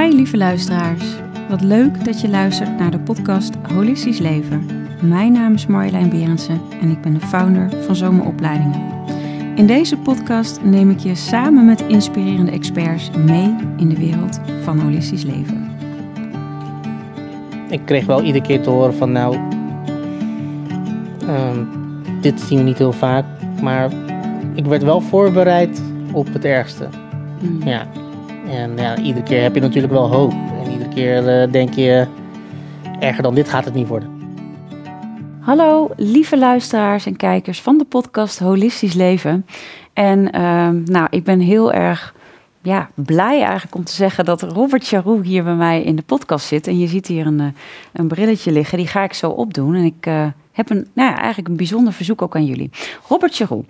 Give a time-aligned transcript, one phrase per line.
[0.00, 1.04] Hi lieve luisteraars.
[1.48, 4.66] Wat leuk dat je luistert naar de podcast Holistisch Leven.
[5.02, 8.80] Mijn naam is Marjolein Berendsen en ik ben de founder van Zomeropleidingen.
[9.56, 14.78] In deze podcast neem ik je samen met inspirerende experts mee in de wereld van
[14.78, 15.70] holistisch leven.
[17.68, 19.36] Ik kreeg wel iedere keer te horen van nou,
[21.26, 21.64] ehm,
[22.20, 23.24] dit zien we niet heel vaak,
[23.62, 23.90] maar
[24.54, 25.82] ik werd wel voorbereid
[26.12, 26.88] op het ergste.
[27.40, 27.62] Hmm.
[27.64, 27.86] Ja.
[28.50, 30.30] En ja, iedere keer heb je natuurlijk wel hoop.
[30.30, 32.06] En iedere keer eh, denk je,
[33.00, 34.22] erger dan dit gaat het niet worden.
[35.40, 39.46] Hallo lieve luisteraars en kijkers van de podcast Holistisch Leven.
[39.92, 42.14] En ehm, nou, ik ben heel erg
[42.62, 46.46] ja, blij eigenlijk om te zeggen dat Robert Charou hier bij mij in de podcast
[46.46, 46.66] zit.
[46.66, 47.46] En je ziet hier een, eh,
[47.92, 49.74] een brilletje liggen, die ga ik zo opdoen.
[49.74, 52.70] En ik eh, heb een, nou ja, eigenlijk een bijzonder verzoek ook aan jullie.
[53.08, 53.64] Robert Charou,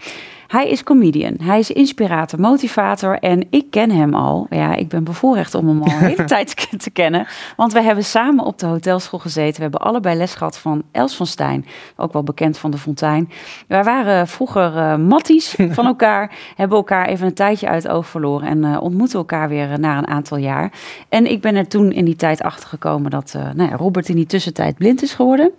[0.46, 4.46] hij is comedian, hij is inspirator, motivator en ik ken hem al.
[4.50, 7.26] Ja, ik ben bevoorrecht om hem al een hele tijd te kennen.
[7.56, 9.56] Want we hebben samen op de hotelschool gezeten.
[9.56, 13.30] We hebben allebei les gehad van Els van Stijn, ook wel bekend van de Fontein.
[13.68, 18.06] Wij waren vroeger uh, matties van elkaar, hebben elkaar even een tijdje uit het oog
[18.06, 20.72] verloren en uh, ontmoeten elkaar weer uh, na een aantal jaar.
[21.08, 24.16] En ik ben er toen in die tijd achter gekomen dat nou ja, Robert in
[24.16, 25.52] die tussentijd blind is geworden.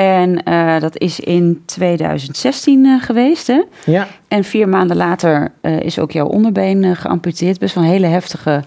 [0.00, 3.46] En uh, dat is in 2016 uh, geweest.
[3.46, 3.62] Hè?
[3.84, 4.06] Ja.
[4.28, 7.58] En vier maanden later uh, is ook jouw onderbeen geamputeerd.
[7.58, 8.62] Best wel een hele heftige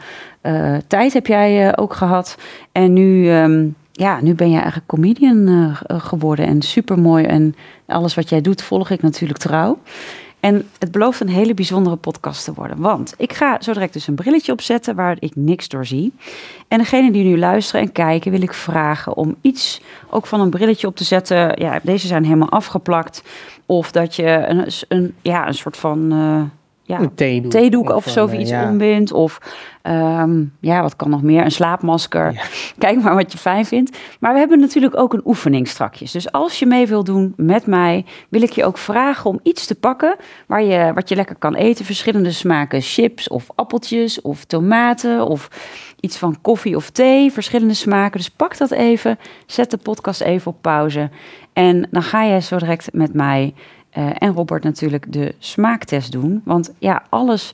[0.88, 2.38] tijd heb jij ook gehad.
[2.72, 6.46] En nu, um, ja, nu ben je eigenlijk comedian geworden.
[6.46, 7.26] En super mooi.
[7.26, 7.56] En
[7.88, 9.80] alles wat jij doet, volg ik natuurlijk trouw.
[10.44, 12.80] En het belooft een hele bijzondere podcast te worden.
[12.80, 16.14] Want ik ga zo direct dus een brilletje opzetten waar ik niks door zie.
[16.68, 20.50] En degene die nu luisteren en kijken, wil ik vragen om iets ook van een
[20.50, 21.62] brilletje op te zetten.
[21.62, 23.24] Ja, deze zijn helemaal afgeplakt.
[23.66, 26.14] Of dat je een, een ja, een soort van.
[26.14, 26.42] Uh,
[26.86, 28.70] ja, een theedoek, theedoek of, of zoiets ja.
[28.70, 29.12] ombindt.
[29.12, 29.38] Of
[29.84, 31.44] um, ja, wat kan nog meer?
[31.44, 32.34] Een slaapmasker.
[32.34, 32.44] Ja.
[32.78, 33.98] Kijk maar wat je fijn vindt.
[34.20, 36.12] Maar we hebben natuurlijk ook een oefening strakjes.
[36.12, 39.66] Dus als je mee wil doen met mij, wil ik je ook vragen om iets
[39.66, 40.16] te pakken
[40.48, 41.86] waar je, wat je lekker kan eten.
[41.86, 45.48] Verschillende smaken chips of appeltjes of tomaten of
[46.00, 47.32] iets van koffie of thee.
[47.32, 48.18] Verschillende smaken.
[48.18, 49.20] Dus pak dat even.
[49.46, 51.10] Zet de podcast even op pauze.
[51.54, 53.54] En dan ga jij zo direct met mij
[53.98, 56.42] uh, en Robert natuurlijk de smaaktest doen.
[56.46, 57.54] Want ja, alles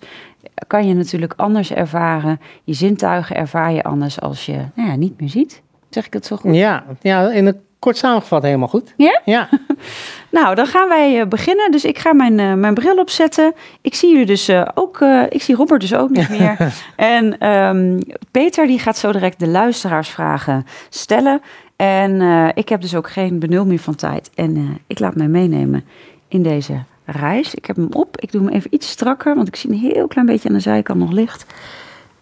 [0.67, 2.39] kan je natuurlijk anders ervaren.
[2.63, 5.61] Je zintuigen ervaar je anders als je nou ja, niet meer ziet.
[5.89, 6.55] Zeg ik het zo goed?
[6.55, 8.93] Ja, ja in het kort samengevat helemaal goed.
[8.97, 9.21] Ja?
[9.25, 9.49] Ja.
[10.31, 11.71] nou, dan gaan wij uh, beginnen.
[11.71, 13.53] Dus ik ga mijn, uh, mijn bril opzetten.
[13.81, 16.73] Ik zie jullie dus uh, ook, ik zie Robert dus ook niet meer.
[16.95, 17.99] en um,
[18.31, 21.41] Peter die gaat zo direct de luisteraarsvragen stellen.
[21.75, 22.21] En
[22.55, 24.29] ik heb dus ook geen benul meer van tijd.
[24.35, 25.83] En ik laat mij meenemen
[26.29, 27.55] in deze reis.
[27.55, 28.17] Ik heb hem op.
[28.21, 30.61] Ik doe hem even iets strakker, want ik zie een heel klein beetje aan de
[30.61, 31.45] zijkant nog licht.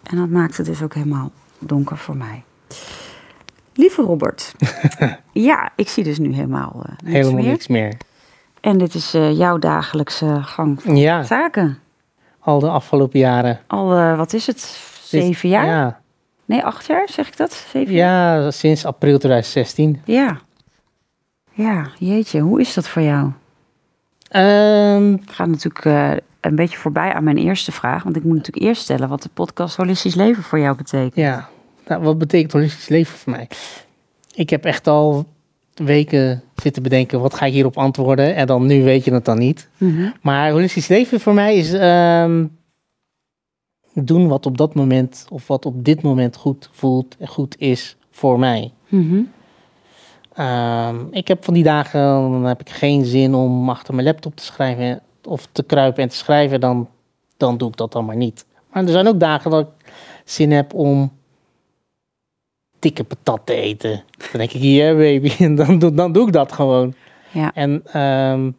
[0.02, 2.42] En dat maakt het dus ook helemaal donker voor mij.
[3.74, 4.54] Lieve Robert.
[5.32, 7.50] ja, ik zie dus nu helemaal uh, niks Helemaal meer.
[7.50, 7.96] niks meer.
[8.60, 11.22] En dit is uh, jouw dagelijkse gang van ja.
[11.22, 11.78] zaken.
[12.38, 13.60] Al de afgelopen jaren.
[13.66, 14.60] Al, uh, wat is het?
[15.02, 15.66] Zeven jaar?
[15.66, 16.00] Ja.
[16.44, 17.52] Nee, acht jaar, zeg ik dat?
[17.52, 18.40] Zeven jaar?
[18.40, 20.00] Ja, sinds april 2016.
[20.04, 20.38] Ja.
[21.52, 23.30] Ja, jeetje, hoe is dat voor jou?
[24.32, 28.02] Um, ik ga natuurlijk uh, een beetje voorbij aan mijn eerste vraag.
[28.02, 31.14] Want ik moet natuurlijk eerst stellen wat de podcast Holistisch Leven voor jou betekent.
[31.14, 31.48] Ja,
[31.86, 33.48] nou, wat betekent holistisch leven voor mij?
[34.34, 35.26] Ik heb echt al
[35.74, 38.34] weken zitten bedenken, wat ga ik hierop antwoorden?
[38.34, 39.68] En dan nu weet je het dan niet.
[39.76, 39.90] Mhm.
[39.90, 40.12] Mm -hmm.
[40.22, 42.58] Maar holistisch leven voor mij is um,
[43.94, 47.96] doen wat op dat moment, of wat op dit moment goed voelt en goed is
[48.10, 48.72] voor mij.
[48.88, 49.32] Mm -hmm.
[50.40, 52.00] Um, ik heb van die dagen,
[52.30, 56.08] dan heb ik geen zin om achter mijn laptop te schrijven of te kruipen en
[56.08, 56.88] te schrijven, dan,
[57.36, 58.46] dan doe ik dat dan maar niet.
[58.72, 59.92] Maar er zijn ook dagen dat ik
[60.24, 61.12] zin heb om
[62.78, 64.04] dikke patat te eten.
[64.16, 66.94] Dan denk ik, yeah baby, en dan, doe, dan doe ik dat gewoon.
[67.30, 67.54] Ja.
[67.54, 68.56] En, um,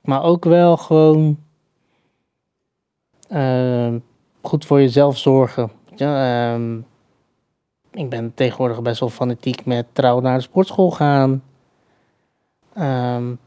[0.00, 1.38] maar ook wel gewoon
[3.30, 3.94] uh,
[4.42, 5.70] goed voor jezelf zorgen.
[5.96, 6.86] Ja, um,
[7.92, 11.42] ik ben tegenwoordig best wel fanatiek met trouw naar de sportschool gaan.
[12.78, 13.38] Um,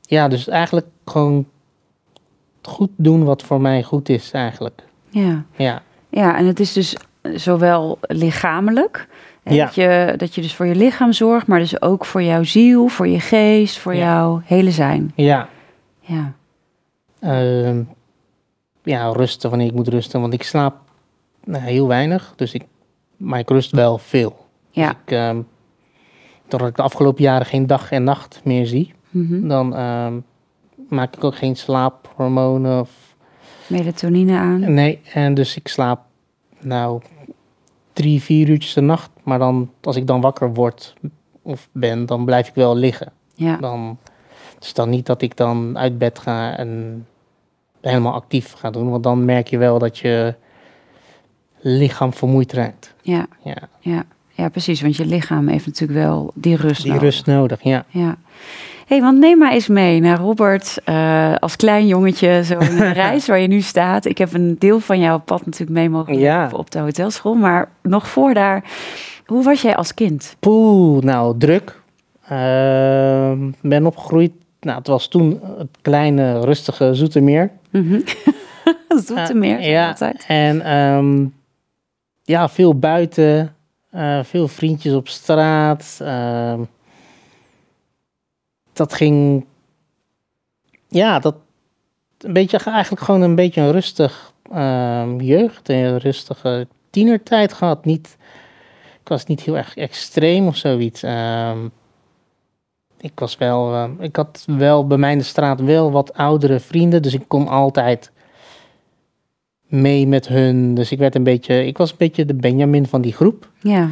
[0.00, 1.46] ja, dus eigenlijk gewoon
[2.62, 4.82] goed doen wat voor mij goed is eigenlijk.
[5.10, 5.44] Ja.
[5.56, 6.96] Ja, ja en het is dus
[7.34, 9.08] zowel lichamelijk,
[9.42, 9.64] hè, Ja.
[9.64, 12.88] dat, je, dat je dus voor je lichaam zorgt, maar dus ook voor jouw ziel,
[12.88, 14.00] voor je geest, voor Ja.
[14.14, 15.12] jouw hele zijn.
[15.14, 15.48] ja.
[16.00, 16.32] Ja.
[17.20, 17.82] Ehm,
[18.82, 20.20] ja, rusten wanneer ik moet rusten.
[20.20, 20.76] Want ik slaap
[21.44, 22.32] nou, heel weinig.
[22.36, 22.64] Dus ik,
[23.16, 24.46] maar ik rust wel veel.
[24.70, 24.88] Ja.
[24.88, 25.40] Dus ik, ehm,
[26.48, 29.48] doordat ik de afgelopen jaren geen dag en nacht meer zie, Mhm.
[29.48, 30.14] dan ehm,
[30.88, 32.80] maak ik ook geen slaaphormonen.
[32.80, 32.90] Of,
[33.66, 34.74] Melatonine aan.
[34.74, 36.00] nee, en dus ik slaap
[36.60, 37.02] nou,
[37.92, 39.10] drie, vier uurtjes de nacht.
[39.22, 40.94] Maar dan, als ik dan wakker word
[41.42, 43.12] of ben, dan blijf ik wel liggen.
[43.34, 43.98] Ja, Dan,
[44.54, 47.06] het is dan niet dat ik dan uit bed ga en
[47.80, 48.90] helemaal actief ga doen.
[48.90, 50.34] Want dan merk je wel dat je
[51.66, 52.94] lichaam vermoeid raakt.
[53.02, 54.80] ja, Ja, ja, ja, precies.
[54.82, 57.02] Want je lichaam heeft natuurlijk wel die rust die nodig.
[57.04, 57.84] rust nodig, ja.
[57.88, 58.16] Ja.
[58.86, 62.88] hey, want neem maar eens mee naar Robert eh, als klein jongetje, zo in de
[63.04, 64.04] reis waar je nu staat.
[64.04, 66.50] Ik heb een deel van jouw pad natuurlijk mee mogen Ja.
[66.52, 68.64] op de hotelschool, maar nog voor daar,
[69.26, 70.36] hoe was jij als kind?
[70.40, 71.80] Poeh, nou, druk.
[72.28, 74.32] Ehm, ben opgegroeid.
[74.60, 77.50] Nou, het was toen het kleine, rustige Zoetermeer.
[77.70, 78.00] Mhm.
[79.06, 80.24] Zoetermeer, ja, altijd.
[80.28, 81.24] en ehm,
[82.24, 83.56] ja, veel buiten.
[83.90, 85.98] eh, veel vriendjes op straat.
[86.02, 86.62] ehm,
[88.72, 89.46] dat ging...
[90.88, 91.36] Ja, dat...
[92.18, 95.68] Een beetje, eigenlijk gewoon een beetje een rustig ehm, jeugd.
[95.68, 97.84] Een rustige tienertijd gehad.
[97.84, 98.16] Niet,
[99.00, 101.02] ik was niet heel erg extreem of zoiets.
[101.02, 101.68] Ehm,
[103.00, 103.88] ik was wel...
[104.00, 107.02] ik had wel bij mij de straat wel wat oudere vrienden.
[107.02, 108.12] Dus ik kon altijd
[109.80, 110.74] mee met hun.
[110.74, 113.50] Dus ik werd een beetje, ik was een beetje de Benjamin van die groep.
[113.60, 113.90] Ja,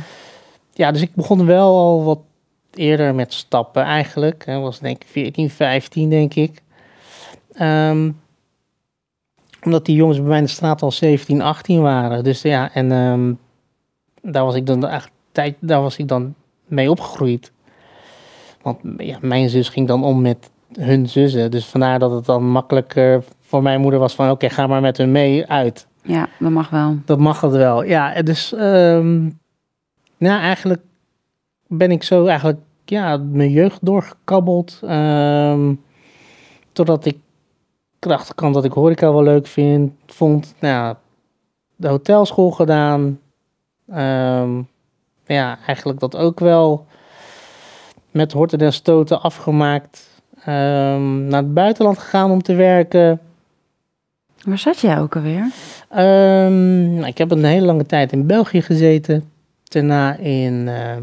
[0.72, 2.18] Ja, dus ik begon wel al wat
[2.74, 4.46] eerder met stappen eigenlijk.
[4.46, 6.62] Dat was denk ik 14, 15 denk ik.
[7.52, 8.10] Ehm,
[9.64, 12.24] omdat die jongens bij mij in de straat al 17, 18 waren.
[12.24, 13.32] Dus ja, en ehm,
[14.32, 16.34] daar was ik dan eigenlijk tijd, daar was ik dan
[16.66, 17.52] mee opgegroeid.
[18.62, 21.50] Want ja, mijn zus ging dan om met hun zussen.
[21.50, 24.96] Dus vandaar dat het dan makkelijker voor mijn moeder was van oké, ga maar met
[24.96, 25.86] hun mee uit.
[26.02, 26.96] ja, dat mag wel.
[27.04, 27.84] Dat mag het wel.
[27.84, 29.22] Ja, dus ehm
[30.16, 30.80] nou, eigenlijk
[31.66, 34.80] ben ik zo eigenlijk ja, mijn jeugd doorgekabbeld.
[34.82, 35.74] ehm,
[36.72, 37.16] totdat ik
[38.00, 40.54] erachter kwam dat ik horeca wel leuk vind, vond.
[40.58, 40.96] Nou,
[41.76, 43.20] de hotelschool gedaan.
[43.88, 44.62] Ehm,
[45.26, 46.86] ja, eigenlijk dat ook wel
[48.10, 50.10] met horten en stoten afgemaakt.
[50.44, 53.20] Naar het buitenland gegaan om te werken.
[54.44, 55.50] Waar zat jij ook alweer?
[55.88, 59.30] Ehm, nou, ik heb een hele lange tijd in België gezeten.
[59.64, 60.96] Daarna in, eh,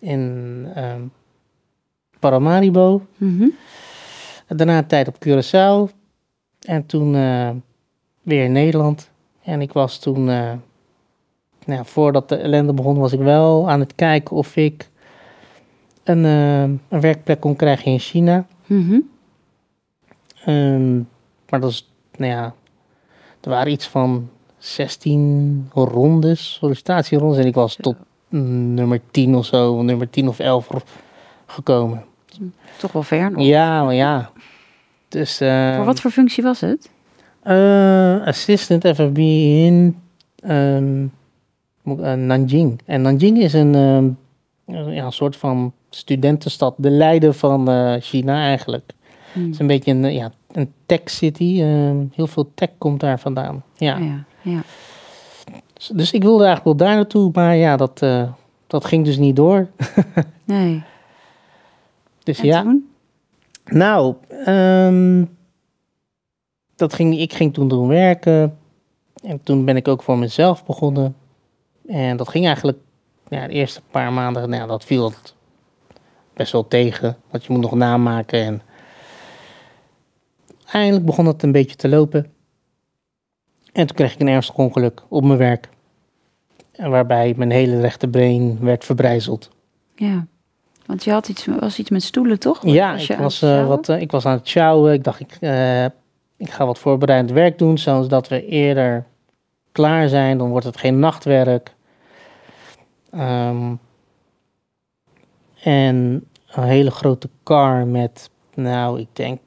[0.00, 1.00] in ehm,
[2.18, 3.06] Paramaribo.
[3.16, 3.48] Mhm.
[4.46, 5.94] Daarna een tijd op Curaçao.
[6.60, 7.50] En toen eh,
[8.22, 9.10] weer in Nederland.
[9.42, 10.52] En ik was toen, eh,
[11.64, 14.90] nou, voordat de ellende begon, was ik wel aan het kijken of ik
[16.04, 18.46] een, een werkplek kon krijgen in China.
[18.66, 19.00] Mhm.
[20.44, 20.96] Ehm,
[21.48, 22.54] maar dat is, nou ja,
[23.40, 24.28] er waren iets van
[24.58, 27.38] 16 rondes, sollicitatierondes.
[27.38, 27.96] En ik was tot
[28.28, 30.80] mm, nummer 10 of zo, nummer 10 of 11 ro-
[31.46, 32.04] gekomen.
[32.78, 33.42] Toch wel ver nog.
[33.44, 34.30] Ja, maar ja.
[35.08, 36.90] Dus, ehm, Voor wat voor functie was het?
[37.42, 39.96] eh, assistant FFB in
[40.36, 41.06] ehm,
[41.84, 42.80] eh, Nanjing.
[42.84, 44.08] En Nanjing is een, ehm,
[44.92, 48.92] ja, een soort van studentenstad, de leider van eh, China eigenlijk.
[49.32, 49.40] Hm.
[49.40, 51.60] Het is een beetje een, ja, een tech city.
[51.62, 53.64] ehm, heel veel tech komt daar vandaan.
[53.76, 53.96] Ja.
[53.96, 54.62] ja, ja.
[55.72, 58.32] Dus- Dus ik wilde eigenlijk wel daar naartoe, maar ja, dat, eh,
[58.66, 59.68] dat ging dus niet door.
[60.44, 60.82] Nee.
[62.22, 62.90] Dus En ja, toen?
[63.64, 64.14] nou,
[64.44, 65.24] ehm,
[66.76, 68.58] dat ging, ik ging toen doen werken.
[69.24, 71.16] En toen ben ik ook voor mezelf begonnen.
[71.86, 72.78] En dat ging eigenlijk,
[73.28, 75.34] ja, de eerste paar maanden, nou, dat viel het
[76.32, 77.16] best wel tegen.
[77.30, 78.40] Want je moet nog namaken.
[78.44, 78.62] En
[80.72, 82.32] eindelijk begon het een beetje te lopen.
[83.72, 85.68] En toen kreeg ik een ernstig ongeluk op mijn werk.
[86.76, 89.50] Waarbij mijn hele rechterbeen werd verbrijzeld.
[89.94, 90.26] Ja.
[90.86, 92.66] Want je had iets, was iets met stoelen, toch?
[92.66, 94.92] Ja, Was ik was, eh, wat, eh, ik was aan het sjouwen.
[94.92, 95.84] Ik dacht, ik, eh,
[96.36, 99.06] ik ga wat voorbereidend werk doen, zodat we eerder
[99.72, 100.38] klaar zijn.
[100.38, 101.74] Dan wordt het geen nachtwerk.
[103.10, 103.74] Ehm,
[105.62, 109.40] en een hele grote car met, nou, ik denk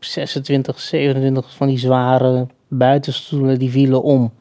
[0.00, 4.32] 26, 27 van die zware buitenstoelen, die vielen om.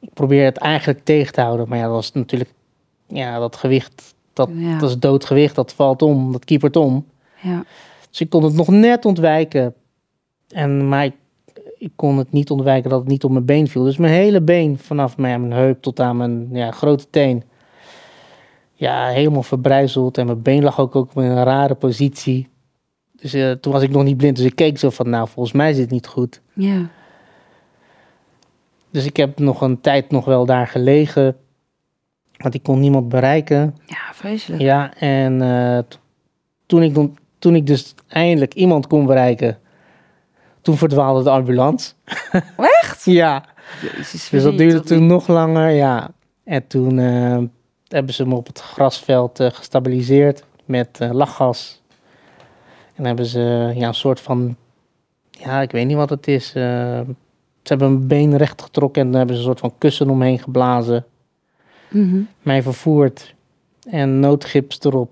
[0.00, 2.52] Ik probeer het eigenlijk tegen te houden, maar ja, dat was natuurlijk,
[3.06, 4.78] ja, dat gewicht, dat, Ja.
[4.78, 7.06] dat is doodgewicht, dat valt om, dat kiepert om.
[7.42, 7.64] Ja.
[8.10, 9.74] Dus ik kon het nog net ontwijken.
[10.48, 11.14] En, maar ik,
[11.78, 13.82] ik kon het niet ontwijken dat het niet op mijn been viel.
[13.82, 17.42] Dus mijn hele been, vanaf mijn, mijn heup tot aan mijn ja, grote teen,
[18.72, 20.18] ja, helemaal verbrijzeld.
[20.18, 22.48] En mijn been lag ook, ook in een rare positie.
[23.20, 25.54] Dus eh, toen was ik nog niet blind, dus ik keek zo van, nou, volgens
[25.54, 26.40] mij zit het niet goed.
[26.52, 26.88] ja.
[28.90, 31.36] Dus ik heb nog een tijd nog wel daar gelegen,
[32.36, 33.76] want ik kon niemand bereiken.
[33.86, 34.62] Ja, vreselijk.
[34.62, 35.78] Ja, en eh,
[36.66, 36.96] toen, ik
[37.38, 39.58] toen ik dus eindelijk iemand kon bereiken,
[40.62, 41.92] toen verdwaalde de ambulance.
[42.82, 43.04] Echt?
[43.04, 43.44] Ja,
[43.82, 45.08] Jezus, Dus dat duurde toen niet?
[45.08, 46.10] nog langer, ja.
[46.44, 47.38] En toen eh,
[47.88, 51.82] hebben ze me op het grasveld gestabiliseerd met lachgas.
[52.98, 54.56] En hebben ze ja, een soort van,
[55.30, 56.46] ja, ik weet niet wat het is.
[56.54, 57.00] eh,
[57.62, 61.04] ze hebben mijn been recht getrokken en hebben ze een soort van kussen omheen geblazen.
[61.88, 62.20] Mhm.
[62.42, 63.34] Mij vervoerd
[63.90, 65.10] en noodgips erop.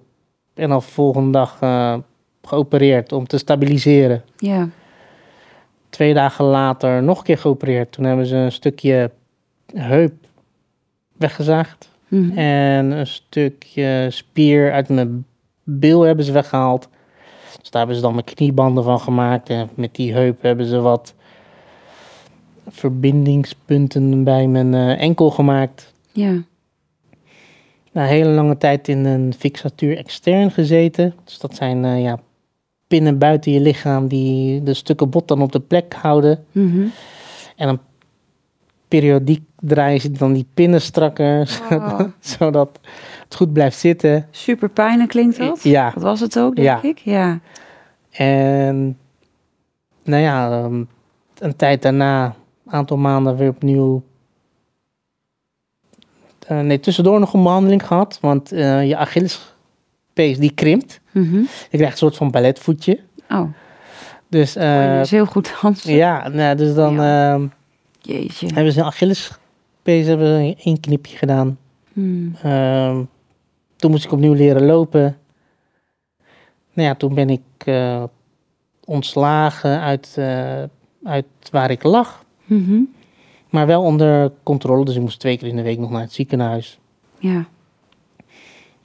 [0.54, 1.96] En al volgende dag eh,
[2.42, 4.22] geopereerd om te stabiliseren.
[4.36, 4.68] Ja.
[5.88, 7.92] Twee dagen later nog een keer geopereerd.
[7.92, 9.10] Toen hebben ze een stukje
[9.74, 10.14] heup
[11.16, 11.90] weggezaagd.
[12.08, 12.38] Mhm.
[12.38, 15.26] En een stukje spier uit mijn
[15.62, 16.88] bil hebben ze weggehaald.
[17.60, 19.48] Dus daar hebben ze dan mijn kniebanden van gemaakt.
[19.48, 21.14] En met die heup hebben ze wat
[22.68, 25.92] verbindingspunten bij mijn eh, enkel gemaakt.
[26.12, 26.42] Ja.
[27.92, 31.14] Na een hele lange tijd in een fixatuur extern gezeten.
[31.25, 32.18] Dus dat zijn eh, ja,
[32.86, 36.44] pinnen buiten je lichaam die de stukken bot dan op de plek houden.
[36.52, 36.86] Mhm.
[37.56, 37.80] En dan
[38.88, 42.00] periodiek draaien ze dan die pinnen strakker, Oh.
[42.20, 42.78] zodat
[43.24, 44.26] het goed blijft zitten.
[44.30, 45.62] Super pijnlijk klinkt dat?
[45.62, 46.82] Ja, Dat was het ook, denk Ja.
[46.88, 46.98] ik.
[46.98, 47.38] Ja.
[48.10, 48.98] en
[50.04, 50.82] nou ja, ehm,
[51.38, 52.24] een tijd daarna,
[52.66, 54.02] een aantal maanden weer opnieuw.
[56.46, 61.00] eh, nee, tussendoor nog een behandeling gehad, want eh, je Achillespees die krimpt.
[61.12, 61.36] Mhm.
[61.70, 63.00] Je krijgt een soort van balletvoetje.
[63.30, 63.48] Oh,
[64.28, 65.94] Dus, kon je eh, dus heel goed dansen.
[65.94, 67.46] ja, nou, dus dan ehm,
[68.06, 68.46] Jeetje.
[68.54, 71.58] hebben ze een Achillespees hebben ze één knipje gedaan.
[71.92, 72.34] Hmm.
[72.42, 73.02] Ehm,
[73.76, 75.18] toen moest ik opnieuw leren lopen.
[76.72, 78.04] Nou ja, toen ben ik eh,
[78.84, 80.62] ontslagen uit, eh,
[81.04, 82.25] uit waar ik lag.
[82.44, 82.80] Mhm.
[83.50, 86.12] Maar wel onder controle, dus ik moest twee keer in de week nog naar het
[86.12, 86.78] ziekenhuis.
[87.18, 87.46] Ja.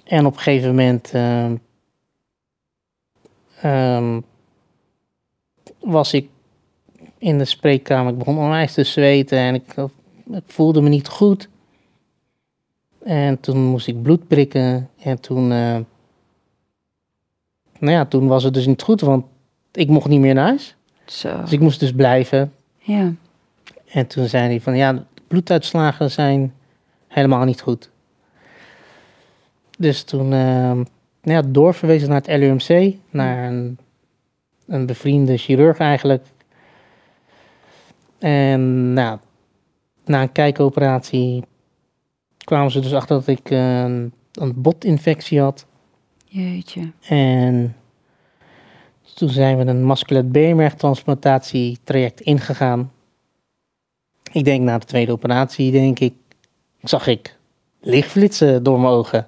[0.04, 1.56] En op een gegeven moment ehm,
[3.62, 4.20] ehm,
[5.80, 6.30] was ik
[7.22, 8.12] in de spreekkamer.
[8.12, 9.74] Ik begon onwijs te zweten en ik,
[10.32, 11.50] ik voelde me niet goed.
[13.04, 14.90] En toen moest ik bloed prikken.
[15.04, 15.78] En toen, eh,
[17.80, 19.26] nou ja, toen was het dus niet goed, want
[19.72, 20.76] ik mocht niet meer naar huis.
[21.06, 21.42] Zo.
[21.42, 22.54] Dus ik moest dus blijven.
[22.78, 23.14] Ja.
[23.88, 26.54] En toen zei hij van ja, bloeduitslagen zijn
[27.08, 27.90] helemaal niet goed.
[29.78, 30.86] Dus toen ehm, nou
[31.22, 33.78] ja, doorverwezen naar het LUMC, naar een,
[34.68, 36.26] een bevriende chirurg eigenlijk.
[38.22, 39.20] En nou,
[40.06, 41.44] na een kijkoperatie
[42.38, 45.66] kwamen ze dus achter dat ik een, een botinfectie had.
[46.26, 46.92] Jeetje.
[47.08, 47.76] En
[49.16, 52.92] toen zijn we een musculat beenmergtransplantatietraject ingegaan.
[54.32, 56.14] Ik denk na de tweede operatie, denk ik,
[56.82, 57.38] zag ik
[57.80, 59.28] lichtflitsen door mijn ogen.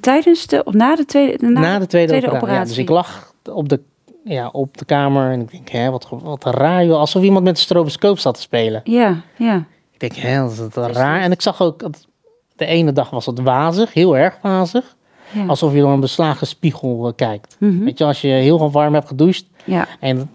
[0.00, 2.46] Tijdens de, of na de tweede, na, Na, de tweede, tweede operatie.
[2.46, 2.74] Ja, operatie.
[2.74, 3.80] dus ik lag op de,
[4.24, 6.98] ja, op de kamer en ik denk, hè, wat, wat raar joh.
[6.98, 8.80] Alsof iemand met een stroboscoop zat te spelen.
[8.84, 9.64] Ja, ja.
[9.90, 11.20] Ik denk, hè, wat is raar.
[11.20, 12.06] En ik zag ook, dat
[12.56, 14.96] de ene dag was het wazig, heel erg wazig.
[15.32, 15.46] ja.
[15.46, 17.56] Alsof je door een beslagen spiegel eh, kijkt.
[17.58, 17.84] Mhm.
[17.84, 20.30] Weet je, als je heel warm hebt gedoucht, Ja, En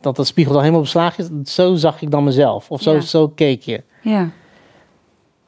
[0.00, 2.70] dat de spiegel dan helemaal beslagen is, zo zag ik dan mezelf.
[2.70, 3.00] Of zo, Ja.
[3.00, 3.82] zo keek je.
[4.02, 4.30] ja.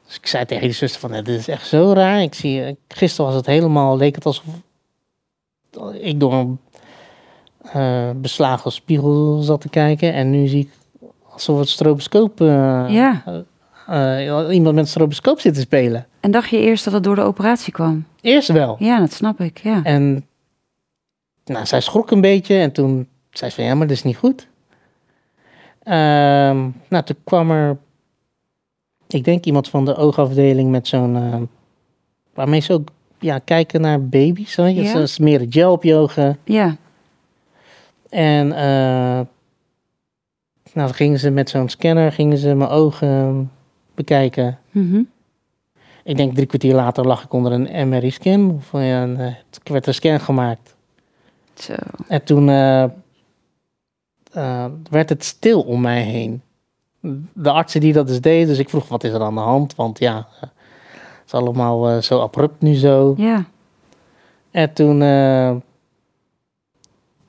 [0.07, 2.21] Dus ik zei tegen die zuster van, "Nee, dit is echt zo raar.
[2.21, 4.43] Ik zie, gisteren was het helemaal, leek het alsof
[6.01, 6.59] ik door een
[7.61, 10.13] eh, beslagen spiegel zat te kijken.
[10.13, 10.69] En nu zie ik
[11.29, 13.23] alsof het stroboscoop, eh, Ja.
[13.87, 16.07] eh, iemand met een stroboscoop zit te spelen.
[16.19, 18.05] En dacht je eerst dat het door de operatie kwam?
[18.21, 18.75] Eerst wel.
[18.79, 19.83] Ja, dat snap ik, ja.
[19.83, 20.25] En
[21.45, 24.17] nou, zij schrok een beetje en toen zei ze van ja, maar dat is niet
[24.17, 24.47] goed.
[25.83, 27.77] Ehm, nou, toen kwam er,
[29.07, 31.49] ik denk iemand van de oogafdeling met zo'n,
[32.33, 32.89] waarmee ze ook
[33.19, 34.55] ja, kijken naar baby's.
[34.55, 34.73] Je?
[34.73, 34.85] Ja.
[34.85, 36.37] Ze smeren gel op je ogen.
[36.43, 36.75] Ja,
[38.11, 39.19] En eh,
[40.73, 43.51] nou, dan gingen ze met zo'n scanner gingen ze mijn ogen
[43.95, 44.59] bekijken.
[44.71, 45.01] mhm.
[46.03, 48.51] Ik denk drie kwartier later lag ik onder een MRI-scan.
[48.51, 50.75] Of ja, een, eh, het werd een scan gemaakt.
[51.53, 51.73] Zo.
[52.07, 52.83] En toen eh,
[54.31, 56.41] eh, werd het stil om mij heen.
[57.33, 59.75] De artsen die dat dus deden, dus ik vroeg wat is er aan de hand?
[59.75, 63.13] Want ja, eh, het is allemaal eh, zo abrupt nu zo.
[63.17, 63.45] Ja,
[64.51, 65.55] En toen, eh,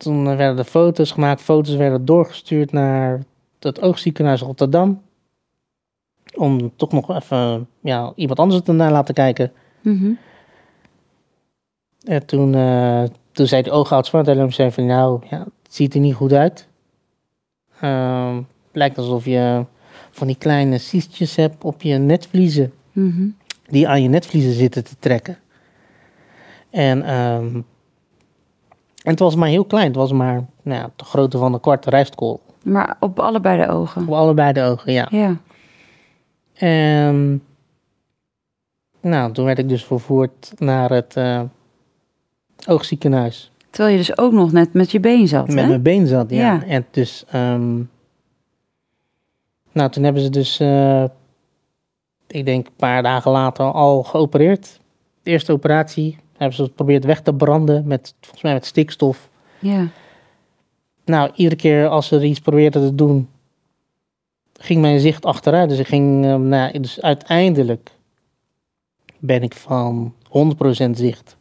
[0.02, 3.22] toen werden de foto's gemaakt, foto's werden doorgestuurd naar
[3.58, 5.02] het oogziekenhuis Rotterdam.
[6.34, 9.52] Om toch nog even ja, iemand anders het ernaar laten kijken.
[9.80, 10.12] mhm.
[12.02, 16.00] En toen, eh, toen zei de oogarts van het van nou, ja, het ziet er
[16.00, 16.68] niet goed uit.
[17.80, 19.64] Ehm, het lijkt alsof je
[20.10, 22.72] van die kleine cystjes hebt op je netvliezen.
[22.92, 23.28] Mhm.
[23.66, 25.38] Die aan je netvliezen zitten te trekken.
[26.70, 27.60] En, ehm,
[29.02, 29.86] en het was maar heel klein.
[29.86, 32.40] Het was maar nou ja, de grootte van een kwart rijstkool.
[32.62, 34.02] Maar op allebei de ogen.
[34.02, 35.08] Op allebei de ogen, ja.
[35.10, 35.36] Ja.
[36.54, 37.42] En
[39.00, 41.42] nou, toen werd ik dus vervoerd naar het eh,
[42.66, 43.50] oogziekenhuis.
[43.70, 45.66] Terwijl je dus ook nog net met je been zat, Met hè?
[45.66, 46.36] mijn been zat, ja.
[46.36, 46.64] Ja.
[46.64, 47.74] En dus, ehm,
[49.72, 51.04] nou, toen hebben ze dus, eh,
[52.26, 54.80] ik denk een paar dagen later al geopereerd.
[55.22, 59.28] De eerste operatie hebben ze het geprobeerd weg te branden met, volgens mij met stikstof.
[59.58, 59.88] Ja.
[61.04, 63.28] Nou, iedere keer als ze er iets probeerden te doen,
[64.52, 65.68] ging mijn zicht achteruit.
[65.68, 67.90] Dus ik ging, eh, nou, dus uiteindelijk
[69.18, 71.36] ben ik van 100% zicht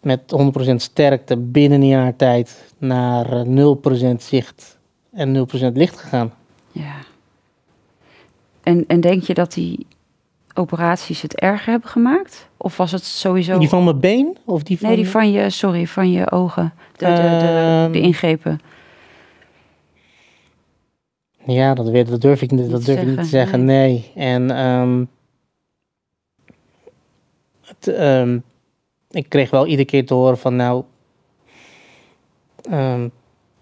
[0.00, 4.78] met 100% sterkte binnen een jaar tijd naar eh, 0% zicht
[5.12, 6.32] en 0% licht gegaan.
[6.72, 6.94] ja.
[8.62, 9.86] En, en denk je dat die
[10.54, 12.48] operaties het erger hebben gemaakt?
[12.56, 13.58] Of was het sowieso...
[13.58, 14.88] Die van mijn been of die van...
[14.88, 16.72] Nee, die van je, sorry, van je ogen.
[16.96, 18.60] De, de, de, Ehm, de ingrepen.
[21.44, 24.12] Ja, dat, weet, dat durf ik, niet- dat durf ik niet te zeggen, nee.
[24.14, 25.04] En ehm,
[27.66, 28.38] het, ehm,
[29.10, 30.84] ik kreeg wel iedere keer te horen van nou,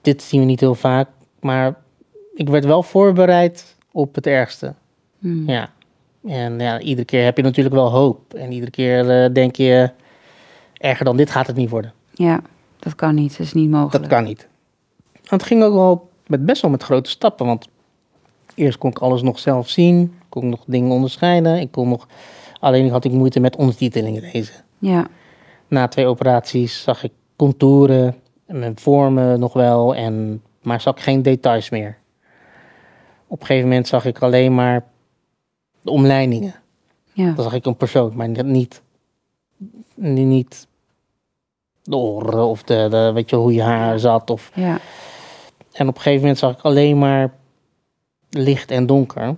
[0.00, 1.09] dit zien we niet heel vaak,
[1.40, 1.76] maar
[2.35, 4.75] ik werd wel voorbereid op het ergste.
[5.18, 5.49] Hmm.
[5.49, 5.71] Ja.
[6.29, 8.35] En ja, iedere keer heb je natuurlijk wel hoop.
[8.35, 9.91] En iedere keer eh, denk je,
[10.73, 11.93] erger dan dit gaat het niet worden.
[12.15, 12.41] Ja,
[12.79, 13.31] dat kan niet.
[13.31, 14.03] Dat is niet mogelijk.
[14.03, 14.49] Dat kan niet.
[15.13, 17.47] Want het ging ook wel met best wel met grote stappen.
[17.47, 17.69] Want
[18.55, 20.19] eerst kon ik alles nog zelf zien.
[20.29, 21.61] Kon ik nog dingen onderscheiden.
[21.61, 22.07] Ik kon nog,
[22.61, 24.55] alleen had ik moeite met ondertiteling lezen.
[24.79, 25.07] Ja,
[25.69, 28.15] Na twee operaties zag ik contouren
[28.47, 29.95] en mijn vormen nog wel.
[29.95, 31.97] En, maar zag ik geen details meer.
[33.27, 34.85] Op een gegeven moment zag ik alleen maar
[35.88, 36.54] de omleidingen.
[37.12, 37.33] ja.
[37.33, 38.83] Dan zag ik een persoon, maar niet,
[39.95, 40.66] niet,
[41.83, 44.30] de oren of de, de, weet je, hoe je haar zat.
[44.30, 44.78] Of, ja.
[45.73, 47.35] en op een gegeven moment zag ik alleen maar
[48.30, 49.37] licht en donker.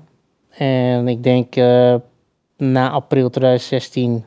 [0.49, 1.95] En ik denk eh,
[2.57, 4.25] na april 2016,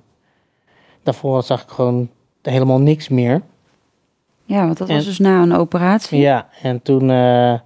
[1.04, 2.10] daarvoor zag ik gewoon
[2.42, 3.42] helemaal niks meer.
[4.46, 6.20] Ja, want dat was dus na een operatie.
[6.20, 7.60] Ja, en toen eh,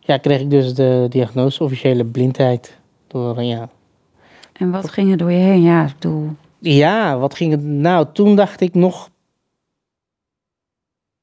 [0.00, 2.80] ja, kreeg ik dus de diagnose officiële blindheid.
[3.12, 3.68] Door, ja.
[4.52, 5.62] En wat ging er door je heen?
[5.62, 6.30] Ja, ik bedoel...
[6.58, 8.06] ja, wat ging het nou?
[8.12, 9.10] Toen dacht ik nog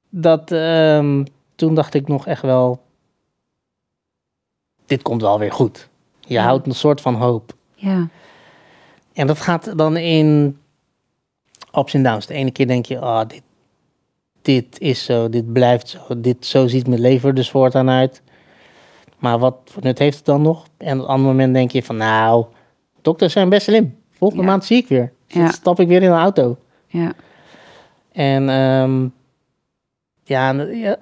[0.10, 1.24] dat, ehm,
[1.56, 2.82] toen dacht ik nog echt wel,
[4.86, 5.90] dit komt wel weer goed.
[6.20, 6.44] Je Ja.
[6.44, 7.54] houdt een soort van hoop.
[7.76, 8.08] Ja,
[9.14, 10.60] En dat gaat dan in
[11.78, 12.26] ups en downs.
[12.26, 13.42] De ene keer denk je, ah, dit,
[14.42, 18.22] dit is zo, dit blijft zo, dit, zo ziet mijn leven er dus voortaan uit.
[19.20, 20.66] Maar wat voor nut heeft het dan nog?
[20.78, 22.46] En op een ander moment denk je van, nou,
[23.02, 23.98] dokters zijn best slim.
[24.12, 24.50] Volgende Ja.
[24.50, 25.12] maand zie ik weer.
[25.28, 25.52] Dan Ja.
[25.52, 26.58] stap ik weer in een auto.
[26.88, 27.14] ja,
[28.12, 29.08] En ehm,
[30.24, 30.98] ja, en, ja,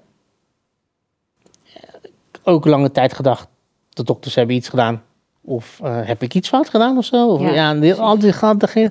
[2.43, 3.47] ook lange tijd gedacht,
[3.89, 5.01] de dokters hebben iets gedaan.
[5.41, 7.27] Of eh, heb ik iets fout gedaan of zo?
[7.27, 8.33] Of, Ja, ja, die, al die,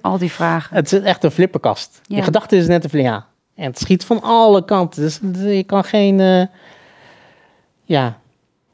[0.03, 0.77] al die vragen.
[0.77, 2.01] het is echt een flipperkast.
[2.07, 3.01] Je gedachte is net een.
[3.03, 3.27] Ja.
[3.55, 5.03] En het schiet van alle kanten.
[5.03, 5.21] Dus
[5.57, 6.21] je kan geen...
[6.21, 6.43] eh,
[7.85, 8.19] ja,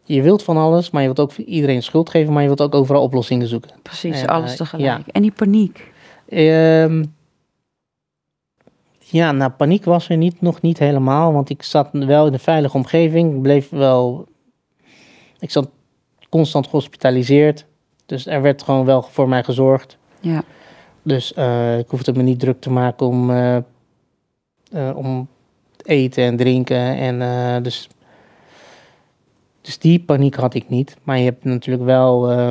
[0.04, 2.74] je wilt van alles, maar je wilt ook iedereen schuld geven, maar je wilt ook
[2.74, 3.70] overal oplossingen zoeken.
[3.82, 5.06] Precies, En, alles eh, tegelijk.
[5.06, 5.90] En die paniek.
[6.28, 7.04] Ehm,
[8.98, 12.38] ja, nou, paniek was er niet, nog niet helemaal, want ik zat wel in een
[12.38, 13.34] veilige omgeving.
[13.34, 14.26] Ik bleef wel...
[15.38, 15.70] Ik zat
[16.28, 17.66] constant gehospitaliseerd,
[18.06, 19.96] dus er werd gewoon wel voor mij gezorgd.
[20.20, 20.42] Ja,
[21.02, 23.56] Dus eh, ik hoefde me niet druk te maken om, eh,
[24.94, 25.28] om
[25.76, 26.96] te eten en drinken.
[26.96, 27.88] En, dus,
[29.62, 30.96] dus die paniek had ik niet.
[31.02, 32.50] Maar je hebt natuurlijk wel eh,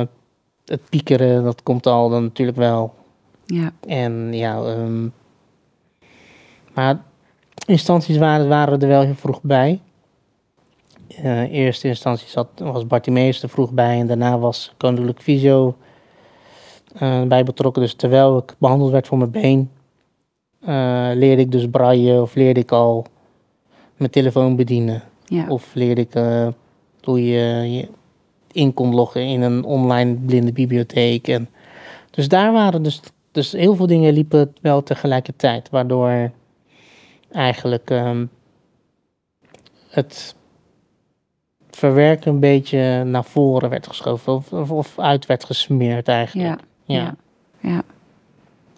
[0.64, 2.94] het piekeren, dat komt al dan natuurlijk wel.
[3.46, 5.08] ja, En ja, ehm,
[6.74, 7.02] maar
[7.66, 9.80] instanties waren, waren er wel heel vroeg bij.
[11.08, 15.76] Eh, in eerste instantie zat, was Bartimeus er vroeg bij en daarna was Koninklijk Visio
[16.94, 17.82] eh, bij betrokken.
[17.82, 19.70] Dus terwijl ik behandeld werd voor mijn been,
[20.60, 23.06] eh, leerde ik dus braille of leerde ik al
[23.96, 25.02] mijn telefoon bedienen.
[25.24, 25.48] ja.
[25.48, 26.48] Of leerde ik eh,
[27.04, 27.88] hoe je je
[28.52, 31.28] in kon loggen in een online blinde bibliotheek.
[31.28, 31.48] En
[32.10, 35.70] dus daar waren dus, dus heel veel dingen liepen wel tegelijkertijd.
[35.70, 36.30] Waardoor
[37.30, 38.26] eigenlijk ehm,
[39.88, 40.34] het
[41.70, 44.32] verwerken een beetje naar voren werd geschoven.
[44.32, 46.48] Of, of, of uit werd gesmeerd eigenlijk.
[46.48, 47.14] Ja, Ja.
[47.60, 47.82] ja, ja,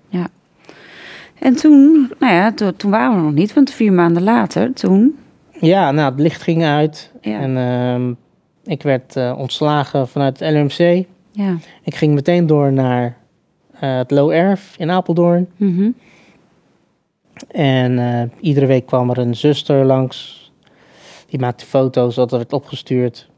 [0.08, 0.28] ja.
[1.38, 5.18] En toen, nou ja, toen, toen waren we nog niet, want vier maanden later, toen,
[5.64, 7.10] Ja, nou, het licht ging uit.
[7.20, 8.12] ja, En ehm,
[8.72, 11.06] ik werd eh, ontslagen vanuit het LMC.
[11.30, 13.16] ja, Ik ging meteen door naar
[13.72, 15.48] eh, het Low Erf in Apeldoorn.
[15.56, 15.90] mhm,
[17.48, 20.42] En eh, iedere week kwam er een zuster langs.
[21.28, 23.28] die maakte foto's, dat werd opgestuurd.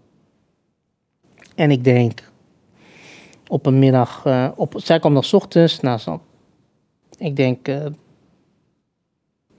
[1.55, 2.31] En ik denk,
[3.47, 6.01] op een middag, op, zij kwam nog 's ochtends, nou,
[7.19, 7.69] ik denk,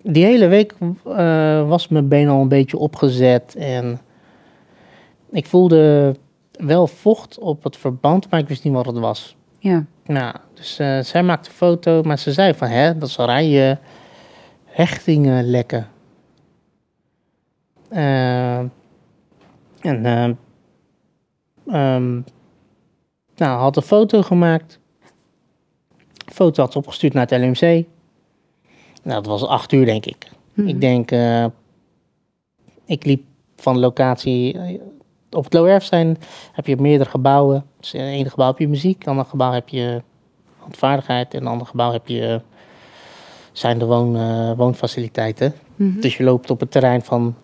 [0.09, 0.73] die hele week
[1.05, 3.99] eh, was mijn been al een beetje opgezet en
[5.31, 6.15] ik voelde
[6.51, 9.35] wel vocht op het verband, maar ik wist niet wat het was.
[9.59, 9.85] Ja.
[10.05, 13.47] Nou, dus eh, zij maakte een foto, maar ze zei van, hè, dat is rij
[13.47, 13.77] je
[14.65, 15.87] hechtingen lekken.
[17.89, 18.71] Eh, en
[19.81, 20.23] eh,
[21.65, 22.21] ehm,
[23.35, 24.79] nou, had een foto gemaakt.
[26.25, 27.85] foto had ze opgestuurd naar het LMC.
[29.07, 30.27] Nou, dat was acht uur, denk ik.
[30.53, 30.67] Mhm.
[30.67, 31.45] Ik denk, eh,
[32.85, 33.23] ik liep
[33.55, 34.59] van locatie.
[34.59, 34.79] eh,
[35.31, 36.17] Op het Loerfstein
[36.51, 37.65] heb je meerdere gebouwen.
[37.79, 40.01] Dus in het ene gebouw heb je muziek, in het andere gebouw heb je
[40.57, 41.33] handvaardigheid.
[41.33, 42.41] En in het andere gebouw heb je,
[43.51, 45.53] zijn de woon, eh, woonfaciliteiten.
[45.75, 45.99] Mhm.
[45.99, 47.35] Dus je loopt op het terrein van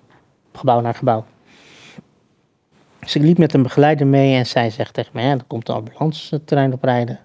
[0.54, 1.26] gebouw naar gebouw.
[2.99, 5.65] Dus ik liep met een begeleider mee en zij zegt tegen mij, ja, er komt
[5.65, 7.19] de ambulance het terrein op rijden.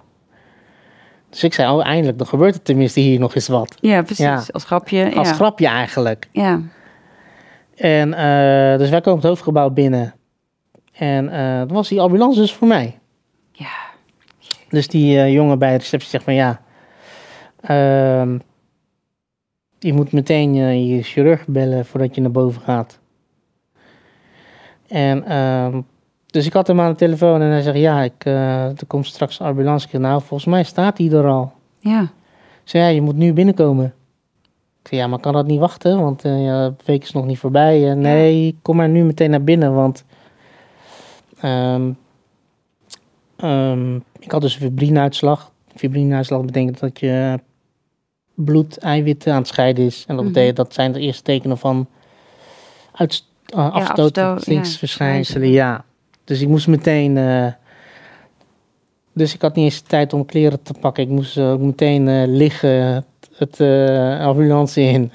[1.30, 3.76] Dus ik zei, oh eindelijk, dan gebeurt er tenminste hier nog eens wat.
[3.80, 4.24] Ja, precies.
[4.24, 4.42] Ja.
[4.50, 5.14] Als grapje.
[5.14, 5.34] Als ja.
[5.34, 6.28] grapje eigenlijk.
[6.32, 6.60] Ja.
[7.74, 10.14] En eh, dus wij komen het hoofdgebouw binnen.
[10.92, 11.26] En
[11.66, 12.98] dan was die ambulance dus voor mij.
[13.52, 13.88] Ja.
[14.68, 16.60] Dus die eh, jongen bij de receptie zegt van ja,
[17.60, 18.38] ehm,
[19.78, 20.54] je moet meteen
[20.86, 22.98] je chirurg bellen voordat je naar boven gaat.
[24.88, 25.80] En ehm,
[26.30, 29.06] dus ik had hem aan de telefoon en hij zegt ja, ik, eh, er komt
[29.06, 29.84] straks een ambulance.
[29.84, 31.52] Ik zeg, nou, volgens mij staat hij er al.
[31.80, 32.02] Ja.
[32.02, 33.94] Ik zei ja, je moet nu binnenkomen.
[34.82, 36.00] Ik zei ja, maar kan dat niet wachten?
[36.00, 37.94] Want eh, ja, de week is nog niet voorbij.
[37.94, 40.04] Nee, kom maar nu meteen naar binnen, want
[41.40, 41.90] ehm,
[43.36, 45.52] ehm, ik had dus een fibrinuitslag.
[45.74, 47.38] Fibrinuitslag betekent dat je
[48.34, 50.04] bloed, eiwitten aan het scheiden is.
[50.08, 50.32] En dat, Mhm.
[50.32, 51.86] betekent, dat zijn de eerste tekenen van
[52.92, 53.24] uit,
[53.56, 53.68] uh,
[54.44, 54.64] ja.
[55.52, 55.84] Ja,
[56.28, 57.16] dus ik moest meteen...
[57.16, 57.52] eh,
[59.18, 61.02] dus ik had niet eens tijd om kleren te pakken.
[61.02, 63.04] Ik moest ook meteen eh, liggen,
[63.36, 65.12] het, eh, ambulance in.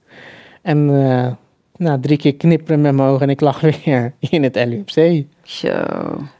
[0.62, 1.32] en eh,
[1.76, 5.24] nou, drie keer knipperen met mijn ogen en ik lag weer in het LUMC.
[5.42, 5.84] Zo.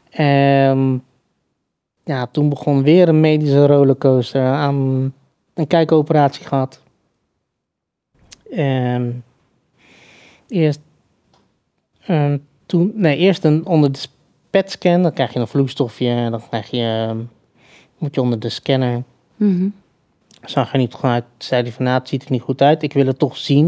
[0.09, 1.03] En
[2.03, 4.41] ja, toen begon weer een medische rollercoaster.
[4.41, 5.13] Aan
[5.53, 6.81] een kijkoperatie gehad.
[8.51, 9.23] En
[10.47, 10.79] eerst,
[12.05, 13.99] ehm, toen, nee, eerst een, onder de
[14.49, 15.01] PET-scan.
[15.01, 16.29] Dan krijg je een vloeistofje.
[16.29, 17.17] Dan krijg je, ehm,
[17.97, 19.03] moet je onder de scanner.
[19.35, 19.69] Mhm.
[20.43, 21.23] Zag er niet goed uit.
[21.37, 22.83] Zei hij van, nou, het ziet er niet goed uit.
[22.83, 23.67] Ik wil het toch zien.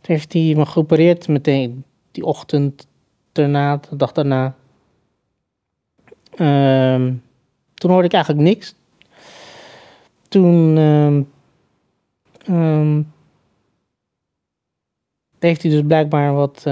[0.00, 2.86] Toen heeft hij me geopereerd meteen die ochtend
[3.32, 4.54] daarna, de dag daarna.
[6.34, 7.12] Ehm,
[7.74, 8.74] toen hoorde ik eigenlijk niks.
[10.28, 11.22] Toen ehm,
[15.38, 16.64] heeft hij dus blijkbaar wat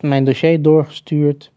[0.00, 1.52] mijn dossier doorgestuurd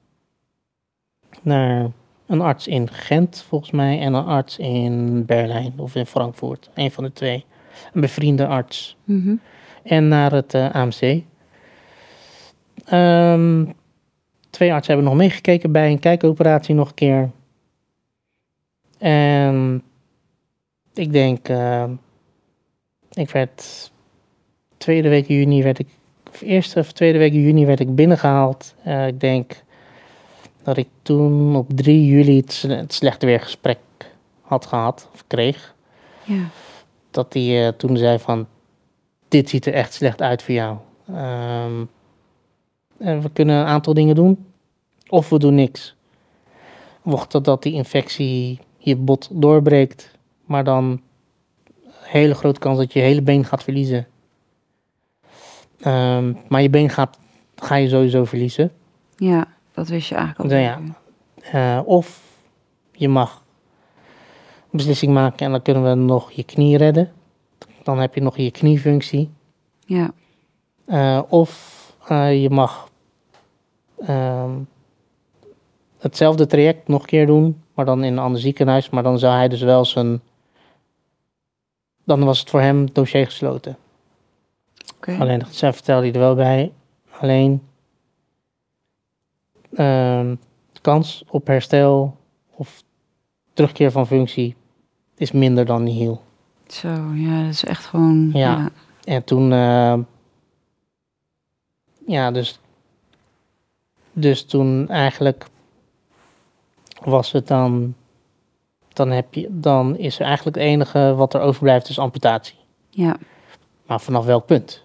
[1.42, 1.92] naar
[2.26, 6.70] een arts in Gent, volgens mij, en een arts in Berlijn of in Frankfurt.
[6.74, 7.46] Een van de twee.
[7.94, 8.98] Een bevriende arts.
[9.04, 9.36] Mhm.
[9.84, 11.24] En naar het eh, AMC.
[12.86, 13.66] Ehm,
[14.50, 17.32] twee artsen hebben nog meegekeken bij een kijkoperatie nog een keer.
[18.98, 19.84] En
[20.94, 21.90] ik denk, eh,
[23.12, 23.92] ik werd
[24.78, 25.88] tweede week juni werd ik,
[26.42, 28.74] eerste of tweede week juni werd ik binnengehaald.
[28.84, 29.64] Eh, ik denk
[30.64, 33.80] dat ik toen op 3 juli het, het slechte weergesprek
[34.42, 35.76] had gehad, of kreeg.
[36.24, 36.44] Ja.
[37.12, 38.48] Dat hij eh, toen zei van,
[39.28, 40.78] dit ziet er echt slecht uit voor jou.
[41.08, 41.84] Ehm,
[42.98, 44.46] en we kunnen een aantal dingen doen,
[45.10, 45.96] of we doen niks.
[47.02, 50.12] Mocht dat, dat die infectie je bot doorbreekt,
[50.46, 51.02] maar dan
[52.12, 54.08] hele grote kans dat je je hele been gaat verliezen.
[55.82, 57.18] Ehm, maar je been gaat,
[57.56, 58.72] ga je sowieso verliezen.
[59.16, 60.60] ja, dat wist je eigenlijk al.
[60.60, 60.80] Ja,
[61.44, 61.78] ja.
[61.78, 62.22] Eh, of
[62.92, 63.44] je mag
[64.72, 67.12] een beslissing maken en dan kunnen we nog je knie redden.
[67.84, 69.30] Dan heb je nog je kniefunctie.
[69.86, 70.12] Ja.
[70.86, 72.90] Eh, of eh, je mag
[74.00, 74.52] ehm,
[76.00, 78.90] hetzelfde traject nog een keer doen, maar dan in een ander ziekenhuis.
[78.90, 80.22] Maar dan zou hij dus wel zijn.
[82.04, 83.78] Dan was het voor hem dossier gesloten.
[85.08, 86.72] Alleen, dat zij vertelde hij er wel bij.
[87.20, 87.62] Alleen,
[89.74, 90.36] ehm,
[90.72, 92.18] de kans op herstel
[92.56, 92.84] of
[93.54, 94.56] terugkeer van functie
[95.18, 96.22] is minder dan nihil.
[96.68, 98.30] Zo, ja, dat is echt gewoon...
[98.34, 98.58] Ja.
[98.58, 98.70] Ja.
[99.04, 99.98] En toen, eh,
[102.08, 102.60] ja, dus,
[104.14, 105.46] dus toen eigenlijk
[107.04, 107.96] was het dan,
[108.94, 112.58] dan, heb je, dan is er eigenlijk het enige wat er overblijft is amputatie.
[112.90, 113.16] Ja.
[113.86, 114.84] Maar vanaf welk punt?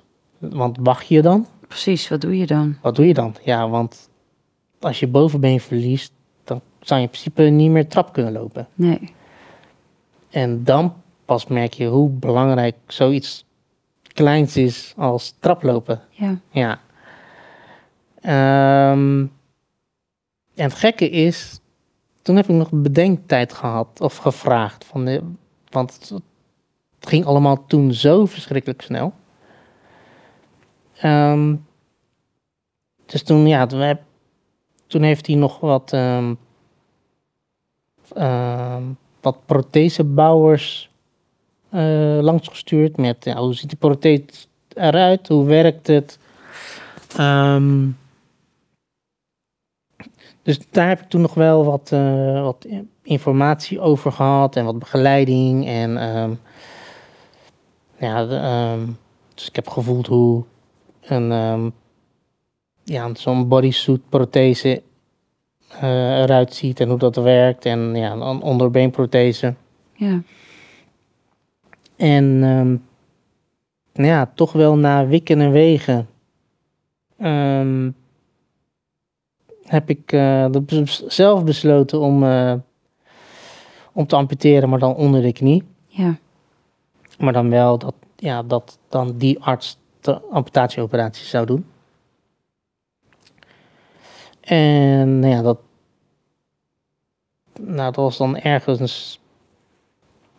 [0.50, 1.46] Want wacht je dan?
[1.68, 2.76] Precies, wat doe je dan?
[2.82, 3.34] Wat doe je dan?
[3.44, 4.08] Ja, want
[4.80, 6.12] als je bovenbeen verliest,
[6.44, 8.68] dan zou je in principe niet meer trap kunnen lopen.
[8.74, 9.14] Nee.
[10.30, 13.44] En dan pas merk je hoe belangrijk zoiets
[14.02, 16.00] kleins is als traplopen.
[16.10, 16.38] Ja.
[16.50, 16.80] Ja.
[18.20, 19.26] Ehm,
[20.54, 21.60] en het gekke is,
[22.22, 24.84] toen heb ik nog bedenktijd gehad of gevraagd.
[24.84, 25.22] Van de,
[25.70, 26.08] want het,
[26.98, 29.12] het ging allemaal toen zo verschrikkelijk snel.
[31.00, 31.56] Ehm,
[33.06, 33.66] dus toen, ja,
[34.86, 36.34] toen, heeft hij nog wat, ehm,
[38.14, 38.82] ehm,
[39.20, 40.90] wat prothesebouwers
[41.70, 46.18] eh langsgestuurd met hoe ziet die prothese eruit, hoe werkt het.
[50.42, 52.66] Dus daar heb ik toen nog wel wat, eh, wat
[53.02, 55.66] informatie over gehad en wat begeleiding.
[55.66, 55.90] En
[57.98, 58.26] ja,
[59.34, 60.44] dus ik heb gevoeld hoe
[61.08, 61.70] een, ehm,
[62.84, 64.82] ja, zo'n bodysuit prothese
[65.80, 67.64] eh, eruit ziet en hoe dat werkt.
[67.64, 69.54] En ja, een onderbeenprothese.
[69.92, 70.22] Ja.
[71.96, 72.76] En ehm,
[74.06, 76.08] ja, toch wel na wikken en wegen
[77.18, 77.90] ehm,
[79.62, 80.06] heb ik
[80.66, 82.54] bes- zelf besloten om, eh,
[83.92, 85.62] om te amputeren, maar dan onder de knie.
[85.86, 86.18] Ja.
[87.18, 91.66] Maar dan wel dat, ja, dat dan die arts amputatieoperatie zou doen.
[94.40, 95.58] En nou ja, dat,
[97.60, 99.20] nou, dat was dan ergens,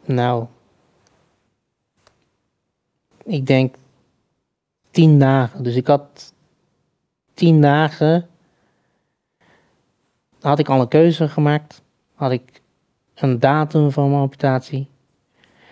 [0.06, 0.46] nou,
[3.24, 3.76] ik denk
[4.92, 5.64] tien dagen.
[5.64, 6.34] Dus ik had
[7.34, 8.30] tien dagen,
[10.40, 11.82] had ik al een keuze gemaakt.
[12.14, 12.62] Had ik
[13.16, 14.88] een datum van mijn amputatie.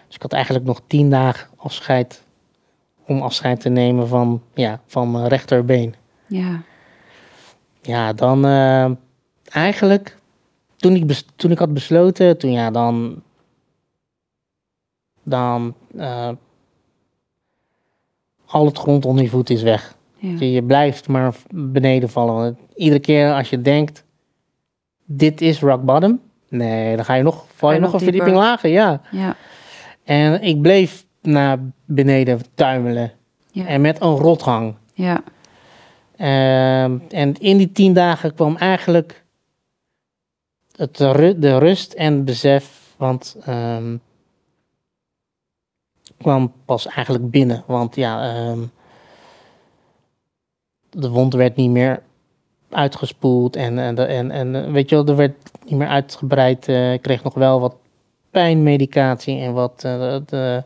[0.06, 2.25] Dus ik had eigenlijk nog tien dagen afscheid
[3.08, 5.96] om afscheid te nemen van, ja, van mijn rechterbeen.
[6.28, 6.62] Ja.
[7.82, 8.92] Ja, dan eh,
[9.44, 10.18] eigenlijk,
[10.76, 13.22] toen ik, toen ik had besloten, toen ja, dan,
[15.24, 16.30] dan, eh,
[18.46, 19.96] al het grond onder je voet is weg.
[20.18, 20.46] Ja.
[20.46, 22.36] Je, blijft maar beneden vallen.
[22.36, 24.04] Want iedere keer als je denkt,
[25.06, 28.36] dit is rock bottom, nee, dan ga je nog, val je nog nog een verdieping
[28.36, 29.02] lager, ja.
[29.12, 29.36] Ja.
[30.04, 33.12] En ik bleef naar beneden tuimelen.
[33.52, 33.66] Ja.
[33.66, 34.76] En met een rotgang.
[34.94, 35.24] Ja.
[36.18, 39.26] Ehm, en in die tien dagen kwam eigenlijk
[40.76, 42.94] het, de rust en het besef.
[42.98, 43.98] Want ehm,
[46.18, 47.64] kwam pas eigenlijk binnen.
[47.68, 48.60] Want ja, ehm,
[50.90, 52.02] de wond werd niet meer
[52.70, 53.56] uitgespoeld.
[53.56, 55.36] En, en, en, en eh, weet je wel, er werd
[55.66, 56.68] niet meer uitgebreid.
[56.68, 57.76] Eh, ik kreeg nog wel wat
[58.32, 59.84] pijnmedicatie en wat...
[59.84, 60.64] eh, de,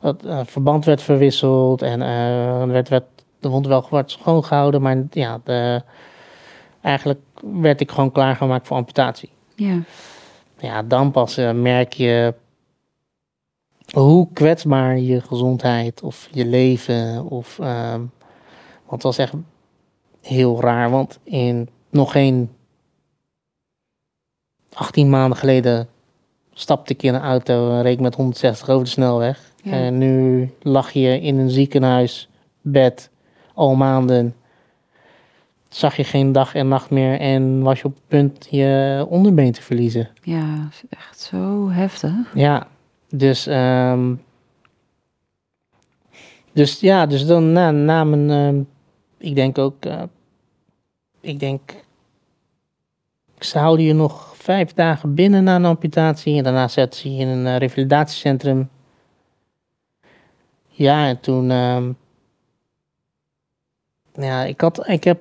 [0.00, 3.04] het eh, verband werd verwisseld en eh, er werd, werd
[3.40, 5.82] de wond wel wat schoongehouden, maar ja, de,
[6.80, 9.30] eigenlijk werd ik gewoon klaargemaakt voor amputatie.
[9.54, 9.78] Ja.
[10.58, 12.34] Ja, dan pas eh, merk je
[13.92, 18.10] hoe kwetsbaar je gezondheid of je leven of, want
[18.88, 19.32] het was echt
[20.22, 22.50] heel raar, want in nog geen
[24.72, 25.88] 18 maanden geleden
[26.52, 29.52] stapte ik in een auto en reed met 160 over de snelweg.
[29.66, 29.72] Ja.
[29.72, 33.10] En nu lag je in een ziekenhuisbed
[33.54, 34.34] al maanden.
[35.68, 39.52] Zag je geen dag en nacht meer en was je op het punt je onderbeen
[39.52, 40.08] te verliezen.
[40.22, 40.68] Ja.
[40.70, 42.34] is Echt zo heftig.
[42.34, 42.66] Ja,
[43.08, 44.14] dus, ehm,
[46.52, 48.62] dus ja, dus dan na, na mijn, ehm,
[49.18, 50.02] ik denk ook, eh,
[51.20, 51.60] ik denk,
[53.38, 57.20] ze houden je nog vijf dagen binnen na een amputatie en daarna zetten ze je
[57.20, 58.68] in een eh, revalidatiecentrum.
[60.76, 61.92] Ja, en toen, ehm,
[64.12, 65.20] ja, ik had, ik heb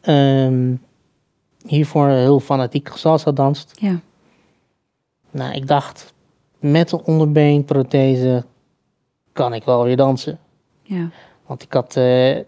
[0.00, 0.74] ehm,
[1.66, 3.72] hiervoor heel fanatiek salsa gedanst.
[3.80, 4.00] Ja.
[5.30, 6.12] Nou, ik dacht,
[6.58, 8.44] met een onderbeenprothese
[9.32, 10.38] kan ik wel weer dansen.
[10.82, 11.10] Ja.
[11.46, 12.38] Want ik had, eh,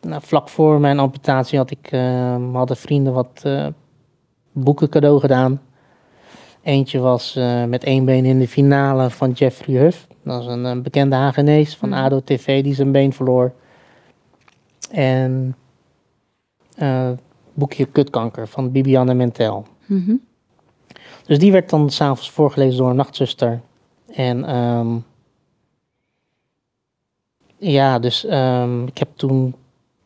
[0.00, 3.66] nou, vlak voor mijn amputatie had ik, eh, hadden vrienden wat eh,
[4.52, 5.60] boeken cadeau gedaan.
[6.62, 10.06] Eentje was eh, met één been in de finale van Jeffrey Huff.
[10.22, 11.98] Dat is een, eh, bekende Hagenees van Mhm.
[11.98, 13.52] ADO TV die zijn been verloor.
[14.90, 15.56] En
[16.76, 17.10] eh
[17.54, 19.66] boekje Kutkanker van Bibiane Mentel.
[19.86, 20.14] Mhm.
[21.26, 23.60] Dus die werd dan s'avonds voorgelezen door een nachtzuster.
[24.14, 24.96] En ehm,
[27.56, 29.54] ja, dus ehm, ik heb toen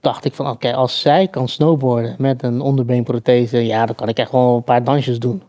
[0.01, 4.19] dacht ik van oké, als zij kan snowboarden met een onderbeenprothese, ja, dan kan ik
[4.19, 5.43] echt wel een paar dansjes doen.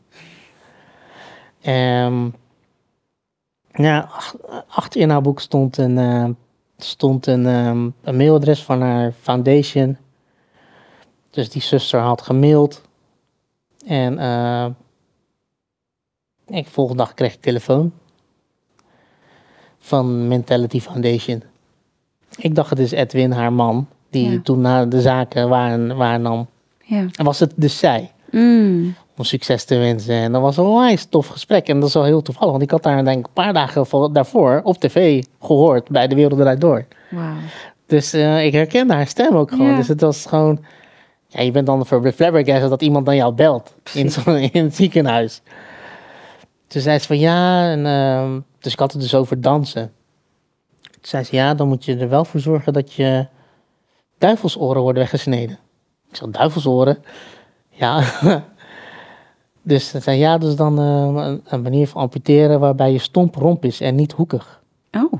[1.61, 2.27] Ehm
[3.75, 4.35] ja, ach-
[4.67, 6.25] achter in haar boek stond een, eh,
[6.77, 9.97] stond een, ehm, een mailadres van haar foundation.
[11.29, 12.81] Dus die zuster had gemaild.
[13.85, 14.65] En eh
[16.47, 17.91] ik volgende dag kreeg ik telefoon
[19.79, 21.43] van Mentality Foundation.
[22.37, 24.39] Ik dacht het is Edwin, haar man, die Ja.
[24.43, 25.49] toen naar de zaken
[25.97, 26.47] waarnam.
[26.83, 27.05] Ja.
[27.11, 28.95] En was het dus zij Mm.
[29.17, 30.15] Om succes te wensen.
[30.15, 31.67] En dat was een onwijs tof gesprek.
[31.67, 33.85] En dat is wel heel toevallig, want ik had daar denk ik een paar dagen
[33.85, 36.85] voor- daarvoor op tv gehoord bij De Wereld Draait Door.
[37.87, 39.67] Dus eh, ik herkende haar stem ook gewoon.
[39.67, 39.75] Ja.
[39.75, 40.63] Dus het was gewoon...
[41.27, 44.75] Ja, je bent dan voor flabbergasted dat iemand dan jou belt in, zo'n- in het
[44.75, 45.41] ziekenhuis.
[46.67, 49.91] Toen zei ze van ja, en, ehm, dus ik had het dus over dansen.
[50.81, 53.27] Toen zei ze ja, dan moet je er wel voor zorgen dat je
[54.17, 55.59] duivelsoren worden weggesneden.
[56.09, 57.03] Ik zei duivelsoren?
[57.69, 58.03] Ja.
[59.65, 63.35] dus ze zei ja, dus dan eh, een, een manier van amputeren waarbij je stomp
[63.35, 64.61] romp is en niet hoekig.
[64.91, 65.13] Oh.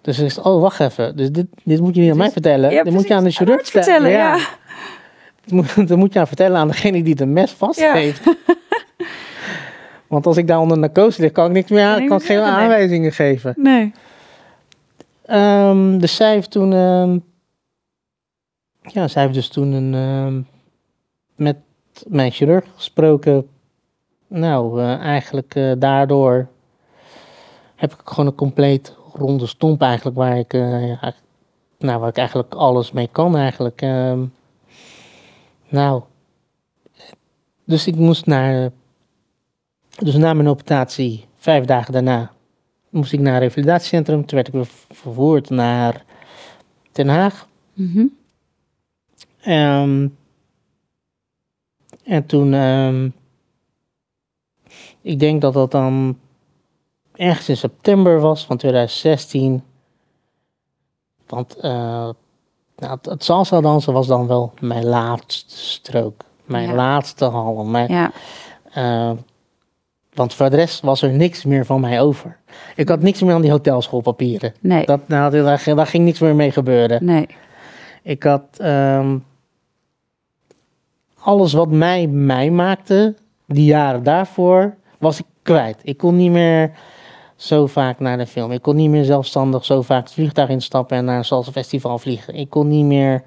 [0.00, 1.16] Dus ik zei, oh, wacht even.
[1.16, 2.70] Dus dit, dit moet je niet aan mij is- vertellen.
[2.70, 4.10] Ja, dit moet je aan de chirurg vertellen.
[4.10, 4.38] Ja.
[5.44, 8.02] Dat moet, dat moet je aan vertellen aan degene die de mes vast Ja.
[10.06, 12.26] Want als ik daar onder narcose lig, kan ik niks meer aan, je kan geen
[12.26, 12.62] zeggen, nee.
[12.62, 13.54] aanwijzingen geven.
[13.56, 13.92] Nee.
[15.98, 17.18] Dus zij heeft toen, ehm,
[18.82, 20.40] ja, zij heeft dus toen een, ehm,
[21.34, 21.56] met
[22.08, 23.48] mijn chirurg gesproken.
[24.26, 26.48] Nou, eh, eigenlijk eh, daardoor
[27.76, 31.14] heb ik gewoon een compleet ronde stomp eigenlijk, waar ik, eh, ja,
[31.78, 33.82] nou, waar ik eigenlijk alles mee kan eigenlijk.
[33.82, 34.24] Ehm,
[35.68, 36.02] nou,
[37.64, 38.70] dus ik moest naar,
[39.98, 42.32] dus na mijn operatie, vijf dagen daarna,
[42.88, 44.26] moest ik naar een revalidatiecentrum.
[44.26, 46.04] Toen werd ik weer vervoerd naar
[46.92, 47.48] Den Haag.
[49.40, 50.08] Ehm,
[52.10, 53.08] en toen, ehm,
[55.00, 56.18] ik denk dat dat dan
[57.12, 59.62] ergens in september was van 2016.
[61.26, 62.08] Want eh,
[62.76, 66.20] nou, het, salsa dansen was dan wel mijn laatste strook.
[66.44, 66.74] Mijn Ja.
[66.74, 67.64] laatste hal.
[67.64, 68.12] Mijn, Ja.
[68.72, 69.10] eh,
[70.14, 72.38] want voor de rest was er niks meer van mij over.
[72.76, 74.54] Ik had niks meer aan die hotelschoolpapieren.
[74.60, 74.84] Nee.
[74.86, 77.04] Dat, nou, daar, ging- daar ging niks meer mee gebeuren.
[77.04, 77.26] Nee.
[78.02, 79.18] Ik had ehm,
[81.20, 83.14] alles wat mij mij maakte,
[83.46, 85.78] die jaren daarvoor, was ik kwijt.
[85.82, 86.72] Ik kon niet meer
[87.36, 88.52] zo vaak naar de film.
[88.52, 91.98] Ik kon niet meer zelfstandig zo vaak het vliegtuig instappen en naar een salsa festival
[91.98, 92.34] vliegen.
[92.34, 93.22] Ik kon niet meer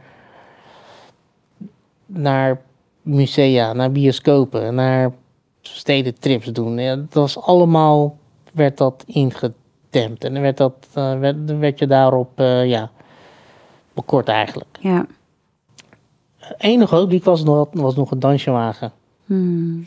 [2.06, 2.62] naar
[3.02, 5.12] musea, naar bioscopen, naar
[5.62, 6.78] stedentrips doen.
[6.78, 8.18] Ja, dat was allemaal,
[8.52, 10.24] werd dat ingedempt.
[10.24, 11.20] En dan werd, dat, eh,
[11.60, 12.92] werd je daarop, eh, ja,
[13.94, 14.78] bekort eigenlijk.
[14.80, 15.06] Ja.
[16.58, 18.92] Enige hoop die ik was nog, was nog een dansjewagen.
[19.26, 19.86] Hmm.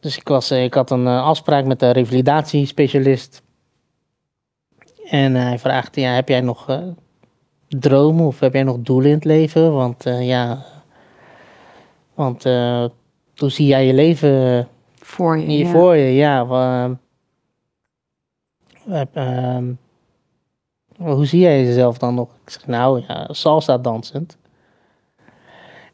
[0.00, 3.42] Dus ik, was, eh, ik had een eh, afspraak met de revalidatiespecialist.
[5.10, 6.78] En hij vraagt, ja, heb jij nog eh,
[7.68, 9.72] dromen of heb jij nog doelen in het leven?
[9.72, 10.64] Want eh, ja,
[12.14, 12.84] want eh,
[13.36, 15.46] hoe zie jij je leven Voor je.
[15.46, 15.70] hier ja.
[15.70, 16.12] voor je?
[16.12, 16.46] Ja,
[18.86, 19.72] eh, ehm,
[20.96, 22.28] hoe zie jij jezelf dan nog?
[22.44, 24.36] Ik zeg, nou ja, salsa dansend.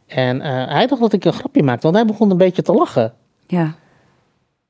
[0.07, 2.73] En eh, hij dacht dat ik een grapje maakte, want hij begon een beetje te
[2.73, 3.15] lachen.
[3.47, 3.75] Ja.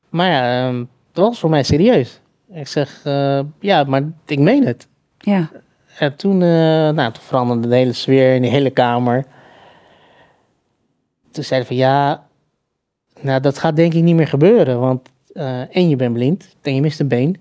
[0.09, 2.21] Maar ja, ehm, dat was voor mij serieus.
[2.53, 4.89] Ik zeg, eh, ja, maar ik meen het.
[5.19, 5.51] Ja.
[5.99, 6.49] En toen, eh,
[6.91, 9.25] nou, toen veranderde de hele sfeer in de hele kamer.
[11.31, 12.27] Toen zei hij van, ja,
[13.21, 14.81] nou, dat gaat denk ik niet meer gebeuren.
[14.81, 15.13] Want
[15.71, 17.37] en je bent blind en je mist een been.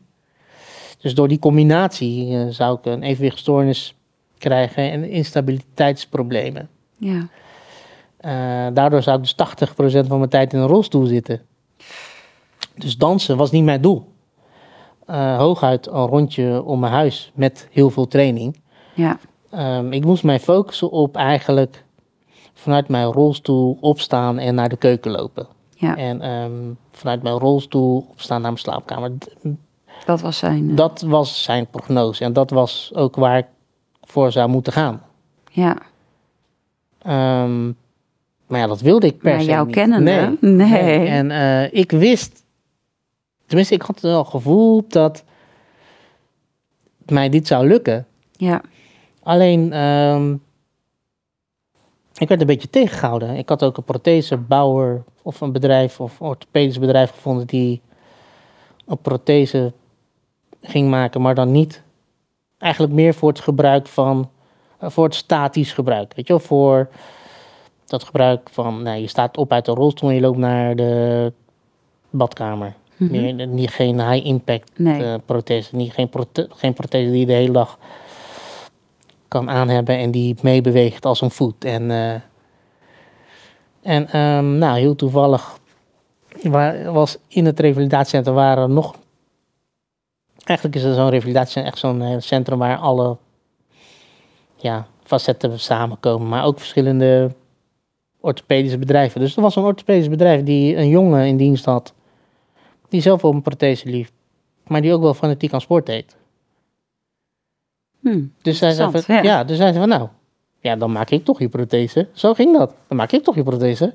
[0.99, 3.95] Dus door die combinatie zou ik een evenwichtstoornis
[4.37, 6.69] krijgen en instabiliteitsproblemen.
[6.97, 7.27] Ja.
[8.23, 8.31] Eh,
[8.73, 11.41] daardoor zou ik dus 80% van mijn tijd in een rolstoel zitten.
[12.75, 14.11] Dus dansen was niet mijn doel.
[15.05, 18.59] Eh, hooguit een rondje om mijn huis met heel veel training.
[18.93, 19.17] Ja.
[19.49, 21.83] Ehm, ik moest mij focussen op eigenlijk
[22.53, 25.47] vanuit mijn rolstoel opstaan en naar de keuken lopen.
[25.75, 25.97] Ja.
[25.97, 26.51] En ehm,
[26.91, 29.11] vanuit mijn rolstoel opstaan naar mijn slaapkamer.
[30.05, 30.69] Dat was zijn.
[30.69, 33.45] eh, Dat was zijn prognose en dat was ook waar ik
[34.01, 35.01] voor zou moeten gaan.
[35.51, 35.77] Ja.
[37.01, 37.71] Ehm,
[38.47, 39.75] maar ja, dat wilde ik per Maar se jou niet.
[39.75, 40.37] kennende?
[40.41, 40.53] Nee.
[40.55, 41.07] Nee.
[41.07, 42.43] En eh, ik wist,
[43.45, 45.23] tenminste ik had wel het gevoel dat
[47.05, 48.07] mij dit zou lukken.
[48.31, 48.61] Ja.
[49.23, 50.33] Alleen, ehm,
[52.17, 53.35] ik werd een beetje tegengehouden.
[53.35, 57.81] Ik had ook een prothesebouwer of een bedrijf of orthopedisch bedrijf gevonden die
[58.85, 59.73] een prothese
[60.61, 61.81] ging maken, maar dan niet.
[62.57, 64.29] Eigenlijk meer voor het gebruik van,
[64.79, 66.13] eh, voor het statisch gebruik.
[66.15, 66.89] Weet je wel, voor
[67.93, 71.33] dat gebruik van, nou, je staat op uit de rolstoel en je loopt naar de
[72.09, 72.73] badkamer.
[72.97, 73.11] Mhm.
[73.11, 75.03] Meer, niet, geen high impact Nee.
[75.03, 77.77] eh, prothese, niet, geen, prote- geen prothese die je de hele dag
[79.27, 81.65] kan aanhebben en die meebeweegt als een voet.
[81.65, 82.13] En, eh,
[83.81, 85.57] en ehm, nou, heel toevallig
[86.41, 88.95] wa- was in het revalidatiecentrum waren nog...
[90.43, 93.17] Eigenlijk is er zo'n revalidatiecentrum echt zo'n eh, centrum waar alle
[94.55, 96.27] ja, facetten samenkomen.
[96.29, 97.31] Maar ook verschillende
[98.23, 99.19] orthopedische bedrijven.
[99.19, 101.93] Dus er was een orthopedisch bedrijf die een jongen in dienst had.
[102.89, 104.09] Die zelf op een prothese liep.
[104.67, 106.15] Maar die ook wel fanatiek aan sport deed.
[107.99, 108.23] Hm.
[108.41, 109.21] Dus zij zei van, ja.
[109.21, 109.43] ja.
[109.43, 110.07] dus zij zei van nou,
[110.59, 112.07] ja, dan maak ik toch je prothese.
[112.13, 112.73] Zo ging dat.
[112.87, 113.93] Dan maak ik toch je prothese.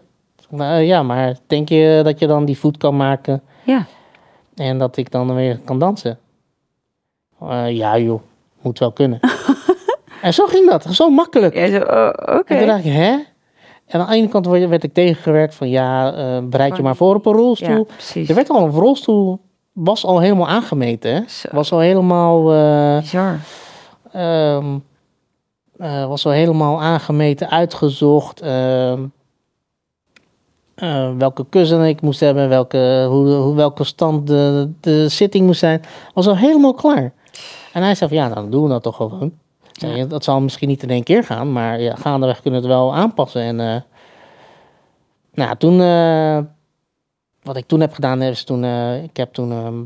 [0.48, 3.86] Nou, ja, maar denk je dat je dan die voet kan maken Ja.
[4.54, 6.18] en dat ik dan weer kan dansen?
[7.40, 8.20] Eh, ja joh,
[8.60, 9.20] moet wel kunnen.
[10.22, 11.54] en zo ging dat, zo makkelijk.
[11.54, 12.54] Ja, zo, oh, oké.
[12.54, 13.16] En toen dacht ik, hè?
[13.88, 17.14] En aan de ene kant werd ik tegengewerkt van ja, eh, bereid je maar voor
[17.14, 17.76] op een rolstoel.
[17.76, 18.28] Ja, precies.
[18.28, 19.40] Er werd al een rolstoel,
[19.72, 21.14] was al helemaal aangemeten.
[21.14, 21.20] Hè?
[21.50, 22.42] Was al helemaal...
[23.00, 23.38] Bizar.
[25.78, 28.40] Eh, was al helemaal aangemeten, uitgezocht.
[28.40, 29.04] ehm,
[30.74, 35.58] eh, welke kussen ik moest hebben, welke, hoe, hoe, welke stand de, de zitting moest
[35.58, 35.82] zijn.
[36.14, 37.12] Was al helemaal klaar.
[37.72, 39.32] En hij zei van, ja, dan doen we dat toch gewoon.
[39.80, 40.04] Ja.
[40.04, 42.94] Dat zal misschien niet in één keer gaan, maar ja, gaandeweg kunnen we het wel
[42.94, 43.42] aanpassen.
[43.42, 43.80] En eh,
[45.32, 46.38] nou, toen, eh,
[47.42, 49.78] wat ik toen heb gedaan, is toen, eh, ik heb toen ehm,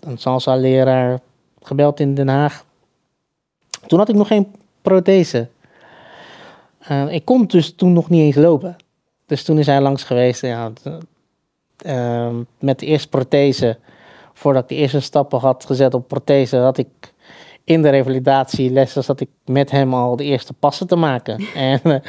[0.00, 1.20] een salsa-leraar
[1.62, 2.64] gebeld in Den Haag.
[3.86, 5.48] Toen had ik nog geen prothese.
[7.08, 8.76] Ik kon dus toen nog niet eens lopen.
[9.26, 10.40] Dus toen is hij langs geweest.
[10.40, 10.72] Ja,
[11.76, 13.78] ehm, met de eerste prothese.
[14.32, 17.12] Voordat ik de eerste stappen had gezet op prothese, had ik
[17.70, 21.44] in de revalidatielessen zat ik met hem al de eerste passen te maken.
[21.54, 22.00] en eh,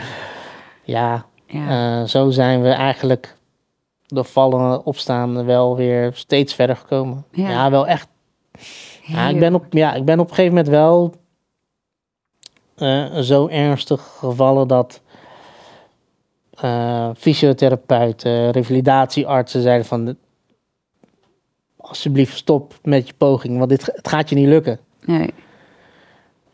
[0.84, 2.02] ja, Ja.
[2.02, 3.36] eh, zo zijn we eigenlijk
[4.08, 7.26] door vallen en opstaan wel weer steeds verder gekomen.
[7.32, 7.50] Ja.
[7.50, 8.08] ja wel echt
[9.02, 11.14] ja, ik ben op, ja, ik ben op een gegeven moment wel
[12.76, 15.02] eh, zo ernstig gevallen dat
[17.18, 20.18] fysiotherapeuten, revalidatieartsen zeiden van
[21.78, 24.80] alsjeblieft stop met je poging, want dit, het gaat je niet lukken.
[25.06, 25.34] Nee.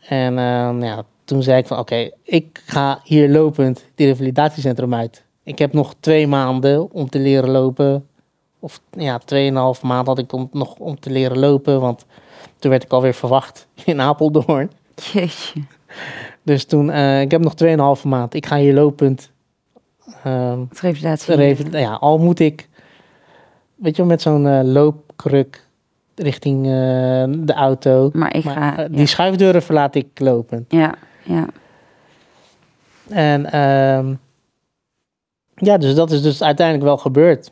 [0.08, 5.24] En eh, ja, toen zei ik van oké, ik ga hier lopend die revalidatiecentrum uit.
[5.42, 8.08] Ik heb nog twee maanden om te leren lopen.
[8.60, 12.04] Of ja, tweeënhalf maand had ik om, nog om te leren lopen, want
[12.58, 14.70] toen werd ik alweer verwacht in Apeldoorn.
[14.94, 15.60] Jeetje.
[16.42, 17.54] Dus toen, eh, ik heb nog
[17.98, 18.34] 2,5 maand.
[18.34, 19.30] Ik ga hier lopend.
[20.24, 21.34] ehm, Het revalidatie.
[21.34, 22.68] reval- ja, al moet ik,
[23.74, 25.66] weet je wel, met zo'n eh, loopkruk
[26.18, 26.72] richting eh,
[27.46, 28.10] de auto.
[28.12, 28.72] Maar ik Maar, ga...
[28.72, 28.96] eh, ja.
[28.96, 30.72] die schuifdeuren verlaat ik lopend.
[30.72, 31.46] ja, ja.
[33.08, 34.14] En ehm,
[35.54, 37.50] ja, dus dat is dus uiteindelijk wel gebeurd.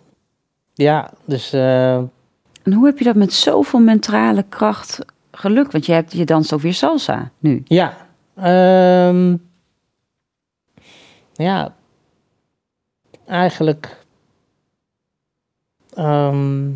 [0.74, 4.98] Ja, dus eh, En hoe heb je dat met zoveel mentale kracht
[5.30, 5.72] gelukt?
[5.72, 7.62] Want je, hebt, je danst ook weer salsa nu.
[7.64, 7.96] ja.
[8.36, 9.36] ehm,
[11.32, 11.74] ja,
[13.26, 14.04] eigenlijk
[15.94, 16.70] ehm,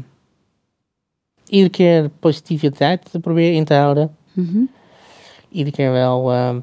[1.51, 4.17] iedere keer positiviteit te proberen in te houden.
[4.33, 4.59] Mhm.
[5.49, 6.61] Iedere keer wel, ehm,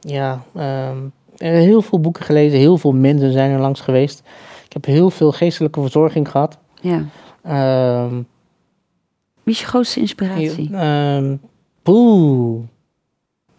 [0.00, 0.98] ja, ehm,
[1.36, 4.22] er heel veel boeken gelezen, heel veel mensen zijn er langs geweest.
[4.64, 6.58] Ik heb heel veel geestelijke verzorging gehad.
[6.80, 7.04] Ja.
[7.42, 8.14] Ehm,
[9.42, 10.70] Wie is je grootste inspiratie?
[11.82, 12.62] poeh,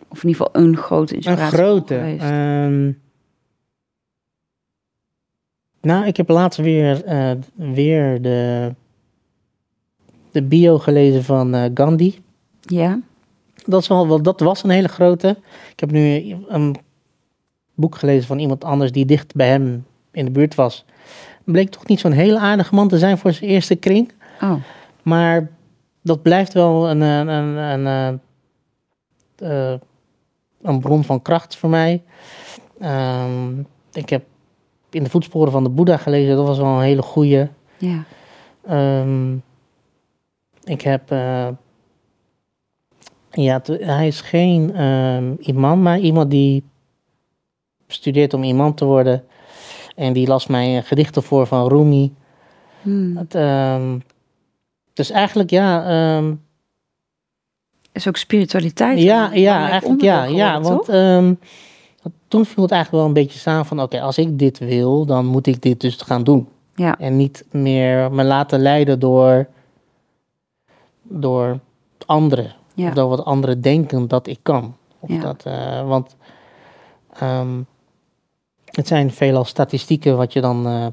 [0.09, 1.93] Of in ieder geval een grote een inspiratie grote.
[1.93, 2.21] geweest?
[2.21, 2.91] ehm,
[5.81, 8.71] nou, ik heb laatst weer, eh, weer de,
[10.35, 12.19] de bio gelezen van eh, Gandhi.
[12.61, 12.99] ja?
[13.65, 15.37] Dat, is wel, dat was een hele grote.
[15.71, 16.75] Ik heb nu een
[17.75, 20.85] boek gelezen van iemand anders die dicht bij hem in de buurt was.
[21.43, 24.11] Bleek toch niet zo'n hele aardige man te zijn voor zijn eerste kring.
[24.41, 24.53] Oh,
[25.03, 25.51] Maar
[26.01, 28.19] dat blijft wel een, een, een, een,
[29.35, 29.79] eh, eh,
[30.61, 32.03] een bron van kracht voor mij.
[32.79, 33.59] Ehm,
[33.93, 34.23] ik heb
[34.89, 36.35] in de voetsporen van de Boeddha gelezen.
[36.35, 37.47] Dat was wel een hele goeie.
[37.77, 38.03] ja.
[38.67, 39.35] Ehm,
[40.65, 41.11] ik heb.
[41.11, 41.47] eh,
[43.31, 46.63] ja, hij is geen ehm, imam, maar iemand die
[47.87, 49.23] studeert om imam te worden.
[49.95, 52.13] En die las mij gedichten voor van Rumi.
[52.81, 53.17] Hmm.
[53.17, 53.97] Het, ehm,
[54.93, 55.85] dus eigenlijk, ja.
[55.87, 56.33] ehm,
[57.91, 58.99] Is ook spiritualiteit.
[59.01, 60.23] ja, ja, eigenlijk ja.
[60.23, 61.33] ja geworden, want ehm,
[62.27, 65.25] toen viel het eigenlijk wel een beetje samen van: oké, als ik dit wil, dan
[65.25, 66.47] moet ik dit dus gaan doen.
[66.75, 69.47] Ja, En niet meer me laten leiden door,
[71.09, 71.59] door
[72.05, 72.53] anderen.
[72.73, 72.87] ja.
[72.87, 74.75] Of door wat anderen denken dat ik kan.
[74.99, 75.19] Of Ja.
[75.19, 76.15] dat, eh, want
[77.13, 77.61] ehm,
[78.65, 80.85] het zijn veelal statistieken wat je dan eh,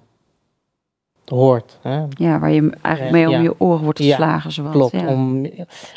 [1.24, 1.78] hoort.
[1.82, 2.04] Hè?
[2.08, 3.40] Ja, waar je eigenlijk mee om Ja.
[3.40, 4.52] je oren wordt Ja, geslagen.
[4.52, 4.72] zowat.
[4.72, 5.06] Klopt, Ja.
[5.08, 5.46] om,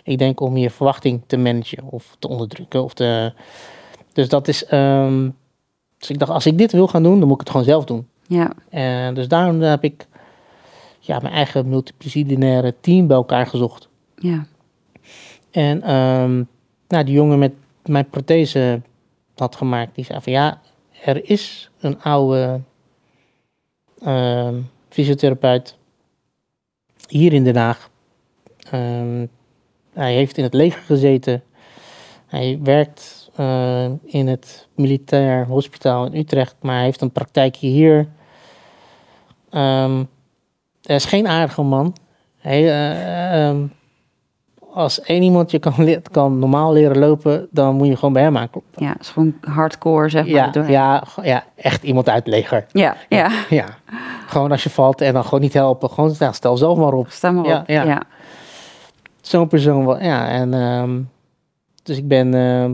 [0.04, 2.84] ik denk om je verwachting te managen of te onderdrukken.
[2.84, 3.34] Of te,
[4.14, 5.30] dus dat is, ehm,
[5.98, 7.86] dus ik dacht, als ik dit wil gaan doen, dan moet ik het gewoon zelf
[7.86, 8.08] doen.
[8.28, 10.08] ja, En dus daarom heb ik
[11.00, 13.85] ja, mijn eigen multidisciplinaire team bij elkaar gezocht.
[14.16, 14.46] Ja,
[15.52, 16.44] En ehm,
[16.88, 17.54] nou, die jongen met
[17.86, 18.82] mijn prothese
[19.36, 20.62] had gemaakt, die zei van ja,
[21.04, 22.62] er is een oude
[24.02, 25.78] ehm, fysiotherapeut
[27.08, 27.90] hier in Den Haag.
[28.72, 29.26] Ehm,
[29.94, 31.44] hij heeft in het leger gezeten.
[32.26, 38.08] Hij werkt eh, in het militair hospitaal in Utrecht, maar hij heeft een praktijkje hier.
[39.50, 40.04] Ehm,
[40.82, 41.96] hij is geen aardige man.
[42.38, 43.68] Hij, ehm,
[44.76, 45.74] als één iemand je kan,
[46.12, 48.84] kan normaal leren lopen, dan moet je gewoon bij hem aankloppen.
[48.86, 50.60] ja, het is gewoon hardcore, zeg maar.
[50.60, 52.66] Ja, ja, ja, echt iemand uit het leger.
[52.72, 53.30] ja, ja.
[53.50, 53.66] Ja,
[54.28, 55.90] gewoon als je valt en dan gewoon niet helpen.
[55.90, 57.08] Gewoon ja, stel zelf maar op.
[57.10, 57.68] Sta maar Ja, op.
[57.68, 57.84] ja.
[57.84, 58.02] Ja,
[59.22, 60.28] Zo'n persoon, wel- ja.
[60.30, 61.02] En, ehm,
[61.84, 62.74] dus ik ben ehm,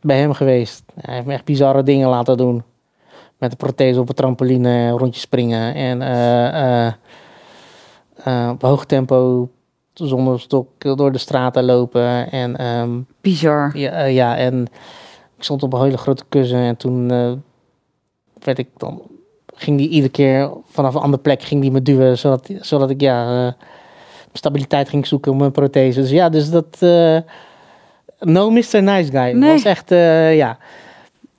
[0.00, 0.82] bij hem geweest.
[1.00, 2.62] Hij heeft me echt bizarre dingen laten doen.
[3.38, 5.74] Met de prothese op een trampoline, rondjes springen.
[5.74, 6.92] En eh, eh,
[8.24, 9.48] eh, op hoog tempo,
[9.92, 12.30] zonder stok, door de straten lopen.
[12.30, 13.78] En ehm, Bizar.
[13.78, 14.62] ja, eh, ja, en
[15.36, 17.32] ik stond op een hele grote kussen en toen eh,
[18.42, 19.02] werd ik dan,
[19.54, 23.00] ging die iedere keer vanaf een andere plek ging die me duwen, zodat, zodat ik
[23.00, 23.52] ja, eh,
[24.32, 26.00] stabiliteit ging zoeken op mijn prothese.
[26.00, 26.78] Dus ja, dus dat,
[28.18, 28.82] no Mr.
[28.82, 29.32] Nice Guy.
[29.32, 29.52] Nee.
[29.52, 30.58] was echt, ja.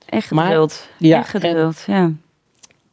[0.06, 0.88] Echt geduld.
[0.98, 2.10] Ja, Echt geduld, ja.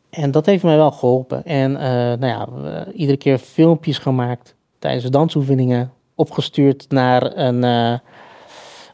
[0.09, 1.45] En dat heeft mij wel geholpen.
[1.45, 1.71] En
[2.19, 2.47] nou ja,
[2.93, 5.93] iedere keer filmpjes gemaakt tijdens de dansoefeningen.
[6.15, 7.99] Opgestuurd naar een, eh,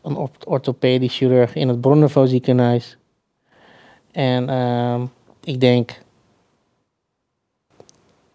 [0.03, 2.97] een or- orthopedisch chirurg in het Bronnevo ziekenhuis.
[4.11, 5.05] En ehm,
[5.43, 6.03] ik denk...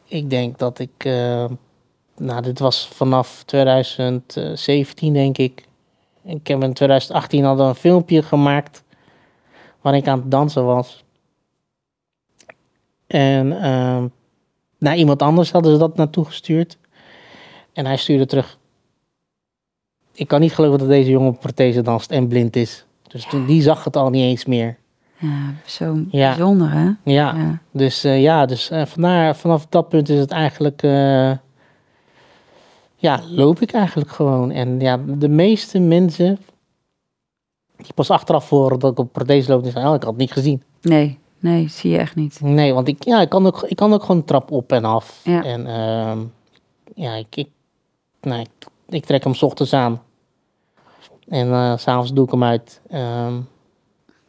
[0.04, 1.04] Ik denk dat ik...
[1.04, 1.44] eh,
[2.16, 5.68] nou, dit was vanaf 2017, denk ik.
[6.22, 8.82] Ik heb in 2018 al een filmpje gemaakt...
[9.80, 11.04] waarin ik aan het dansen was.
[13.06, 14.06] En ehm,
[14.78, 16.78] naar iemand anders hadden ze dat naartoe gestuurd.
[17.72, 18.58] En hij stuurde terug.
[20.12, 22.84] Ik kan niet geloven dat deze jongen op prothese danst en blind is.
[23.08, 24.76] Dus toen, die zag het al niet eens meer.
[25.18, 26.28] Ja, zo Ja.
[26.28, 26.84] bijzonder, hè?
[26.84, 26.94] Ja,
[27.36, 27.58] Ja.
[27.70, 30.82] dus eh, ja, dus eh, vandaar, vanaf dat punt is het eigenlijk.
[30.82, 31.32] eh,
[32.96, 34.50] ja, loop ik eigenlijk gewoon.
[34.50, 36.38] En ja, de meeste mensen.
[37.76, 40.20] die pas achteraf horen dat ik op prothese loop, die zeggen: Oh, ik had het
[40.20, 40.62] niet gezien.
[40.82, 42.40] Nee, nee, zie je echt niet.
[42.40, 45.20] Nee, want ik, ja, ik, kan ook, ik kan ook gewoon trap op en af.
[45.24, 45.44] Ja.
[45.44, 46.18] En ehm,
[46.94, 47.48] ja, ik, ik,
[48.20, 50.02] nee, ik, ik trek hem 's ochtends aan.
[51.28, 52.80] En eh, s s'avonds doe ik hem uit.
[52.88, 53.34] Ehm,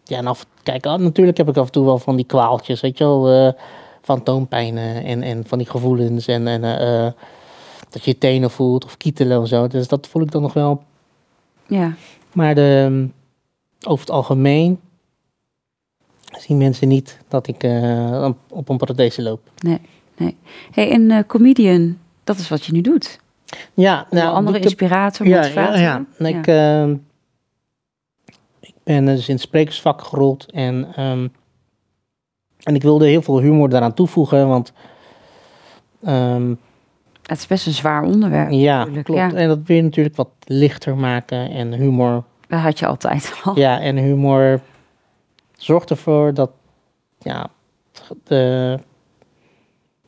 [0.03, 2.81] ja, en af, kijk, ah, natuurlijk heb ik af en toe wel van die kwaaltjes,
[2.81, 3.29] weet je wel.
[3.29, 3.53] eh
[4.01, 6.27] fantoompijnen en, en van die gevoelens.
[6.27, 7.11] En, en eh,
[7.89, 9.67] dat je je tenen voelt of kietelen of zo.
[9.67, 10.83] Dus dat voel ik dan nog wel.
[11.67, 11.95] Ja,
[12.33, 13.07] Maar de,
[13.87, 14.79] over het algemeen
[16.39, 17.63] zien mensen niet dat ik
[18.49, 19.41] op een prothese loop.
[20.71, 23.19] hey, en comedian, dat is wat je nu doet.
[23.73, 26.05] Ja, Een andere ik heb- inspirator, ja, ja, ja.
[26.27, 26.95] Ik, ehm,
[28.59, 31.27] ik ben dus in het sprekersvak gerold en, ehm,
[32.63, 34.73] en ik wilde heel veel humor daaraan toevoegen, want
[36.03, 36.49] ehm,
[37.25, 38.51] Het is best een zwaar onderwerp.
[38.51, 39.19] ja, natuurlijk, klopt.
[39.21, 39.33] ja.
[39.33, 42.23] En dat wil je natuurlijk wat lichter maken en humor.
[42.47, 43.57] Dat had je altijd al.
[43.59, 44.61] Ja, en humor
[45.57, 46.51] zorgt ervoor dat,
[47.19, 47.49] ja,
[48.23, 48.79] de,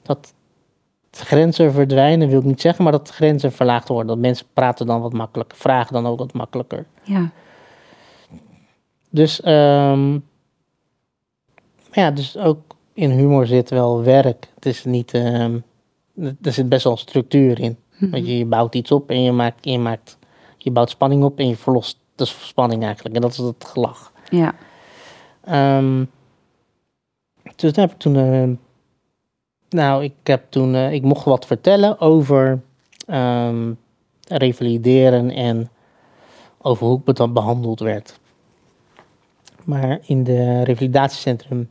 [0.02, 0.34] dat
[1.18, 4.07] grenzen verdwijnen, wil ik niet zeggen, maar dat grenzen verlaagd worden.
[4.07, 6.86] Dat mensen praten dan wat makkelijker, vragen dan ook wat makkelijker.
[7.03, 7.30] Ja,
[9.09, 10.20] Dus, ehm,
[11.91, 12.59] ja, dus ook
[12.93, 14.47] in humor zit wel werk.
[14.55, 15.59] Het is niet, ehm,
[16.41, 17.78] er zit best wel structuur in.
[17.97, 18.11] Mhm.
[18.11, 20.18] Weet je, je bouwt iets op en je maakt, je maakt,
[20.57, 23.16] je bouwt spanning op en je verlost de spanning eigenlijk.
[23.16, 24.11] En dat is het gelach.
[24.30, 24.55] ja,
[25.43, 26.05] Ehm,
[27.55, 28.59] dus daar heb ik toen,
[29.74, 32.61] nou, ik heb toen, eh, ik mocht wat vertellen over
[33.05, 33.74] ehm,
[34.28, 35.69] revalideren en
[36.61, 38.19] over hoe ik dan behandeld werd.
[39.63, 41.69] Maar in de revalidatiecentrum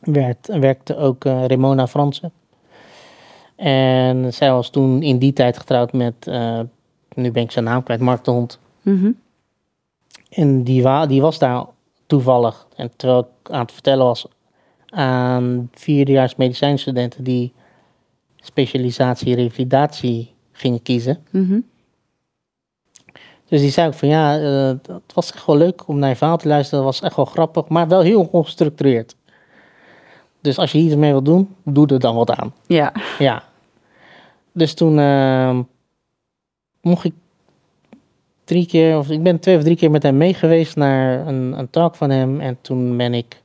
[0.00, 2.32] werd, werkte ook eh, Remona Fransen.
[3.56, 6.60] En zij was toen in die tijd getrouwd met, eh,
[7.14, 8.58] nu ben ik zijn naam kwijt, Mark de Hond.
[8.82, 9.10] Mhm.
[10.30, 11.64] En die, wa die was daar
[12.06, 12.66] toevallig.
[12.76, 14.28] En terwijl ik aan het vertellen was
[14.96, 17.52] aan vierdejaars medicijnstudenten die
[18.40, 21.18] specialisatie revalidatie gingen kiezen.
[21.30, 21.58] Mhm.
[23.48, 26.16] Dus die zei ook van ja, eh, het was echt wel leuk om naar je
[26.16, 26.84] verhaal te luisteren.
[26.84, 29.16] Dat was echt wel grappig, maar wel heel ongestructureerd.
[30.40, 32.54] Dus als je iets mee wil doen, doe er dan wat aan.
[32.66, 32.92] Ja.
[33.18, 33.42] Ja.
[34.52, 35.62] Dus toen ehm,
[36.80, 37.14] mocht ik
[38.44, 41.58] drie keer, of ik ben twee of drie keer met hem mee geweest naar een,
[41.58, 42.40] een talk van hem.
[42.40, 43.42] En toen ben ik,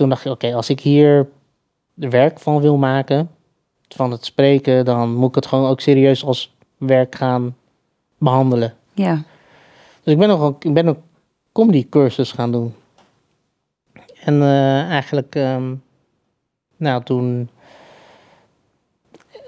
[0.00, 1.28] toen dacht ik, oké, als ik hier
[1.94, 3.30] werk van wil maken,
[3.88, 7.56] van het spreken, dan moet ik het gewoon ook serieus als werk gaan
[8.18, 8.74] behandelen.
[8.92, 9.22] Ja.
[10.02, 10.98] Dus ik ben nog ook, ik ben ook
[11.52, 12.74] comedy cursus gaan doen.
[14.24, 15.74] En eh, eigenlijk, ehm,
[16.76, 17.50] nou toen,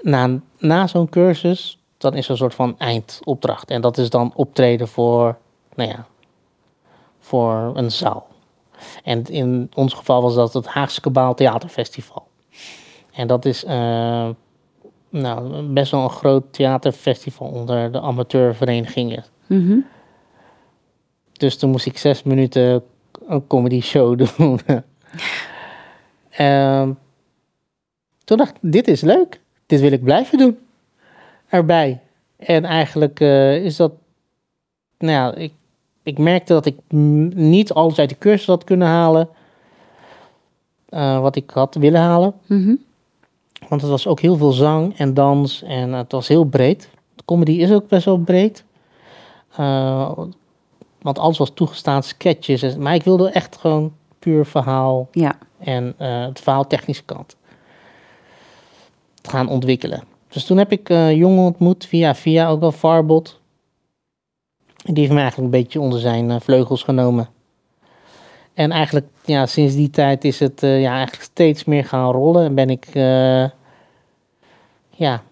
[0.01, 3.69] na, na zo'n cursus, dan is er een soort van eindopdracht.
[3.69, 5.37] En dat is dan optreden voor,
[5.75, 6.05] nou ja,
[7.19, 8.31] voor een zaal.
[9.03, 12.27] En in ons geval was dat het Haagse Kabaal Theaterfestival.
[13.13, 14.29] En dat is eh,
[15.09, 19.23] nou, best wel een groot theaterfestival onder de amateurverenigingen.
[19.47, 19.77] Mhm.
[21.31, 22.83] Dus toen moest ik zes minuten
[23.27, 24.59] een comedy show doen.
[26.29, 26.91] Ehm,
[28.23, 29.41] toen dacht ik, dit is leuk.
[29.65, 30.57] Dit wil ik blijven doen.
[31.47, 32.01] Erbij.
[32.37, 33.91] En eigenlijk eh, is dat...
[34.97, 35.53] Nou ja, ik,
[36.03, 36.75] ik merkte dat ik
[37.35, 39.29] niet alles uit de cursus had kunnen halen.
[40.89, 42.33] eh, wat ik had willen halen.
[42.45, 42.75] Mhm.
[43.69, 46.89] Want het was ook heel veel zang en dans en het was heel breed.
[47.15, 48.63] De comedy is ook best wel breed.
[49.55, 50.11] Eh,
[51.01, 52.61] want alles was toegestaan, sketches.
[52.61, 55.37] en- Maar ik wilde echt gewoon puur verhaal Ja.
[55.59, 57.35] en eh, het verhaaltechnische kant
[59.21, 60.03] gaan ontwikkelen.
[60.27, 63.39] Dus toen heb ik jongen ontmoet via via, ook wel Farbot.
[64.83, 67.27] Die heeft me eigenlijk een beetje onder zijn eh, vleugels genomen.
[68.53, 72.45] En eigenlijk, ja, sinds die tijd is het eh, ja, eigenlijk steeds meer gaan rollen.
[72.45, 73.49] En ben ik, eh,
[74.89, 75.23] ja,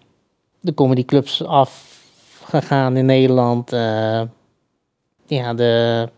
[0.60, 3.70] de comedyclubs afgegaan in Nederland.
[5.26, 6.08] ja, de,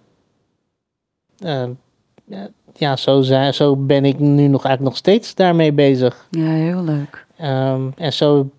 [2.74, 6.26] ja, zo, zijn, zo ben ik nu nog eigenlijk nog steeds daarmee bezig.
[6.30, 7.26] Ja, heel leuk.
[7.36, 8.50] Ehm, en zo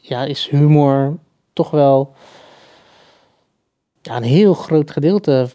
[0.00, 1.16] ja, is humor
[1.52, 2.14] toch wel
[4.02, 5.48] ja, een heel groot gedeelte.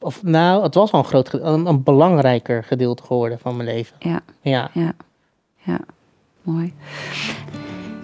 [0.00, 3.68] Of nou, het was al een groot gedeelte, een, een belangrijker gedeelte geworden van mijn
[3.68, 3.96] leven.
[3.98, 4.20] Ja.
[4.40, 4.70] Ja.
[4.72, 4.92] Ja,
[5.56, 5.80] ja,
[6.42, 6.74] mooi.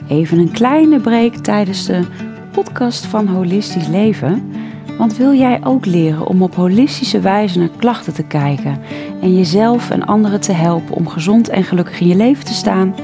[0.09, 2.05] Even een kleine break tijdens de
[2.53, 4.53] podcast van Holistisch Leven.
[4.99, 8.80] Want wil jij ook leren om op holistische wijze naar klachten te kijken
[9.20, 12.95] en jezelf en anderen te helpen om gezond en gelukkig in je leven te staan?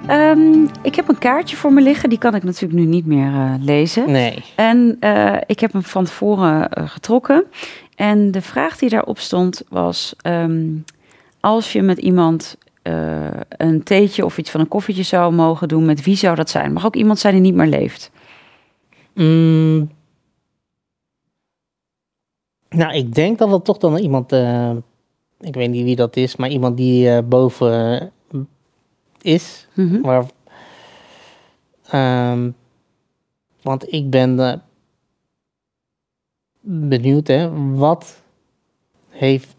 [0.09, 3.33] Ehm, ik heb een kaartje voor me liggen, die kan ik natuurlijk nu niet meer
[3.33, 4.11] eh, lezen.
[4.11, 4.45] Nee.
[4.57, 7.45] En eh, ik heb hem van tevoren eh, getrokken.
[7.95, 10.67] En de vraag die daarop stond was: ehm,
[11.41, 12.57] als je met iemand
[13.49, 16.73] een theetje of iets van een koffietje zou mogen doen, met wie zou dat zijn?
[16.73, 18.11] Mag ook iemand zijn die niet meer leeft.
[19.15, 19.91] Mm.
[22.69, 24.33] nou, ik denk dat het toch dan iemand,
[25.41, 28.13] ik weet niet wie dat is, maar iemand die boven
[29.23, 29.67] is.
[29.75, 30.01] Mhm.
[30.01, 30.25] Maar,
[31.83, 32.51] ehm,
[33.63, 34.59] want ik ben eh,
[36.61, 38.23] benieuwd, hè, wat
[39.09, 39.57] heeft,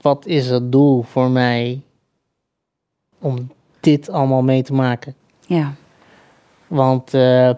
[0.00, 1.82] wat is het doel voor mij
[3.18, 5.14] om dit allemaal mee te maken?
[5.46, 5.74] Ja,
[6.66, 7.50] Want eh,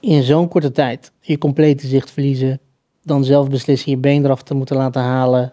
[0.00, 2.60] in zo'n korte tijd je complete zicht verliezen,
[3.02, 5.52] dan zelf beslissen je been eraf te moeten laten halen.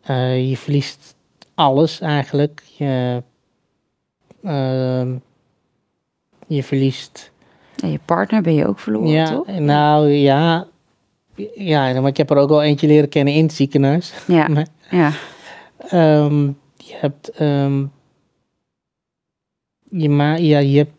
[0.00, 1.14] Eh, je verliest
[1.54, 2.62] alles eigenlijk.
[2.76, 3.22] Je,
[4.42, 5.16] ehm,
[6.46, 7.30] je verliest.
[7.82, 9.46] en je partner ben je ook verloren, ja, toch?
[9.58, 10.66] nou ja.
[11.54, 14.12] Ja, maar ik heb er ook al eentje leren kennen in het ziekenhuis.
[14.26, 15.12] Ja, Maar, ja,
[15.78, 16.46] ehm,
[16.76, 17.28] je hebt.
[17.30, 17.84] ehm,
[19.90, 20.92] je ma ja, je hebt.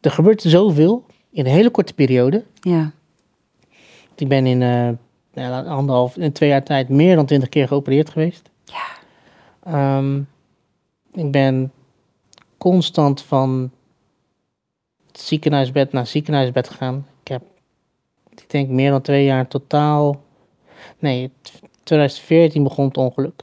[0.00, 2.44] Er gebeurt zoveel in een hele korte periode.
[2.60, 2.90] ja,
[4.16, 4.88] Ik ben in eh,
[5.32, 8.50] ja, anderhalf, in twee jaar tijd meer dan twintig keer geopereerd geweest.
[8.64, 8.86] ja,
[9.68, 10.18] Ehm,
[11.12, 11.72] ik ben
[12.58, 13.70] constant van
[15.12, 17.06] ziekenhuisbed naar ziekenhuisbed gegaan.
[17.22, 17.42] Ik heb,
[18.30, 20.20] ik denk, meer dan twee jaar totaal.
[20.98, 23.42] Nee, t- 2014 begon het ongeluk.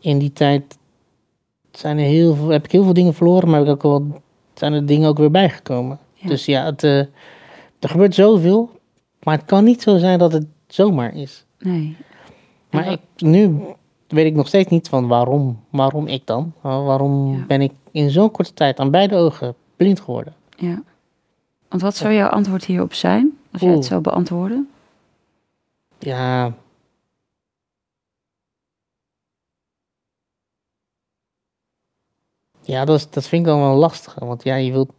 [0.00, 0.78] in die tijd
[1.70, 4.22] zijn er heel veel, heb ik heel veel dingen verloren, maar heb ik ook wel,
[4.64, 5.98] zijn er dingen ook weer bijgekomen.
[6.14, 6.28] Ja.
[6.28, 6.98] Dus ja, het, eh,
[7.78, 8.70] er gebeurt zoveel.
[9.22, 11.44] Maar het kan niet zo zijn dat het zomaar is.
[11.58, 11.96] Nee.
[12.70, 13.58] Maar ik, nu
[14.08, 16.52] weet ik nog steeds niet van waarom, waarom ik dan?
[16.60, 17.44] Wa- Waarom Ja.
[17.46, 20.34] ben ik in zo'n korte tijd aan beide ogen blind geworden?
[20.56, 20.82] Ja.
[21.68, 23.88] Want wat zou jouw antwoord hierop zijn, als jij het Oeh.
[23.88, 24.68] zou beantwoorden?
[25.98, 26.52] Ja.
[32.64, 34.14] Ja, dat, is, dat vind ik dan wel lastig.
[34.18, 34.92] Want ja, je wilt,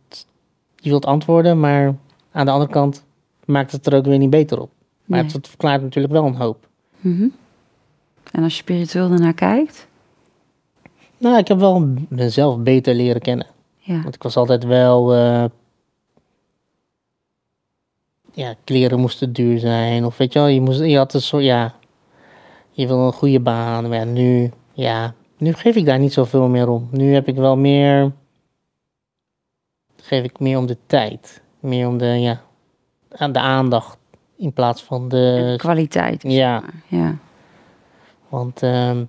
[0.76, 1.96] je wilt antwoorden, maar
[2.32, 3.04] aan de andere kant
[3.46, 4.70] maakt het er ook weer niet beter op.
[5.06, 5.32] Maar Nee.
[5.32, 6.68] het verklaart natuurlijk wel een hoop.
[7.00, 7.28] Mhm.
[8.32, 9.88] En als je spiritueel ernaar kijkt?
[11.18, 13.48] Nou, ik heb wel mezelf beter leren kennen.
[13.78, 14.02] Ja.
[14.02, 15.14] Want ik was altijd wel.
[15.14, 15.46] eh,
[18.34, 20.06] ja, kleren moesten duur zijn.
[20.06, 21.44] Of weet je wel, je, moest, je had een soort.
[21.44, 21.74] Ja,
[22.72, 23.90] je wil een goede baan.
[23.90, 24.52] Maar ja, nu.
[24.74, 26.88] Ja, nu geef ik daar niet zoveel meer om.
[26.92, 28.12] Nu heb ik wel meer.
[29.96, 31.42] Geef ik meer om de tijd.
[31.60, 32.06] Meer om de.
[32.06, 32.42] Ja,
[33.10, 33.98] aan de aandacht.
[34.38, 35.54] In plaats van En de.
[35.58, 36.22] kwaliteit.
[36.22, 36.60] zeg ja.
[36.60, 36.74] maar.
[36.88, 37.18] Ja.
[38.30, 39.04] Want ehm,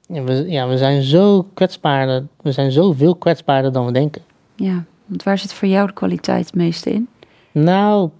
[0.00, 2.26] ja, we, ja, we zijn zo kwetsbaarder.
[2.42, 4.22] We zijn zoveel kwetsbaarder dan we denken.
[4.56, 4.84] ja.
[5.06, 7.08] Want waar zit voor jou de kwaliteit het meeste in?
[7.52, 8.10] Nou,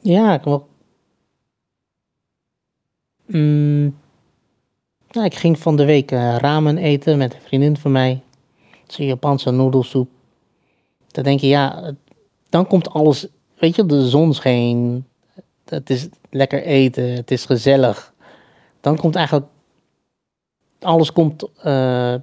[0.00, 0.68] ja, ik wel.
[3.26, 3.98] Mm,
[5.10, 8.22] nou, ik ging van de week eh, ramen eten met een vriendin van mij.
[8.82, 10.08] Het is een Japanse noedelsoep.
[11.06, 11.92] Dan denk je, ja,
[12.48, 13.26] dan komt alles.
[13.58, 15.04] Weet je, de zon scheen.
[15.64, 18.12] Het is lekker eten, het is gezellig.
[18.80, 19.46] Dan komt eigenlijk.
[20.80, 22.14] Alles komt eh,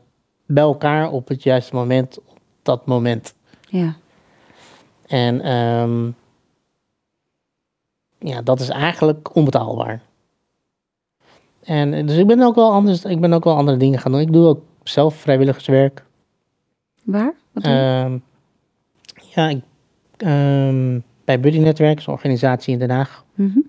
[0.45, 3.33] bij elkaar op het juiste moment, op dat moment.
[3.69, 3.95] Ja.
[5.07, 6.11] En ehm,
[8.19, 10.01] ja, dat is eigenlijk onbetaalbaar.
[11.67, 14.11] En eh, dus ik ben ook wel anders, ik ben ook wel andere dingen gaan
[14.11, 14.21] doen.
[14.21, 16.03] Ik doe ook zelf vrijwilligerswerk.
[17.03, 17.33] Waar?
[17.51, 17.79] Wat doe je?
[17.79, 18.17] Ehm,
[19.35, 19.61] ja, ik,
[20.17, 23.25] ehm, bij Buddy Netwerk, een organisatie in Den Haag.
[23.35, 23.59] Mhm.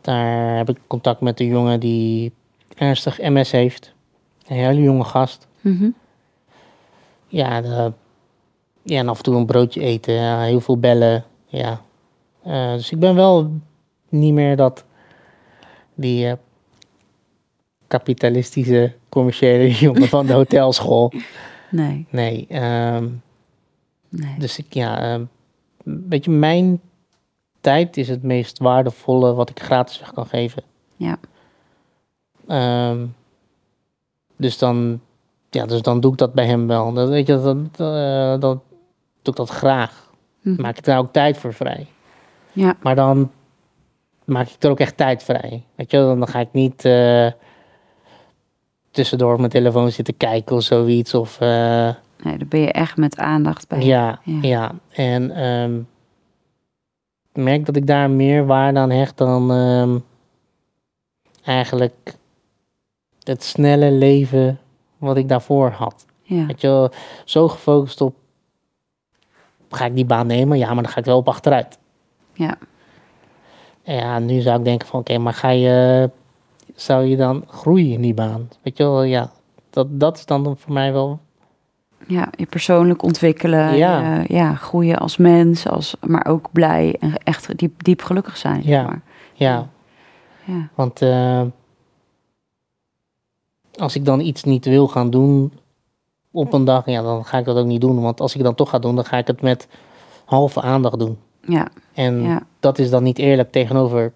[0.00, 2.32] Daar heb ik contact met een jongen die
[2.76, 3.94] ernstig MS heeft.
[4.46, 5.46] Een hele jonge gast.
[5.60, 5.90] Mhm.
[7.28, 7.92] Ja, de,
[8.82, 11.24] ja, en af en toe een broodje eten, ja, heel veel bellen.
[11.46, 11.80] Ja.
[12.42, 13.50] Eh, dus ik ben wel
[14.08, 14.84] niet meer dat
[15.94, 16.32] die eh,
[17.86, 21.12] kapitalistische commerciële jongen van de hotelschool.
[21.70, 22.06] Nee.
[22.10, 23.08] Nee, ehm,
[24.08, 24.34] Nee.
[24.38, 25.24] dus ik, ja, ehm,
[25.84, 26.80] weet je, mijn
[27.60, 30.62] tijd is het meest waardevolle wat ik gratis weg kan geven.
[30.96, 31.18] Ja.
[32.48, 33.06] Ehm,
[34.36, 35.00] dus dan,
[35.50, 36.92] ja, dus dan doe ik dat bij hem wel.
[36.92, 38.58] Dat, weet je, dat, eh, dat
[39.22, 40.10] doe ik dat graag.
[40.40, 40.62] Mhm.
[40.62, 41.86] Maak ik daar ook tijd voor vrij.
[42.52, 42.76] Ja.
[42.82, 43.30] Maar dan
[44.24, 45.64] maak ik er ook echt tijd vrij.
[45.74, 47.30] Weet je, dan ga ik niet eh,
[48.94, 51.14] tussendoor op mijn telefoon zitten kijken of zoiets.
[51.14, 51.48] Of, eh,
[52.22, 53.80] Nee, daar ben je echt met aandacht bij.
[53.82, 54.38] ja, Ja.
[54.42, 55.78] ja, En ehm,
[57.32, 59.98] ik merk dat ik daar meer waarde aan hecht dan ehm,
[61.44, 62.14] eigenlijk
[63.22, 64.58] het snelle leven
[64.98, 66.06] wat ik daarvoor had.
[66.22, 66.46] Ja.
[66.46, 66.90] Weet je, wel,
[67.24, 68.14] zo gefocust op,
[69.70, 70.58] ga ik die baan nemen?
[70.58, 71.78] Ja, maar dan ga ik wel op achteruit.
[72.32, 72.56] Ja.
[73.82, 76.10] En ja, nu zou ik denken van, oké, maar ga je,
[76.74, 78.48] zou je dan groeien in die baan?
[78.62, 79.30] Weet je wel, ja,
[79.70, 81.20] dat, dat is dan voor mij wel,
[82.06, 84.20] Ja, je persoonlijk ontwikkelen, Ja.
[84.20, 88.62] je- ja, groeien als mens, als, maar ook blij en echt diep, diep gelukkig zijn.
[88.62, 88.82] zeg Ja.
[88.82, 89.00] maar.
[89.32, 89.68] ja,
[90.44, 90.68] Ja.
[90.74, 91.42] want eh,
[93.78, 95.52] als ik dan iets niet wil gaan doen
[96.30, 98.00] op een dag, ja, dan ga ik dat ook niet doen.
[98.02, 99.68] Want als ik dan toch ga doen, dan ga ik het met
[100.24, 101.18] halve aandacht doen.
[101.40, 101.68] Ja.
[101.94, 102.42] En Ja.
[102.60, 104.12] dat is dan niet eerlijk tegenover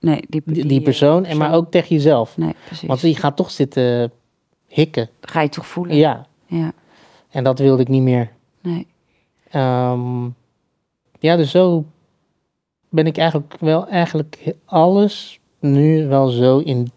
[0.00, 2.36] Nee, die, die, die persoon, en maar ook tegen jezelf.
[2.36, 2.88] Nee, precies.
[2.88, 4.12] Want je gaat toch zitten
[4.66, 5.08] hikken.
[5.20, 5.96] Ga je toch voelen?
[5.96, 6.72] Ja, Ja.
[7.30, 8.30] en dat wilde ik niet meer.
[8.62, 8.86] Nee.
[9.50, 10.24] Ehm,
[11.18, 11.84] ja, dus zo
[12.88, 16.90] ben ik eigenlijk wel eigenlijk alles nu wel zo in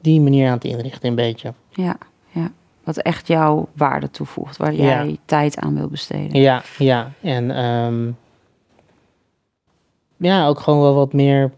[0.00, 1.54] die manier aan het inrichten een beetje.
[1.70, 1.96] Ja.
[2.30, 2.52] Ja.
[2.84, 4.82] Wat echt jouw waarde toevoegt, waar Ja.
[4.82, 6.40] jij tijd aan wil besteden.
[6.40, 7.12] Ja, ja.
[7.20, 8.10] En ehm,
[10.16, 11.52] ja, ook gewoon wel wat meer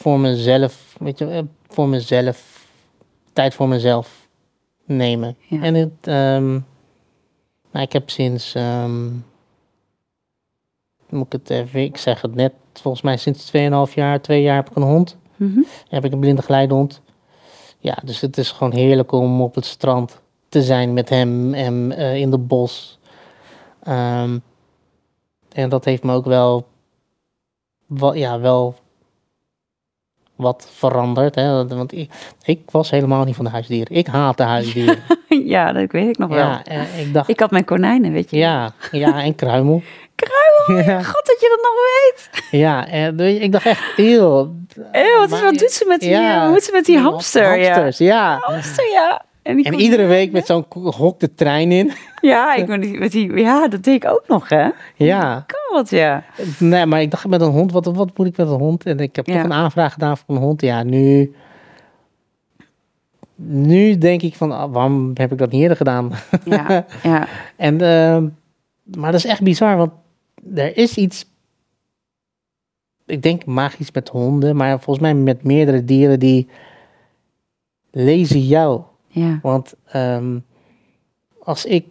[0.00, 2.66] voor mezelf, weet je, eh, voor mezelf,
[3.32, 4.28] tijd voor mezelf
[4.84, 5.36] nemen.
[5.48, 5.62] Ja.
[5.62, 6.50] En het, ehm,
[7.70, 9.06] nou, ik heb sinds, ehm,
[11.08, 14.56] moet ik het even, ik zeg het net, volgens mij sinds 2,5 jaar, twee jaar
[14.56, 15.18] heb ik een hond.
[15.36, 15.60] Mhm.
[15.88, 17.00] heb ik een blinde geleidehond.
[17.78, 21.92] Ja, dus het is gewoon heerlijk om op het strand te zijn met hem en
[21.92, 22.98] eh, in de bos.
[23.82, 24.38] Ehm,
[25.52, 26.66] en dat heeft me ook wel,
[27.86, 28.74] wel, ja, wel,
[30.40, 31.34] wat veranderd.
[31.34, 31.66] Hè?
[31.66, 32.10] Want ik,
[32.42, 33.96] ik was helemaal niet van de huisdieren.
[33.96, 34.98] Ik haatte huisdieren.
[35.54, 36.38] ja, dat weet ik nog wel.
[36.38, 38.36] ja, en ik dacht, Ik had mijn konijnen, weet je.
[38.36, 39.82] ja, ja, en kruimel.
[40.14, 42.50] Kruimel, Ja, god dat je dat nog weet.
[42.60, 44.54] ja en je, ik dacht echt, eeuw.
[44.92, 47.58] Eeuw, wat, Maar- wat doet ze met die, ja, eh, hoe ze met die hamster?
[47.58, 47.72] Ja.
[47.72, 48.38] Hamsters, ja.
[48.40, 49.22] Hamster, ja.
[49.42, 51.92] En, iedere week met zo'n hok de trein in.
[52.20, 54.68] Ja, ik met die, met die, ja, dat deed ik ook nog, hè?
[54.96, 56.24] Ja, God, ja.
[56.58, 58.84] nee, maar ik dacht met een hond, wat, wat moet ik met een hond?
[58.86, 59.34] En ik heb Ja.
[59.34, 60.60] toch een aanvraag gedaan voor een hond.
[60.60, 61.34] Ja, nu,
[63.34, 66.12] nu denk ik van, ah, waarom heb ik dat niet eerder gedaan?
[66.44, 67.26] Ja, ja.
[67.56, 68.28] En, ehm,
[68.82, 69.92] maar dat is echt bizar, want
[70.54, 71.26] er is iets,
[73.06, 76.48] ik denk magisch met honden, maar volgens mij met meerdere dieren die
[77.90, 78.82] lezen jou.
[79.10, 79.38] Ja.
[79.42, 80.38] Want ehm,
[81.42, 81.86] als ik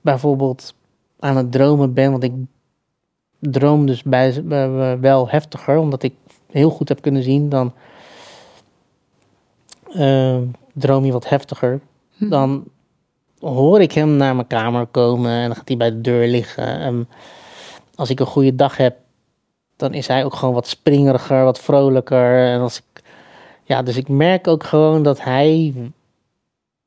[0.00, 0.74] bijvoorbeeld
[1.18, 2.32] aan het dromen ben, want ik
[3.38, 4.44] droom dus bij,
[5.00, 6.14] wel heftiger, omdat ik
[6.50, 7.72] heel goed heb kunnen zien, dan
[9.92, 11.80] ehm, droom je wat heftiger.
[12.16, 12.28] Hm.
[12.28, 12.64] Dan
[13.40, 16.78] hoor ik hem naar mijn kamer komen en dan gaat hij bij de deur liggen.
[16.78, 17.08] En
[17.94, 18.96] als ik een goede dag heb,
[19.76, 22.46] dan is hij ook gewoon wat springeriger, wat vrolijker.
[22.46, 23.02] En als ik,
[23.64, 25.74] ja, dus ik merk ook gewoon dat hij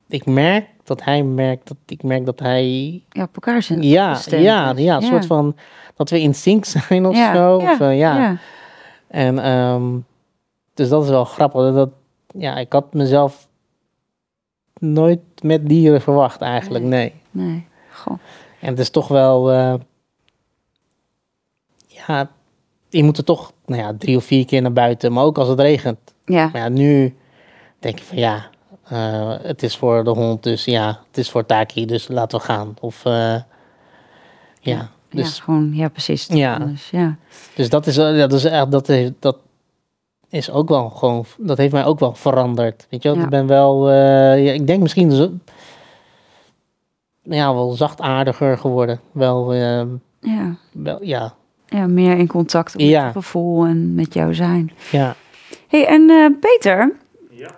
[0.08, 2.64] ik merk dat hij merkt dat ik merk dat hij
[3.10, 3.82] Ja, op elkaar zijn.
[3.82, 5.56] ja ja ja een soort van
[5.94, 8.16] dat we in sync zijn of zo ja, of, eh, ja.
[8.18, 8.36] ja.
[9.08, 9.84] en ehm,
[10.74, 11.90] dus dat is wel grappig dat
[12.26, 13.48] ja ik had mezelf
[14.78, 18.18] nooit met dieren verwacht eigenlijk nee, Nee, goh.
[18.60, 19.74] en het is toch wel eh,
[21.86, 22.30] ja
[22.88, 25.48] je moet er toch nou ja drie of vier keer naar buiten maar ook als
[25.48, 27.16] het regent Ja, Maar ja, nu
[27.78, 28.50] denk ik van ja,
[28.88, 32.44] eh, het is voor de hond, dus ja, het is voor Taki, dus laten we
[32.44, 32.74] gaan.
[32.80, 33.42] Of eh, ja,
[34.60, 36.26] ja, dus, gewoon, ja, precies.
[36.26, 36.54] Ja.
[36.56, 37.16] Anders, ja.
[37.54, 39.36] dus dat is, dat is echt, dat is, dat
[40.28, 42.86] is ook wel gewoon, dat heeft mij ook wel veranderd.
[42.90, 43.24] Weet je wel, Ja.
[43.24, 45.30] ik ben wel, eh, ja, ik denk misschien zo,
[47.22, 49.00] ja, wel zachtaardiger geworden.
[49.12, 49.82] Wel, eh,
[50.20, 50.56] Ja.
[50.72, 51.34] wel, ja,
[51.66, 53.04] ja, meer in contact met Ja.
[53.04, 54.72] het gevoel en met jou zijn.
[54.90, 55.14] ja.
[55.68, 56.92] hey, en Peter,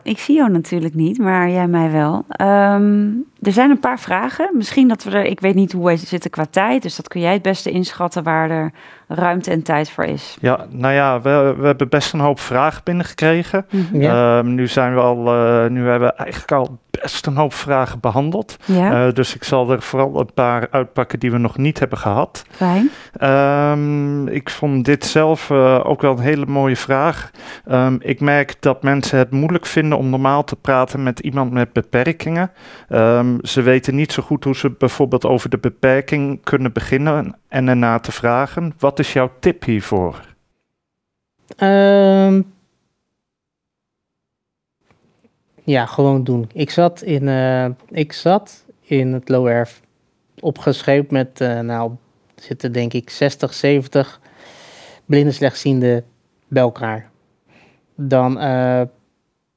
[0.02, 2.24] ik zie jou natuurlijk niet, maar jij mij wel.
[2.28, 3.08] Ehm,
[3.42, 4.50] er zijn een paar vragen.
[4.52, 7.20] Misschien dat we er, ik weet niet hoe wij zitten qua tijd, dus dat kun
[7.20, 8.72] jij het beste inschatten waar er
[9.08, 10.36] ruimte en tijd voor is.
[10.40, 13.66] Ja, nou ja, we, we hebben best een hoop vragen binnengekregen.
[13.92, 14.38] Ja.
[14.38, 18.00] Ehm, nu zijn we al, eh, nu hebben we eigenlijk al best een hoop vragen
[18.00, 18.56] behandeld.
[18.64, 21.98] Ja, Eh, dus ik zal er vooral een paar uitpakken die we nog niet hebben
[21.98, 22.44] gehad.
[22.50, 22.90] fijn.
[23.16, 27.30] Ehm, ik vond dit zelf eh, ook wel een hele mooie vraag.
[27.66, 31.72] Ehm, ik merk dat mensen het moeilijk vinden om normaal te praten met iemand met
[31.72, 32.50] beperkingen.
[33.28, 37.68] Ehm, ze weten niet zo goed hoe ze bijvoorbeeld over de beperking kunnen beginnen en
[37.68, 38.74] erna te vragen.
[38.78, 40.20] Wat is jouw tip hiervoor?
[41.56, 42.42] Ehm,
[45.64, 46.50] ja, gewoon doen.
[46.52, 49.80] Ik zat in, eh, ik zat in het Low Erf
[50.40, 51.92] opgescheept met, eh, nou,
[52.34, 54.20] zitten denk ik 60, 70
[55.04, 56.04] blinde slechtzienden
[56.48, 57.10] bij elkaar.
[57.94, 58.82] Dan eh,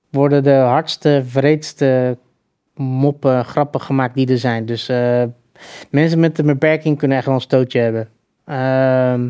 [0.09, 2.17] worden de hardste, vreedste
[2.75, 4.65] moppen, grappen gemaakt die er zijn.
[4.65, 5.23] Dus eh,
[5.89, 8.09] mensen met een beperking kunnen echt wel een stootje hebben.
[8.45, 9.29] Ehm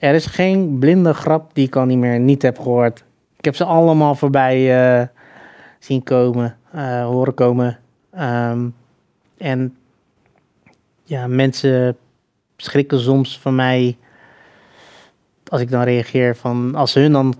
[0.00, 3.04] er is geen blinde grap die ik al niet meer niet heb gehoord.
[3.36, 5.06] Ik heb ze allemaal voorbij eh,
[5.78, 7.78] zien komen, eh, horen komen.
[8.10, 8.68] Ehm,
[9.38, 9.76] en
[11.04, 11.96] ja, mensen
[12.56, 13.96] schrikken soms van mij
[15.46, 17.34] als ik dan reageer van als ze hun dan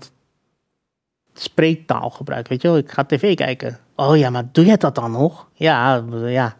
[1.33, 2.51] spreektaal gebruiken.
[2.51, 3.79] Weet je wel, ik ga tv kijken.
[4.07, 5.47] Oh ja, maar doe jij dat dan nog?
[5.53, 6.55] Ja, ja.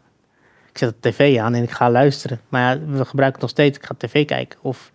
[0.71, 2.39] Ik zet de tv aan en ik ga luisteren.
[2.49, 3.77] Maar ja, we gebruiken het nog steeds.
[3.77, 4.59] Ik ga tv kijken.
[4.61, 4.91] Of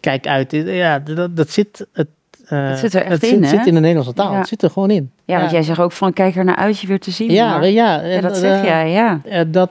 [0.00, 0.50] kijk uit.
[0.52, 1.86] Ja, dat, dat zit.
[1.92, 2.08] Het,
[2.46, 3.48] eh, Het zit er echt het in, zit, hè?
[3.48, 4.32] zit in de Nederlandse taal.
[4.32, 4.38] Ja.
[4.38, 5.10] Het zit er gewoon in.
[5.24, 7.30] Ja, want jij zegt ook van kijk er naar uit je weer te zien.
[7.30, 9.20] Ja, maar- ja, ja, en, dat zeg eh, jij, ja.
[9.24, 9.70] eh, dat,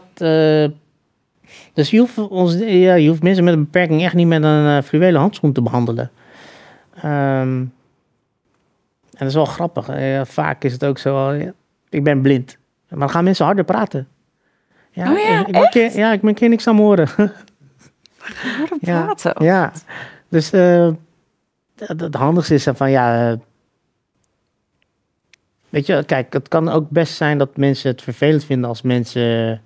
[1.73, 4.83] dus je hoeft, ons, ja, je hoeft mensen met een beperking echt niet met een
[4.83, 6.11] fluwelen handschoen te behandelen.
[7.01, 7.63] Ehm,
[9.13, 9.89] en dat is wel grappig.
[10.27, 11.29] vaak is het ook zo.
[11.29, 11.47] eh,
[11.89, 12.57] ik ben blind.
[12.89, 14.07] Maar dan gaan mensen harder praten.
[14.91, 17.07] Ja, Oh ja, ik, ik ben keer, ja, ik ben keer niks aan het horen.
[18.57, 19.45] Harder Ja, praten.
[19.45, 19.71] Ja,
[20.29, 20.89] dus eh,
[21.75, 23.31] het, handigste is dan van ja.
[23.31, 23.37] eh,
[25.69, 29.61] weet je, kijk, het kan ook best zijn dat mensen het vervelend vinden als mensen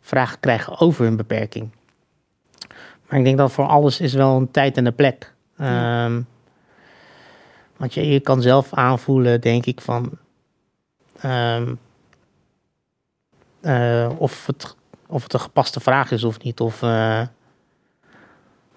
[0.00, 1.70] vragen krijgen over hun beperking.
[3.08, 5.32] Maar ik denk dat voor alles is wel een tijd en een plek.
[5.56, 6.10] Ja.
[7.82, 10.10] Want je, je kan zelf aanvoelen, denk ik, van
[11.20, 11.74] ehm,
[13.60, 14.76] eh, of, het,
[15.06, 16.60] of het een gepaste vraag is of niet.
[16.60, 17.22] Of, eh,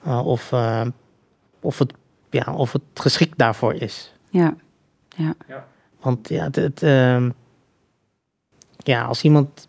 [0.05, 0.85] uh, of, uh,
[1.59, 1.93] of het
[2.29, 4.13] ja, of het geschikt daarvoor is.
[4.29, 5.35] Ja.
[5.99, 7.29] Want ja, het, het, ehm,
[8.77, 9.67] ja, als iemand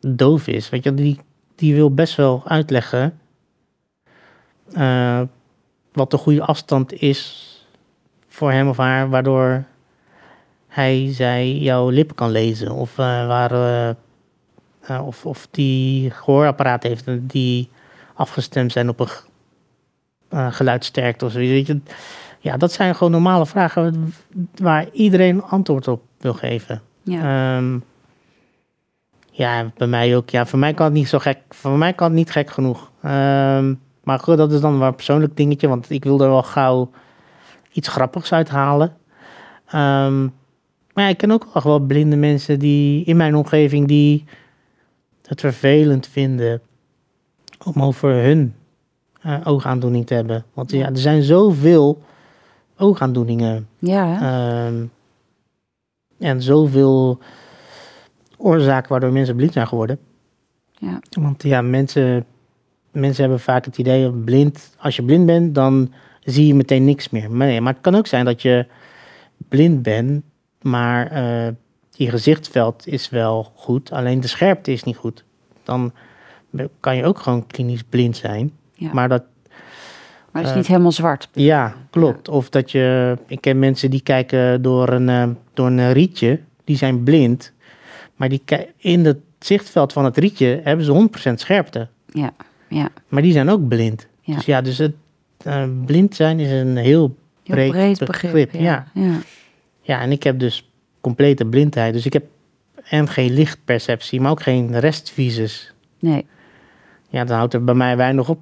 [0.00, 1.20] doof is, weet je, die,
[1.54, 3.20] die wil best wel uitleggen
[4.72, 5.22] eh,
[5.92, 7.47] wat de goede afstand is
[8.38, 9.64] voor hem of haar, waardoor
[10.68, 12.70] hij, zij jouw lippen kan lezen.
[12.72, 13.88] Of, eh, waar, eh,
[14.80, 17.70] eh, of, of die gehoorapparaat heeft die
[18.14, 19.08] afgestemd zijn op een
[20.28, 21.38] eh, geluidsterkte of zo.
[21.38, 21.80] Weet je,
[22.38, 24.14] ja, dat zijn gewoon normale vragen
[24.54, 26.82] waar iedereen antwoord op wil geven.
[27.02, 27.56] Ja.
[27.56, 27.78] Ehm,
[29.30, 30.30] ja, bij mij ook.
[30.30, 31.38] Ja, voor mij kan het niet zo gek.
[31.48, 32.90] Voor mij kan het niet gek genoeg.
[33.02, 36.42] Ehm, maar goed, dat is dan wel een persoonlijk dingetje, want ik wil er wel
[36.42, 36.90] gauw
[37.72, 38.96] iets grappigs uithalen.
[39.66, 40.22] Ehm,
[40.92, 44.24] maar ja, ik ken ook wel blinde mensen die in mijn omgeving die
[45.26, 46.60] het vervelend vinden
[47.64, 48.54] om over hun
[49.20, 50.44] eh, oogaandoening te hebben.
[50.54, 52.02] Want ja, er zijn zoveel
[52.76, 53.68] oogaandoeningen.
[53.78, 54.20] ja?
[54.20, 54.84] Ehm,
[56.18, 57.18] en zoveel
[58.36, 59.98] oorzaken waardoor mensen blind zijn geworden.
[60.78, 61.00] Ja.
[61.20, 62.24] Want ja, mensen,
[62.90, 65.92] mensen hebben vaak het idee, blind, als je blind bent, dan
[66.30, 67.30] zie je meteen niks meer.
[67.30, 68.66] Maar, nee, maar het kan ook zijn dat je
[69.48, 70.22] blind bent,
[70.62, 71.52] maar eh,
[71.90, 75.24] je gezichtsveld is wel goed, alleen de scherpte is niet goed.
[75.62, 75.92] Dan
[76.80, 78.52] kan je ook gewoon klinisch blind zijn.
[78.74, 78.90] ja.
[78.92, 79.22] Maar dat
[80.30, 81.28] Maar het is eh, niet helemaal zwart.
[81.32, 82.28] ja, klopt.
[82.28, 86.76] Of dat je, ik ken mensen die kijken door een, eh, door een rietje, die
[86.76, 87.52] zijn blind,
[88.16, 88.42] maar die
[88.76, 90.92] in het zichtveld van het rietje hebben ze
[91.30, 91.88] 100% scherpte.
[92.06, 92.30] Ja,
[92.68, 92.88] ja.
[93.08, 94.06] Maar die zijn ook blind.
[94.20, 94.34] Ja.
[94.34, 94.94] Dus ja, dus het
[95.44, 98.06] eh, blind zijn is een heel Heel breed, begrip.
[98.06, 98.52] begrip.
[98.52, 98.86] ja.
[98.94, 99.12] ja.
[99.80, 100.00] ja.
[100.00, 100.70] En ik heb dus
[101.00, 101.92] complete blindheid.
[101.92, 102.24] Dus ik heb
[102.84, 105.72] en geen lichtperceptie, maar ook geen restvisus.
[105.98, 106.26] Nee.
[107.08, 108.38] Ja, dan houdt er bij mij weinig op.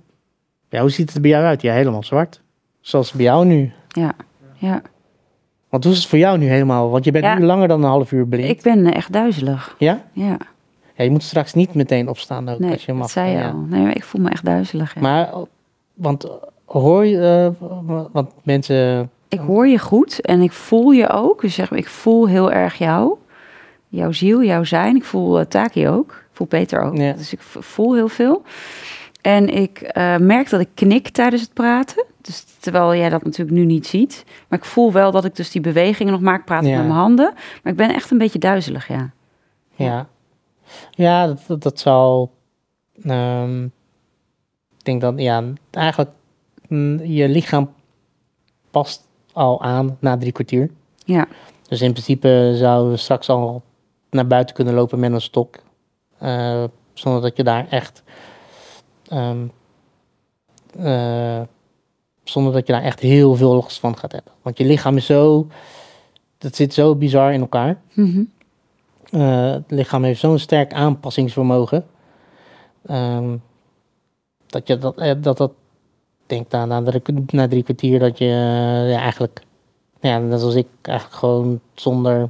[0.69, 1.63] Ja, hoe ziet het er bij jou uit?
[1.63, 2.41] Ja, helemaal zwart.
[2.81, 3.73] Zoals bij jou nu.
[3.89, 4.15] Ja.
[4.55, 4.83] ja.
[5.69, 6.91] Want hoe is het voor jou nu helemaal?
[6.91, 7.39] Want je bent Ja.
[7.39, 8.49] nu langer dan een half uur blind.
[8.51, 9.75] Ik ben eh, echt duizelig.
[9.79, 10.05] Ja?
[10.13, 10.37] Ja.
[10.97, 11.05] ja?
[11.05, 13.01] Je moet straks niet meteen opstaan ook Nee, als je mag.
[13.03, 13.51] dat zei je ja.
[13.51, 13.59] al.
[13.59, 14.95] Nee, maar ik voel me echt duizelig.
[14.97, 15.31] Maar,
[15.95, 16.29] want
[16.67, 17.69] hoor je, eh,
[18.13, 19.11] want mensen...
[19.29, 21.41] Ik hoor je goed en ik voel je ook.
[21.41, 23.17] Dus zeg maar, ik voel heel erg jou.
[23.89, 24.97] Jouw ziel, jouw zijn.
[24.97, 26.11] Ik voel uh, Taki ook.
[26.11, 26.97] Ik voel Peter ook.
[26.97, 27.13] Ja.
[27.13, 28.43] Dus ik voel heel veel.
[29.21, 32.05] En ik eh, merk dat ik knik tijdens het praten.
[32.21, 34.25] Dus terwijl jij dat natuurlijk nu niet ziet.
[34.49, 36.45] Maar ik voel wel dat ik dus die bewegingen nog maak.
[36.45, 36.77] Praten Ja.
[36.77, 37.33] met mijn handen.
[37.63, 39.11] Maar ik ben echt een beetje duizelig, ja.
[39.75, 40.07] Ja,
[40.91, 42.33] ja dat, dat, dat zal...
[43.03, 43.65] ehm,
[44.79, 46.11] ik denk dat, ja, eigenlijk...
[47.05, 47.73] je lichaam
[48.71, 50.71] past al aan na drie kwartier.
[51.05, 51.27] Ja,
[51.69, 53.63] Dus in principe zouden we straks al
[54.11, 55.57] naar buiten kunnen lopen met een stok.
[56.19, 56.65] eh,
[56.95, 58.03] zonder dat je daar echt.
[59.09, 59.47] ehm,
[60.79, 61.41] eh,
[62.25, 64.33] zonder dat je daar echt heel veel last van gaat hebben.
[64.43, 65.47] Want je lichaam is zo.
[66.39, 67.81] Dat zit zo bizar in elkaar.
[67.93, 68.23] Mhm.
[69.11, 71.87] Eh, het lichaam heeft zo'n sterk aanpassingsvermogen.
[72.87, 73.37] ehm,
[74.47, 75.53] dat je dat, dat, dat
[76.27, 76.83] denkt aan na,
[77.27, 79.43] na drie kwartier dat je eh, ja, eigenlijk,
[80.01, 82.29] ja, net zoals ik, eigenlijk gewoon zonder,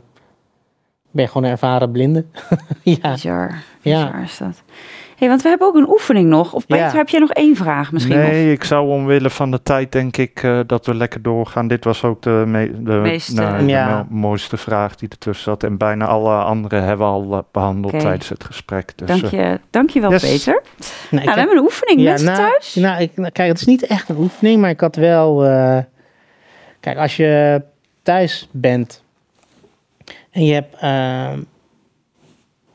[1.10, 2.24] ben gewoon een ervaren blinde.
[2.82, 3.62] ja, bizar.
[3.80, 4.04] Ja.
[4.04, 4.62] Bizar is dat.
[5.16, 6.52] Hey, want we hebben ook een oefening nog.
[6.52, 6.92] Of Peter, Ja.
[6.92, 8.16] heb jij nog één vraag misschien?
[8.16, 11.68] nee, ik zou omwille van de tijd denk ik eh, dat we lekker doorgaan.
[11.68, 13.96] Dit was ook de, me- de, Meeste- nou, de Ja.
[14.10, 15.62] mo- mooiste vraag die ertussen zat.
[15.62, 18.92] En bijna alle andere hebben we al eh, behandeld tijdens het gesprek.
[18.96, 20.22] Dus, Dank eh, je, dank je wel, Yes.
[20.22, 20.52] Peter.
[20.52, 22.00] nou, ik Nou, we heb- hebben een oefening.
[22.02, 22.74] Mensen nou, thuis?
[22.74, 25.44] Nou, ik, nou, kijk, het is niet echt een oefening, maar ik had wel.
[25.44, 25.78] eh,
[26.80, 27.62] kijk, als je
[28.02, 29.02] thuis bent
[30.30, 31.38] en je hebt ehm,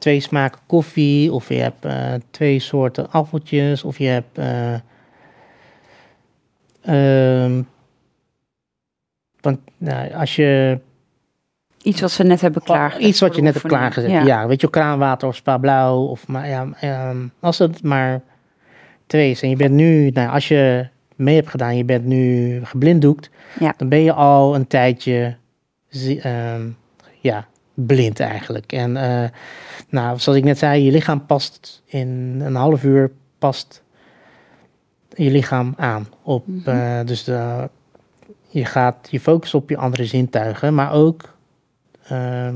[0.02, 4.38] twee smaken koffie, of je hebt eh, twee soorten appeltjes, of je hebt.
[4.38, 4.74] eh,
[6.82, 7.62] ehm,
[9.42, 10.80] want nou, als je
[11.82, 13.08] Iets wat ze net hebben klaargezet.
[13.08, 14.10] Iets wat je net hebt klaargezet.
[14.26, 14.48] Ja.
[14.48, 16.06] weet je, kraanwater of spa blauw.
[16.06, 18.22] Of, maar, ja, ehm, als het maar
[19.06, 19.42] twee is.
[19.42, 23.30] En je bent nu, nou, als je mee hebt gedaan, je bent nu geblinddoekt.
[23.60, 23.74] Ja.
[23.78, 25.36] Dan ben je al een tijdje
[26.22, 26.70] ehm,
[27.20, 27.48] ja,
[27.86, 28.72] blind eigenlijk.
[28.74, 29.30] En eh,
[29.90, 33.84] nou, zoals ik net zei, je lichaam past in een half uur past
[35.16, 36.08] je lichaam aan.
[36.24, 36.70] Op, Mhm.
[36.70, 37.70] eh, dus de,
[38.48, 41.34] je gaat je focus op je andere zintuigen, maar ook
[42.08, 42.56] ehm,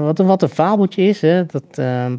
[0.00, 2.16] wat, een- wat een fabeltje is, hè, dat, ehm,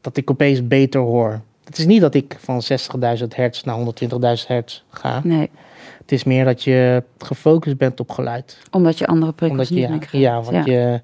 [0.00, 1.40] dat ik opeens beter hoor.
[1.64, 5.20] Het is niet dat ik van 60.000 hertz naar 120.000 hertz ga.
[5.24, 5.50] Nee,
[5.98, 8.58] Het is meer dat je gefocust bent op geluid.
[8.70, 10.26] omdat je andere prikkels Omdat je, niet meer krijgt.
[10.26, 11.00] ja, want je...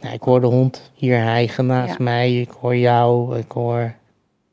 [0.00, 2.04] Nou, ik hoor de hond hier hijgen naast Ja.
[2.04, 2.40] mij.
[2.40, 3.36] Ik hoor jou.
[3.38, 3.94] Ik hoor,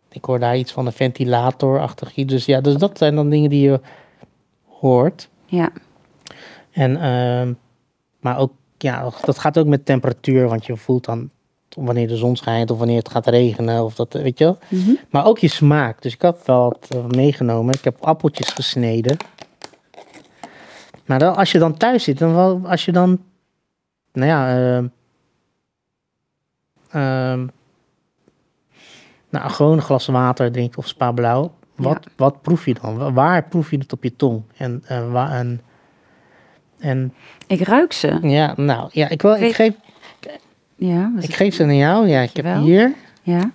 [0.09, 2.33] ik hoor daar iets van een ventilator achter iets.
[2.33, 3.79] Dus ja, dus dat zijn dan dingen die je
[4.67, 5.29] hoort.
[5.45, 5.69] Ja.
[6.71, 7.53] En, ehm,
[8.19, 11.29] maar ook, ja, dat gaat ook met temperatuur, want je voelt dan
[11.75, 14.57] wanneer de zon schijnt of wanneer het gaat regenen of dat, weet je wel.
[14.69, 14.91] Mhm.
[15.09, 16.01] Maar ook je smaak.
[16.01, 17.73] Dus ik had wel wat eh, meegenomen.
[17.73, 19.17] Ik heb appeltjes gesneden.
[21.05, 23.23] Maar dan, als je dan thuis zit, dan wel, als je dan,
[24.13, 24.87] nou ja, ehm,
[26.91, 27.47] ehm,
[29.29, 31.53] nou, gewoon een glas water drinkt of spa blauw.
[31.75, 32.97] Wat, wat proef je dan?
[32.97, 34.41] Wa- Waar proef je het op je tong?
[34.57, 35.61] En, eh, waar, en,
[36.79, 37.13] en
[37.47, 38.17] Ik ruik ze.
[38.21, 39.73] ja, nou, ja, ik, wil, ik, geef,
[40.75, 41.11] Ja.
[41.17, 41.33] ik het?
[41.33, 42.07] geef ze aan jou.
[42.07, 43.51] Ja, ik heb hier, Ja.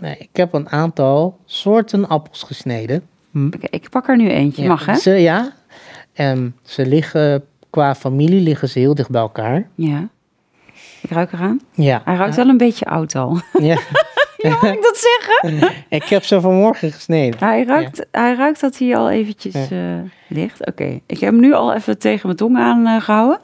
[0.00, 3.02] nee, ik heb een aantal soorten appels gesneden.
[3.34, 4.62] Oké, ik pak er nu eentje.
[4.62, 4.94] Ja, Mag hè?
[4.94, 5.52] Ze, ja.
[6.14, 9.68] En ze liggen, qua familie liggen ze heel dicht bij elkaar.
[9.74, 10.08] Ja.
[11.02, 11.60] Ik ruik eraan.
[11.72, 12.02] Ja.
[12.04, 13.40] Hij ruikt wel een beetje oud al.
[13.52, 13.78] ja.
[14.36, 15.72] ja, mag ik dat zeggen?
[15.98, 17.38] ik heb ze vanmorgen gesneden.
[17.38, 19.98] Hij ruikt, hij ruikt dat hij al eventjes eh,
[20.28, 20.66] ligt.
[20.66, 21.00] Oké.
[21.06, 23.02] Ik heb hem nu al even tegen mijn tong aangehouden.
[23.02, 23.40] gehouden.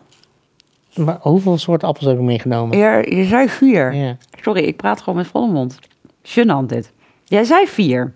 [0.94, 2.78] Maar hoeveel soorten appels heb ik meegenomen?
[2.78, 3.94] Ja, je zei vier.
[3.94, 4.16] Ja.
[4.40, 5.78] Sorry, ik praat gewoon met volle mond.
[6.22, 6.92] Gênant dit.
[7.24, 8.14] Jij zei vier.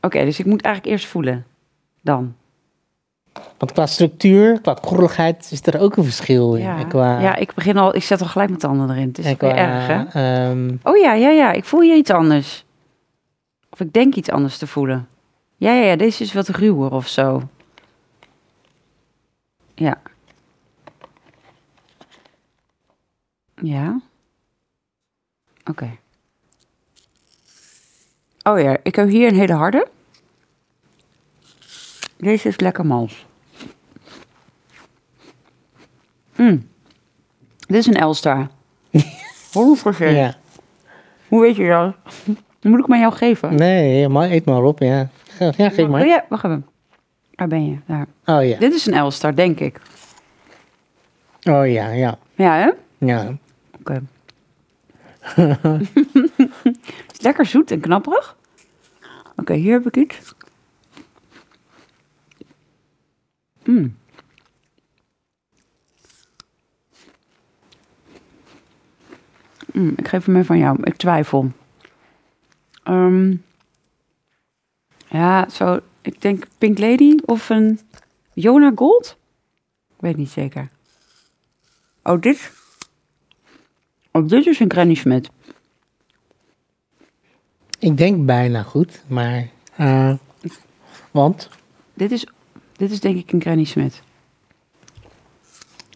[0.00, 1.46] Oké, dus ik moet eigenlijk eerst voelen.
[2.00, 2.34] Dan.
[3.58, 6.62] Want qua structuur, qua korreligheid is er ook een verschil in.
[6.62, 9.08] Ja, En qua, ja ik begin al, ik zet al gelijk mijn tanden erin.
[9.08, 10.04] Het is qua, erg, hè?
[10.48, 11.52] ehm, Oh ja, ja, ja.
[11.52, 12.64] Ik voel hier iets anders.
[13.70, 15.08] Of ik denk iets anders te voelen.
[15.56, 15.96] Ja, ja, ja.
[15.96, 17.42] Deze is wat ruwer of zo.
[19.74, 20.00] Ja.
[23.54, 24.00] Ja.
[25.70, 25.90] Oké.
[28.42, 29.88] Oh ja, ik heb hier een hele harde.
[32.24, 33.26] Deze is lekker mals.
[36.36, 36.68] Mm.
[37.66, 38.48] Dit is een Elstar.
[39.92, 39.98] 100%.
[39.98, 40.34] ja.
[41.28, 41.94] Hoe weet je dat?
[42.62, 43.54] Moet ik maar jou geven.
[43.54, 45.08] Nee, maar eet maar op, ja.
[45.38, 46.06] Ja, geef Oh maar.
[46.06, 46.66] ja, wacht even.
[47.34, 47.76] Waar ben je?
[47.86, 48.06] Daar.
[48.24, 48.58] Oh ja.
[48.58, 49.80] Dit is een Elstar, denk ik.
[51.42, 52.18] Oh ja, ja.
[52.34, 52.70] Ja, hè?
[53.06, 53.36] Ja.
[53.80, 54.02] Oké.
[56.64, 58.36] Het is lekker zoet en knapperig.
[59.36, 60.33] Oké, hier heb ik iets.
[63.64, 63.96] Mm.
[69.72, 70.78] Mm, ik geef hem even van jou.
[70.82, 71.52] Ik twijfel.
[72.82, 73.36] Ehm,
[75.08, 75.80] ja, zo.
[76.02, 77.80] Ik denk Pink Lady of een
[78.32, 79.16] Jona Gold.
[79.94, 80.68] Ik weet niet zeker.
[82.02, 82.52] Oh, dit.
[84.10, 85.30] Oh, dit is een Granny Smith.
[87.78, 89.48] Ik denk bijna goed, maar...
[89.76, 90.14] eh,
[91.10, 91.48] want?
[91.94, 92.26] Dit is,
[92.76, 94.02] dit is denk ik een Granny Smith.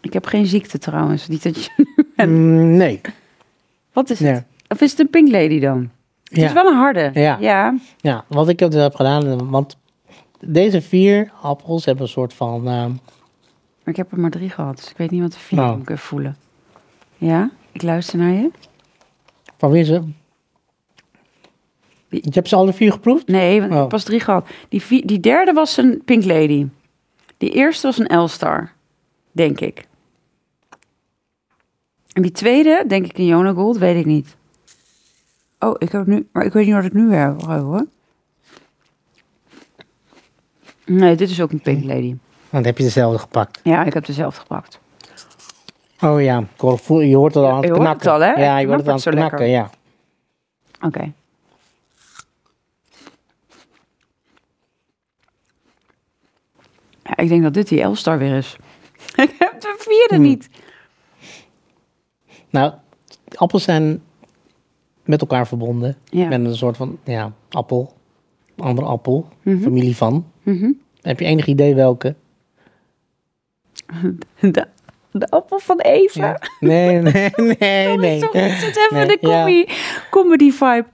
[0.00, 1.28] Ik heb geen ziekte trouwens.
[1.28, 1.70] Niet dat je...
[2.26, 3.00] Mm, nee.
[3.92, 4.44] Wat is het?
[4.68, 5.90] Of is het een Pink Lady dan?
[6.24, 6.46] Het Ja.
[6.46, 7.10] is wel een harde.
[7.14, 7.36] Ja.
[7.40, 7.78] ja.
[8.00, 9.76] ja, wat ik dus heb gedaan, want
[10.40, 12.62] deze vier appels hebben een soort van...
[12.62, 12.90] Maar
[13.84, 15.72] ik heb er maar drie gehad, dus ik weet niet wat de vier Nou.
[15.72, 16.36] moet ik even voelen.
[17.16, 18.50] Ja, ik luister naar je.
[19.58, 20.02] van wie is ze?
[22.08, 23.26] Die- Je hebt ze alle vier geproefd?
[23.26, 23.80] Nee, want ik Oh.
[23.80, 24.48] heb pas drie gehad.
[24.68, 26.66] Die, vier, die derde was een Pink Lady.
[27.36, 28.72] Die eerste was een L-Star,
[29.32, 29.86] denk ik.
[32.12, 34.36] En die tweede, denk ik een Jona Gold, weet ik niet.
[35.58, 37.86] Oh, ik heb nu, maar ik weet niet wat ik nu heb hoor.
[40.86, 42.16] Nee, dit is ook een Pink Lady.
[42.50, 43.60] Dan heb je dezelfde gepakt.
[43.62, 44.78] Ja, ik heb dezelfde gepakt.
[46.00, 48.12] Oh ja, ik je hoort het al aan het Je hoort het knakken.
[48.12, 48.32] al, hè?
[48.32, 49.70] Ja, je hoort het aan het knakken, ja.
[50.80, 51.12] Oké.
[57.08, 58.56] Ja, ik denk dat dit die L-Star weer is.
[59.24, 60.22] ik heb de vierde Hmm.
[60.24, 60.48] niet.
[62.50, 62.72] Nou,
[63.34, 64.02] appels zijn
[65.04, 65.96] met elkaar verbonden.
[66.04, 66.28] Ja.
[66.28, 67.92] Met een soort van, ja, appel.
[68.56, 69.28] Andere appel.
[69.42, 69.62] Mhm.
[69.62, 70.26] Familie van.
[70.42, 70.72] Mhm.
[71.02, 72.14] Heb je enig idee welke?
[74.40, 74.66] de,
[75.10, 76.26] de appel van Eva.
[76.26, 76.40] Ja.
[76.60, 78.20] Nee, nee, nee, nee.
[78.20, 79.28] Sorry, ik zit even Nee, de ja.
[79.28, 79.72] comedy,
[80.10, 80.86] comedy vibe.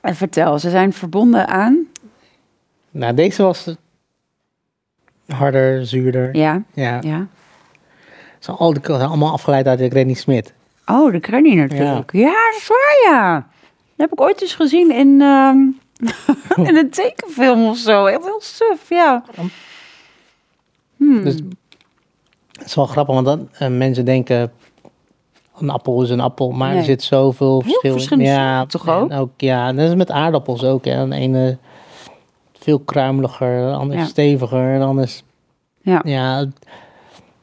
[0.00, 1.86] En vertel, ze zijn verbonden aan...
[2.90, 3.76] Nou, deze was
[5.28, 6.36] harder, zuurder.
[6.36, 6.98] Ja, Ja.
[7.02, 7.26] ja.
[8.38, 10.52] Zijn al- die allemaal afgeleid uit de Granny Smith.
[10.86, 12.12] Oh, de Granny natuurlijk.
[12.12, 12.24] Ja.
[12.24, 13.34] dat is waar, ja.
[13.96, 15.56] Dat heb ik ooit eens gezien in, ehm,
[16.68, 18.04] in een tekenfilm of zo.
[18.06, 19.24] Echt heel suf, ja.
[20.96, 21.24] Hmm.
[21.24, 21.34] Dus
[22.52, 24.52] het is wel grappig, want dan, eh, mensen denken...
[25.58, 26.78] Een appel is een appel, maar Nee.
[26.78, 27.92] er zit zoveel verschil in.
[27.92, 29.10] verschillende Ja, toch ook?
[29.10, 29.30] en ook?
[29.36, 30.84] Ja, net als met aardappels ook.
[30.84, 31.08] Hè.
[31.08, 31.58] De ene
[32.66, 34.06] veel kruimeliger, de andere Ja.
[34.06, 35.24] steviger, de andere is...
[35.82, 36.00] Ja.
[36.04, 36.46] Ja,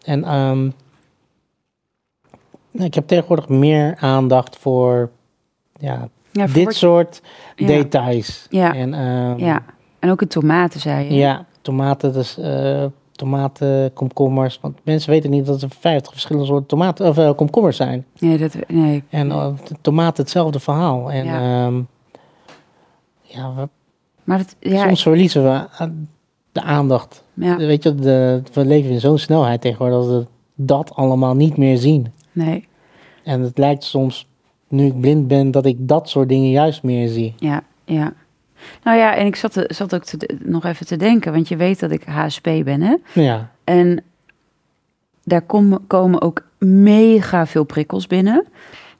[0.06, 0.62] en ehm,
[2.72, 5.10] nou, ik heb tegenwoordig meer aandacht voor
[5.80, 7.22] ja, ja, voor dit wat- soort
[7.56, 8.48] details.
[8.50, 8.74] Ja.
[8.76, 9.64] En, ehm, Ja,
[10.00, 11.14] en ook in tomaten, zei je.
[11.14, 14.60] ja, tomaten, dus, eh, tomaten, komkommers.
[14.62, 18.06] Want mensen weten niet dat er 50 verschillende soorten tomaten of eh, komkommers zijn.
[18.20, 19.04] Nee, dat, nee.
[19.10, 21.12] En de tomaten hetzelfde verhaal.
[21.12, 21.42] En Ja.
[21.42, 21.72] ja,
[23.22, 23.70] ja we,
[24.24, 26.10] Maar ja, soms verliezen we aan
[26.52, 27.24] de aandacht.
[27.34, 30.26] ja, Weet je, de, we leven in zo'n snelheid tegenwoordig dat we
[30.56, 32.12] dat allemaal niet meer zien.
[32.32, 32.68] nee,
[33.24, 34.28] En het lijkt soms,
[34.68, 37.34] nu ik blind ben, dat ik dat soort dingen juist meer zie.
[37.38, 38.14] ja, ja.
[38.84, 41.80] Nou ja, en ik zat, zat ook te, nog even te denken, want je weet
[41.80, 42.96] dat ik HSP ben, hè?
[43.14, 44.04] Ja, En
[45.24, 48.46] daar kom- komen ook mega veel prikkels binnen.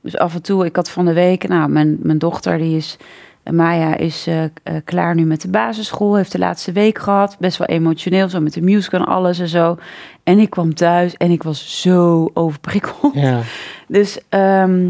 [0.02, 2.98] Dus af en toe, ik had van de week, nou, mijn, mijn dochter, die is,
[3.00, 3.06] eh,
[3.52, 4.50] Maya, is eh, eh,
[4.84, 8.54] klaar nu met de basisschool, heeft de laatste week gehad, best wel emotioneel, zo met
[8.54, 9.78] de musical en alles en zo.
[10.24, 13.14] En ik kwam thuis en ik was zo overprikkeld.
[13.14, 13.42] ja,
[13.88, 14.90] Dus ehm,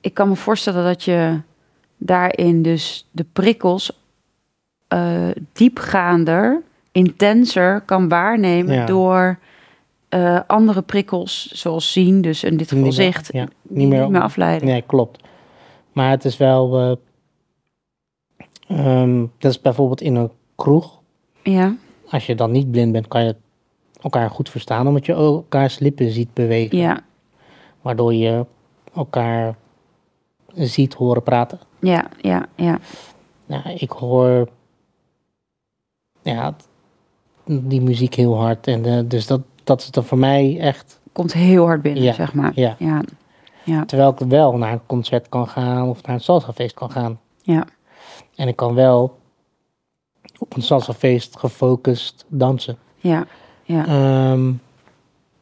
[0.00, 1.40] ik kan me voorstellen dat je
[1.96, 3.92] daarin dus de prikkels
[4.88, 6.62] eh, diepgaander,
[6.92, 8.86] intenser kan waarnemen Ja.
[8.86, 9.38] door
[10.46, 14.68] andere prikkels, zoals zien, dus in dit geval Niet meer- ja, niet, meer, afleiden.
[14.68, 15.21] Nee, klopt.
[15.92, 16.78] Maar het is wel.
[18.66, 21.00] eh, ehm, dat is bijvoorbeeld in een kroeg.
[21.42, 21.76] Ja,
[22.10, 23.36] Als je dan niet blind bent, kan je
[24.00, 26.78] elkaar goed verstaan, omdat je elkaars lippen ziet bewegen.
[26.78, 27.00] ja,
[27.80, 28.46] Waardoor je
[28.94, 29.56] elkaar
[30.54, 31.58] ziet horen praten.
[31.78, 32.78] ja, ja, ja,
[33.46, 34.48] Nou, ik hoor
[36.22, 36.56] ja,
[37.44, 38.66] die muziek heel hard.
[38.66, 41.00] En eh, dus dat, dat is dan voor mij echt.
[41.12, 42.52] komt heel hard binnen, Ja, zeg maar.
[42.54, 42.76] ja.
[42.78, 43.02] ja,
[43.64, 47.20] ja, Terwijl ik wel naar een concert kan gaan of naar een salsafeest kan gaan.
[47.42, 47.66] ja,
[48.34, 49.18] En ik kan wel
[50.38, 52.76] op een salsafeest gefocust dansen.
[52.96, 53.26] ja,
[53.62, 54.52] ja, Ehm,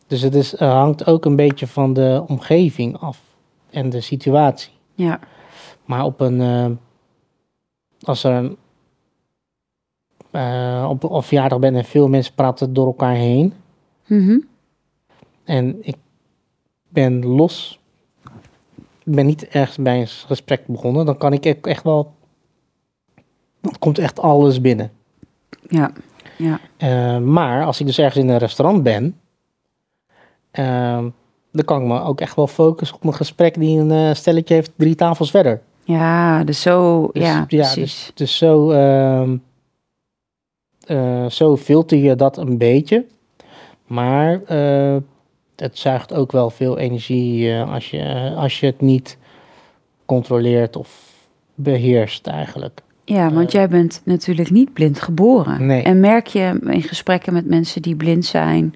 [0.06, 3.20] dus het is, hangt ook een beetje van de omgeving af
[3.70, 4.72] en de situatie.
[4.94, 5.20] ja,
[5.84, 6.66] Maar op een, eh,
[8.00, 8.56] als er een,
[10.30, 13.52] eh, op een verjaardag ben en veel mensen praten door elkaar heen.
[14.06, 14.38] Mhm.
[15.44, 15.96] En ik
[16.88, 17.79] ben los,
[19.14, 21.06] ben niet ergens bij een gesprek begonnen.
[21.06, 22.12] Dan kan ik echt- wel,
[23.60, 24.90] dan komt echt alles binnen.
[25.68, 25.90] ja,
[26.38, 29.20] ja, Eh, maar als ik dus ergens in een restaurant ben,
[30.50, 31.08] ehm,
[31.52, 34.54] dan kan ik me ook echt wel focussen op een gesprek die een eh, stelletje
[34.54, 35.60] heeft drie tafels verder.
[35.84, 37.74] ja, dus zo, Dus, ja, ja, precies.
[37.74, 39.36] dus, dus zo, ehm,
[40.86, 43.06] eh, zo filter je dat een beetje.
[43.86, 44.40] Maar
[45.60, 49.18] het zuigt ook wel veel energie eh, als, je, als je het niet
[50.06, 51.08] controleert of
[51.54, 52.80] beheerst eigenlijk.
[53.04, 55.54] Ja, want jij bent natuurlijk niet blind geboren.
[55.54, 55.60] Eh.
[55.66, 55.82] Nee.
[55.82, 58.74] En merk je in gesprekken met mensen die blind zijn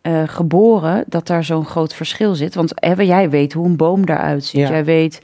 [0.00, 2.54] eh, geboren, dat daar zo'n groot verschil zit?
[2.54, 4.60] Want hè, jij weet hoe een boom daaruit ziet.
[4.60, 4.68] Ja.
[4.68, 5.22] Jij weet,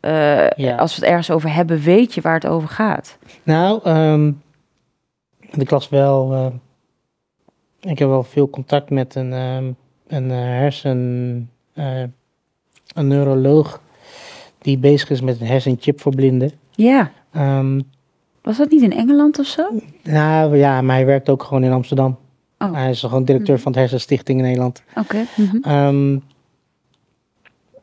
[0.00, 0.76] eh, Ja.
[0.76, 3.18] als we het ergens over hebben, weet je waar het over gaat.
[3.42, 4.32] Nou, ehm
[5.50, 6.32] ik las wel.
[6.32, 6.46] eh,
[7.90, 9.70] ik heb wel veel contact met een, ehm,
[10.10, 11.50] een eh, hersen.
[11.74, 12.02] eh,
[12.94, 13.80] een neuroloog.
[14.58, 16.50] die bezig is met een hersenchip voor blinden.
[16.70, 17.80] Ja, Ehm,
[18.42, 19.68] was dat niet in Engeland of zo?
[20.02, 22.16] nou ja, maar hij werkt ook gewoon in Amsterdam.
[22.58, 22.72] Oh.
[22.72, 24.82] Hij is gewoon directeur van de Hersenstichting in Nederland.
[24.96, 25.24] Oké.
[25.36, 25.56] mhm.
[25.62, 26.18] Ehm,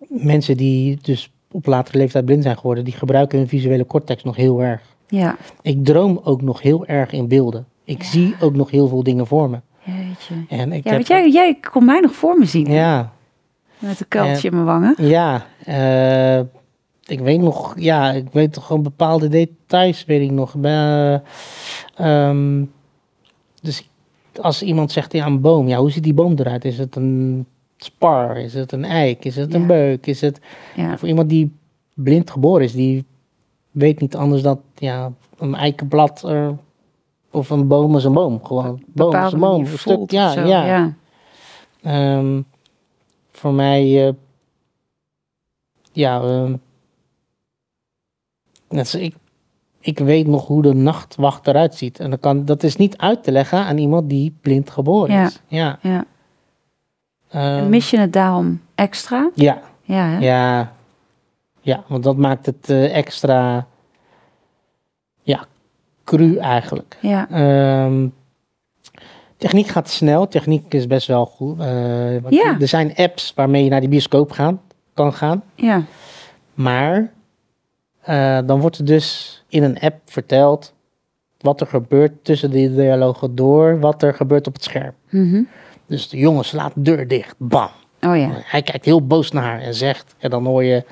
[0.08, 4.36] mensen die dus op latere leeftijd blind zijn geworden, die gebruiken hun visuele cortex nog
[4.36, 4.82] heel erg.
[5.08, 7.66] Ja, Ik droom ook nog heel erg in beelden.
[7.84, 9.60] Ik zie ook nog heel veel dingen voor me.
[9.88, 10.36] Jeetje.
[10.50, 12.72] En ik Ja, heb, want jij, jij kon mij nog voor me zien.
[12.72, 13.12] ja,
[13.80, 14.96] Met een kuiltje in mijn wangen.
[14.98, 16.40] ja, eh,
[17.06, 20.56] ik weet nog, ja, ik weet toch gewoon bepaalde details, weet ik nog.
[21.96, 22.64] Ehm,
[23.62, 23.90] dus
[24.42, 26.66] als iemand zegt, ja, een boom, ja, hoe ziet die boom eruit?
[26.66, 27.46] Is het een
[27.78, 28.38] spar?
[28.38, 29.26] Is het een eik?
[29.26, 30.06] Is het een beuk?
[30.08, 30.40] Is het,
[30.76, 31.52] Ja, voor iemand die
[31.94, 33.06] blind geboren is, die
[33.72, 36.56] weet niet anders dan, ja, een eikenblad er,
[37.32, 38.46] of een boom is een boom.
[38.46, 39.60] Gewoon, boom is een boom.
[39.66, 40.42] Een stuk, ja, zo.
[40.46, 40.66] ja.
[40.66, 40.94] ja.
[41.82, 42.42] Ehm,
[43.32, 44.14] voor mij, eh,
[45.92, 46.56] ja, ehm,
[48.70, 49.16] net ik,
[49.80, 52.00] ik weet nog hoe de nachtwacht eruit ziet.
[52.00, 55.26] En dat, kan, dat is niet uit te leggen aan iemand die blind geboren Ja.
[55.26, 55.42] is.
[55.48, 55.80] Ja.
[55.82, 56.06] ja.
[57.30, 59.30] En mis je het daarom extra?
[59.36, 60.18] ja, Ja, hè?
[60.20, 60.74] ja,
[61.62, 63.68] ja, want dat maakt het eh, extra,
[65.22, 65.46] ja,
[66.08, 66.98] cru eigenlijk.
[67.02, 68.08] Ja, Ehm,
[69.38, 70.28] techniek gaat snel.
[70.28, 71.60] Techniek is best wel goed.
[71.60, 72.58] eh, Ja.
[72.60, 74.62] Er zijn apps waarmee je naar die bioscoop gaan,
[74.94, 75.44] kan gaan.
[75.56, 75.84] ja,
[76.54, 77.12] Maar
[78.02, 80.74] eh, dan wordt er dus in een app verteld
[81.38, 84.94] wat er gebeurt tussen die dialogen door, wat er gebeurt op het scherm.
[85.10, 85.42] Mhm.
[85.86, 87.36] Dus de jongen slaat de deur dicht.
[87.38, 87.70] Bam.
[88.02, 90.84] Oh ja, Hij kijkt heel boos naar haar en zegt, en dan hoor je,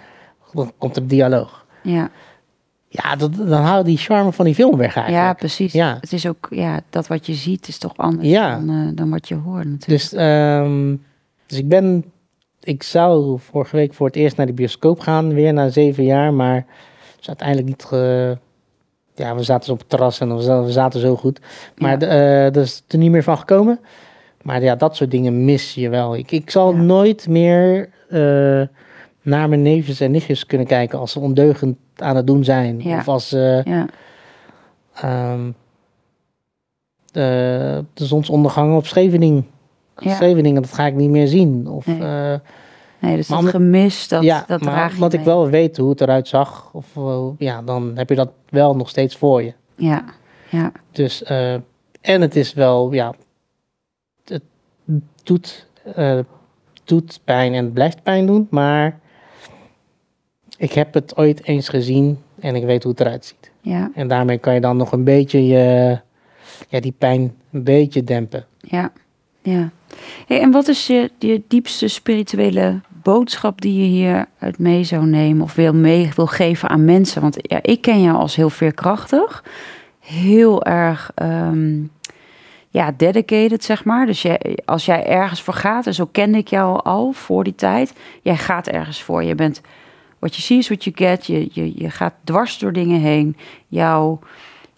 [0.54, 1.66] dan komt er dialoog.
[1.84, 2.10] ja,
[2.88, 5.38] ja, dat, dan houdt die charme van die film weg Ja, eigenlijk.
[5.38, 5.74] precies.
[5.74, 5.98] Ja.
[6.02, 8.56] Het is ook, ja, dat wat je ziet is toch anders Ja.
[8.60, 9.86] dan, eh, dan wat je hoort natuurlijk.
[9.86, 10.95] Dus, ehm,
[11.45, 12.06] dus ik ben,
[12.64, 16.34] ik zou vorige week voor het eerst naar de bioscoop gaan, weer na zeven jaar,
[16.34, 16.66] maar
[17.20, 18.38] is uiteindelijk niet, ge-
[19.16, 20.36] ja, we zaten op het terras en
[20.66, 21.40] we zaten, zo goed.
[21.78, 22.07] Maar Ja.
[22.45, 23.80] eh, dat is er niet meer van gekomen.
[24.41, 26.16] Maar ja, dat soort dingen mis je wel.
[26.16, 26.82] Ik, ik zal Ja.
[26.82, 28.62] nooit meer eh,
[29.26, 32.82] naar mijn neefjes en nichtjes kunnen kijken als ze ondeugend aan het doen zijn.
[32.82, 32.98] Ja.
[32.98, 33.86] Of als ze ja,
[34.94, 35.52] ehm,
[37.12, 39.48] de, de zonsondergang op Scheveningen.
[39.98, 40.16] Ja.
[40.16, 41.68] Scheveningen, dat ga ik niet meer zien.
[41.68, 42.00] Of, Nee.
[42.02, 42.40] eh,
[43.00, 46.02] nee, dus Maar dat gemis, dat, ja, dat maar omdat ik wel weet hoe het
[46.02, 49.54] eruit zag, of, eh, ja, dan heb je dat wel nog steeds voor je.
[49.76, 50.04] Ja,
[50.50, 51.54] ja, Dus, eh,
[52.02, 53.14] en het is wel, ja,
[54.26, 54.42] het
[55.24, 55.68] doet,
[56.84, 59.00] doet pijn en het blijft pijn doen, maar
[60.57, 63.52] ik heb het ooit eens gezien en ik weet hoe het eruit ziet.
[63.61, 65.99] ja, En daarmee kan je dan nog een beetje je,
[66.69, 68.45] ja, die pijn een beetje dempen.
[68.60, 68.91] ja,
[69.41, 69.69] ja.
[70.27, 75.06] Hey, en wat is je, je diepste spirituele boodschap die je hier uit mee zou
[75.06, 77.22] nemen of wil mee wil geven aan mensen?
[77.22, 79.44] Want ja, ik ken jou als heel veerkrachtig,
[79.99, 81.84] heel erg ehm,
[82.69, 84.06] ja, dedicated, zeg maar.
[84.06, 87.56] Dus jij, als jij ergens voor gaat, en zo kende ik jou al voor die
[87.56, 89.23] tijd, jij gaat ergens voor.
[89.23, 89.61] Je bent,
[90.20, 91.26] what you see is what you get.
[91.26, 93.38] Je, je, je gaat dwars door dingen heen.
[93.68, 94.20] Jouw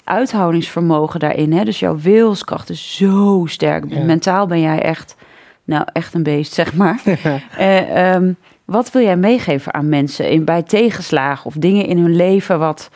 [0.03, 1.63] uithoudingsvermogen daarin, hè?
[1.63, 3.83] dus jouw wilskracht is zo sterk.
[3.89, 4.03] Ja.
[4.03, 5.15] Mentaal ben jij echt,
[5.63, 7.01] nou, echt een beest, zeg maar.
[7.57, 8.33] Eh, ehm,
[8.65, 12.89] wat wil jij meegeven aan mensen in, bij tegenslagen of dingen in hun leven wat,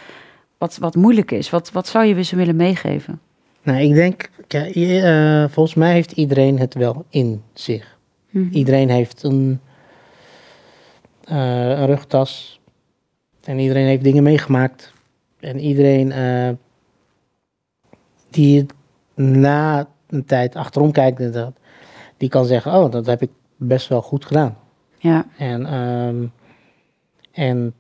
[0.58, 1.50] wat, wat moeilijk is?
[1.50, 3.20] Wat, wat zou je ze willen meegeven?
[3.64, 7.98] Nou, ik denk, eh, volgens mij heeft iedereen het wel in zich.
[8.30, 8.48] Mhm.
[8.52, 9.60] Iedereen heeft een,
[11.26, 12.60] een rugtas.
[13.44, 14.94] En iedereen heeft dingen meegemaakt.
[15.40, 16.50] En iedereen eh,
[18.30, 18.66] die
[19.16, 21.54] na een tijd achterom kijkt, dat,
[22.18, 24.58] die kan zeggen, oh, dat heb ik best wel goed gedaan.
[24.98, 26.26] Ja, En, ehm,
[27.32, 27.74] en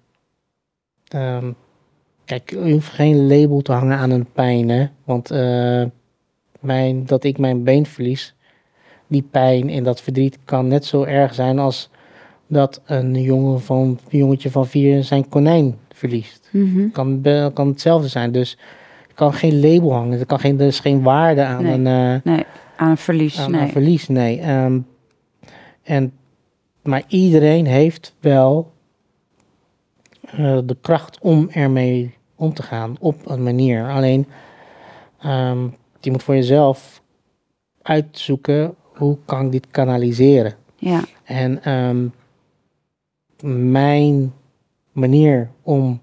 [1.07, 1.51] ehm,
[2.25, 4.87] kijk, je hoeft geen label te hangen aan een pijn, hè.
[5.03, 5.83] Want eh,
[6.59, 8.35] mijn, dat ik mijn been verlies,
[9.07, 11.89] die pijn en dat verdriet kan net zo erg zijn als
[12.51, 16.49] dat een, jongen van, een jongetje van vier zijn konijn verliest.
[16.51, 16.89] Mhm.
[17.53, 18.31] Kan, hetzelfde zijn.
[18.31, 18.57] Dus
[19.07, 20.19] er kan geen label hangen.
[20.19, 21.73] Er, kan geen, er is geen waarde aan Nee.
[21.73, 21.87] een...
[21.87, 22.45] eh, nee,
[22.75, 23.39] aan een verlies.
[23.39, 23.61] aan, nee.
[23.61, 24.39] aan verlies, nee.
[24.39, 24.79] Ehm,
[25.83, 26.13] en,
[26.83, 28.71] maar iedereen heeft wel
[30.21, 33.89] eh, de kracht om ermee om te gaan op een manier.
[33.89, 34.27] Alleen,
[35.19, 35.67] ehm,
[35.99, 37.01] je moet voor jezelf
[37.81, 40.53] uitzoeken hoe kan ik dit kanaliseren.
[40.75, 42.05] Ja, En ehm,
[43.43, 44.33] mijn
[44.91, 45.99] manier om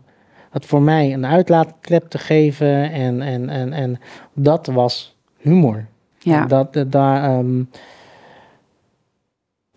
[0.50, 4.00] het voor mij een uitlaatklep te geven en, en, en, en
[4.32, 5.86] dat was humor.
[6.18, 7.62] ja, Dat, dat, daar, ehm,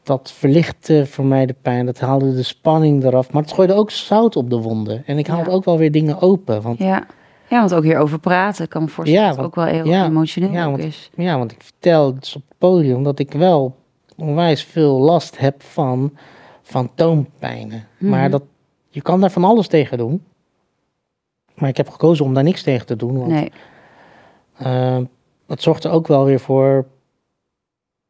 [0.03, 1.85] dat verlichtte voor mij de pijn.
[1.85, 3.31] Dat haalde de spanning eraf.
[3.31, 5.03] Maar het gooide ook zout op de wonden.
[5.05, 5.55] En ik haalde Ja.
[5.55, 6.61] ook wel weer dingen open.
[6.61, 7.05] Want ja.
[7.49, 9.91] Ja, want ook hierover praten, kan me voorstellen Ja, dat het ook want- wel heel
[9.93, 11.09] ja, emotioneel ja, want- is.
[11.15, 13.75] ja, want ik vertel dus op het podium dat ik wel
[14.17, 16.11] onwijs veel last heb van
[16.71, 17.87] fantoompijnen.
[17.97, 18.31] Maar Mhm.
[18.31, 18.43] dat,
[18.89, 20.23] je kan daar van alles tegen doen.
[21.55, 23.17] Maar ik heb gekozen om daar niks tegen te doen.
[23.17, 23.51] Want Nee,
[24.61, 24.97] Uh,
[25.45, 26.85] dat zorgt er ook wel weer voor.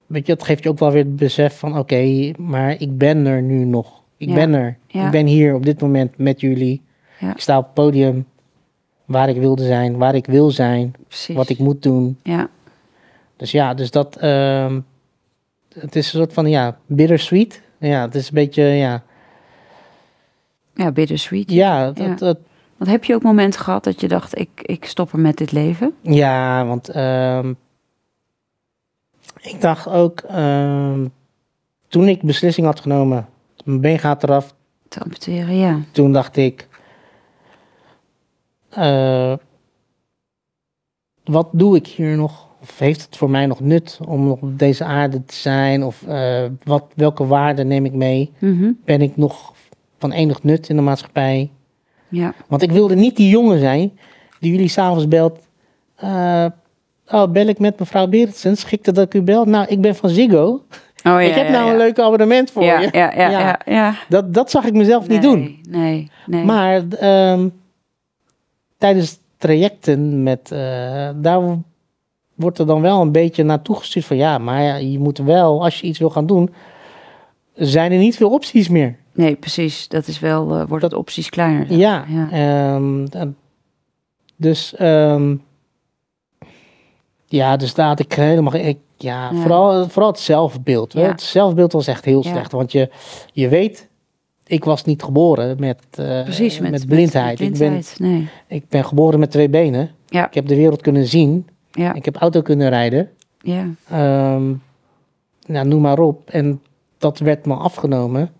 [0.06, 3.26] Weet je, dat geeft je ook wel weer het besef van: oké, maar ik ben
[3.26, 4.02] er nu nog.
[4.18, 4.34] Ik Ja.
[4.34, 4.78] ben er.
[4.88, 5.06] Ja.
[5.06, 6.82] Ik ben hier op dit moment met jullie.
[7.20, 7.32] Ja.
[7.32, 8.26] Ik sta op het podium
[9.06, 11.36] waar ik wilde zijn, waar ik wil zijn, precies.
[11.36, 12.20] wat ik moet doen.
[12.24, 12.50] Ja,
[13.36, 14.16] Dus ja, dus dat.
[14.18, 14.80] ehm,
[15.74, 17.62] het is een soort van ja, bittersweet.
[17.82, 19.04] Ja, het is een beetje ja.
[20.74, 21.52] ja bittersweet.
[21.52, 22.16] Ja, dat, Ja.
[22.16, 22.40] dat-
[22.78, 25.52] Want heb je ook momenten gehad dat je dacht, ik, ik stop er met dit
[25.52, 25.96] leven?
[26.02, 27.54] Ja, want ehm,
[29.42, 31.08] ik dacht ook, ehm,
[31.88, 33.28] toen ik beslissing had genomen,
[33.66, 34.56] mijn been gaat eraf,
[34.88, 35.80] Te amputeren, ja.
[35.92, 36.68] toen dacht ik,
[38.70, 39.34] eh,
[41.24, 42.48] wat doe ik hier nog?
[42.62, 45.84] Of heeft het voor mij nog nut om nog op deze aarde te zijn?
[45.84, 48.32] Of eh, wat, welke waarden neem ik mee?
[48.40, 48.72] Mhm.
[48.86, 49.54] Ben ik nog
[49.98, 51.50] van enig nut in de maatschappij?
[52.08, 53.92] Ja, Want ik wilde niet die jongen zijn
[54.40, 55.40] die jullie s'avonds belt.
[55.96, 56.46] eh,
[57.08, 58.58] oh, bel ik met mevrouw Berendsen?
[58.58, 59.48] Schikte dat ik u belt?
[59.48, 60.48] Nou, ik ben van Ziggo.
[60.48, 60.62] oh,
[61.04, 61.72] ja ik heb nou ja.
[61.72, 62.90] een leuk abonnement voor je.
[62.92, 63.96] Ja, ja, Ja.
[64.10, 65.60] Dat, dat zag ik mezelf niet doen.
[65.70, 66.44] Nee, nee.
[66.44, 67.48] Maar ehm,
[68.78, 71.58] tijdens trajecten met, eh, daar
[72.42, 75.64] wordt er dan wel een beetje naartoe gestuurd van ja, maar ja, je moet wel,
[75.64, 76.50] als je iets wil gaan doen,
[77.54, 78.96] zijn er niet veel opties meer.
[79.14, 79.88] Nee, precies.
[79.88, 81.74] Dat is wel, eh, wordt het opties kleiner.
[81.74, 82.30] Ja, Ja.
[82.32, 83.36] ehm, en
[84.36, 85.36] dus ehm,
[87.26, 89.42] ja, dus daar had ik helemaal, ik, ja, Ja.
[89.42, 90.94] Vooral, vooral het zelfbeeld.
[90.94, 91.02] Ja.
[91.02, 92.90] Het zelfbeeld was echt heel slecht, want je,
[93.34, 93.90] je weet,
[94.46, 97.40] ik was niet geboren met, eh, Precies, met, met blindheid.
[97.40, 97.96] met Ik, blindheid.
[98.00, 98.30] Nee.
[98.48, 99.90] ben, ik ben geboren met twee benen.
[100.08, 100.28] Ja.
[100.28, 101.48] Ik heb de wereld kunnen zien.
[101.72, 103.10] Ja, Ik heb auto kunnen rijden.
[103.42, 104.54] ja, Ehm,
[105.46, 106.30] nou, noem maar op.
[106.30, 106.62] En
[106.98, 108.32] dat werd me afgenomen.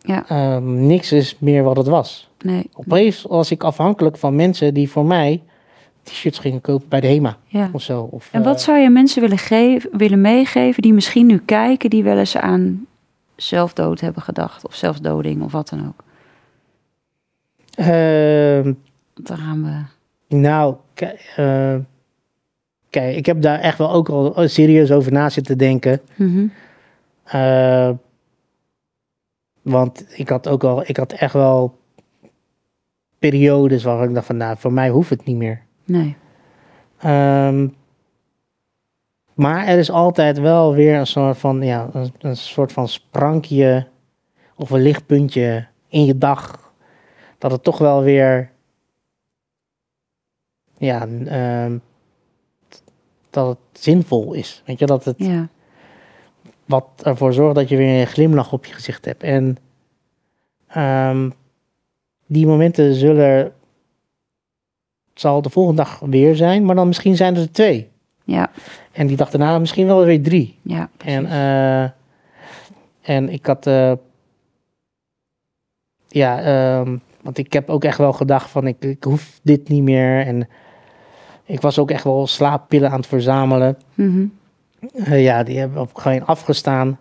[0.00, 2.30] ja, Ehm, niks is meer wat het was.
[2.44, 2.70] nee.
[2.74, 5.42] Opeens was ik afhankelijk van mensen die voor mij
[6.02, 7.68] t-shirts gingen kopen bij de HEMA Ja.
[7.72, 8.08] of zo.
[8.10, 11.90] Of, En wat eh, zou je mensen willen, geven, willen meegeven die misschien nu kijken,
[11.90, 12.86] die wel eens aan
[13.36, 16.02] zelfdood hebben gedacht, of zelfdoding, of wat dan ook?
[17.74, 18.62] ehm,
[19.14, 20.36] Want Daar gaan we.
[20.36, 20.74] nou,
[21.36, 21.74] eh,
[22.94, 26.00] kijk, ik heb daar echt wel ook al serieus over na zitten denken.
[26.16, 26.46] Mhm.
[27.24, 27.90] Eh,
[29.62, 31.78] want ik had ook al, ik had echt wel
[33.18, 35.62] periodes waar ik dacht van, nou, voor mij hoeft het niet meer.
[35.84, 36.16] Nee.
[36.98, 37.68] Ehm,
[39.34, 43.86] maar er is altijd wel weer een soort van, ja, een, een soort van sprankje
[44.56, 46.72] of een lichtpuntje in je dag.
[47.38, 48.50] Dat het toch wel weer,
[50.78, 51.78] ja, ehm,
[53.34, 54.62] dat het zinvol is.
[54.66, 55.48] Weet je, dat het Ja.
[56.64, 59.22] wat ervoor zorgt dat je weer een glimlach op je gezicht hebt.
[59.22, 59.56] En
[60.66, 61.30] ehm,
[62.26, 63.52] die momenten zullen
[65.14, 67.88] zal de volgende dag weer zijn, maar dan misschien zijn er twee.
[68.24, 68.50] Ja.
[68.92, 70.58] En die dag daarna misschien wel weer drie.
[70.62, 70.88] Ja.
[71.04, 71.90] En, eh,
[73.02, 73.92] en ik had, eh,
[76.08, 79.82] ja, ehm, want ik heb ook echt wel gedacht van ik, ik hoef dit niet
[79.82, 80.26] meer.
[80.26, 80.48] En
[81.44, 83.78] ik was ook echt wel slaappillen aan het verzamelen.
[83.94, 84.26] Mhm.
[84.94, 86.98] Eh, ja, die hebben op gewoon afgestaan.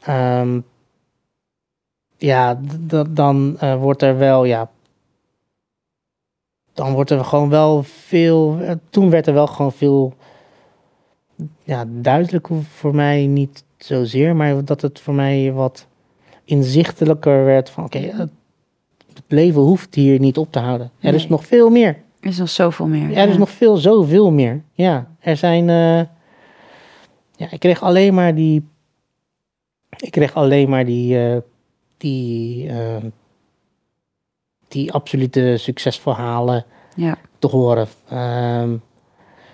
[0.00, 0.60] Ehm,
[2.16, 2.60] ja,
[3.08, 4.70] dan eh, wordt er wel, ja.
[6.72, 8.58] Dan wordt er gewoon wel veel.
[8.60, 10.14] eh, toen werd er wel gewoon veel.
[11.62, 15.86] Ja, duidelijk voor mij niet zozeer, maar dat het voor mij wat
[16.44, 18.30] inzichtelijker werd van: oké, het,
[19.14, 20.90] het leven hoeft hier niet op te houden.
[21.00, 22.04] Er is nog veel meer.
[22.26, 23.16] Er is nog zoveel meer.
[23.16, 23.38] Er is ja.
[23.38, 24.62] nog veel, zoveel meer.
[24.72, 25.68] Ja, er zijn.
[25.68, 25.98] eh,
[27.36, 28.68] ja, ik kreeg alleen maar die.
[29.96, 31.18] Ik kreeg alleen maar die.
[31.30, 31.36] eh,
[31.96, 32.68] die.
[32.68, 32.96] eh,
[34.68, 36.64] die absolute succesverhalen
[36.96, 37.16] Ja.
[37.38, 37.86] te horen.
[38.08, 38.72] Ehm,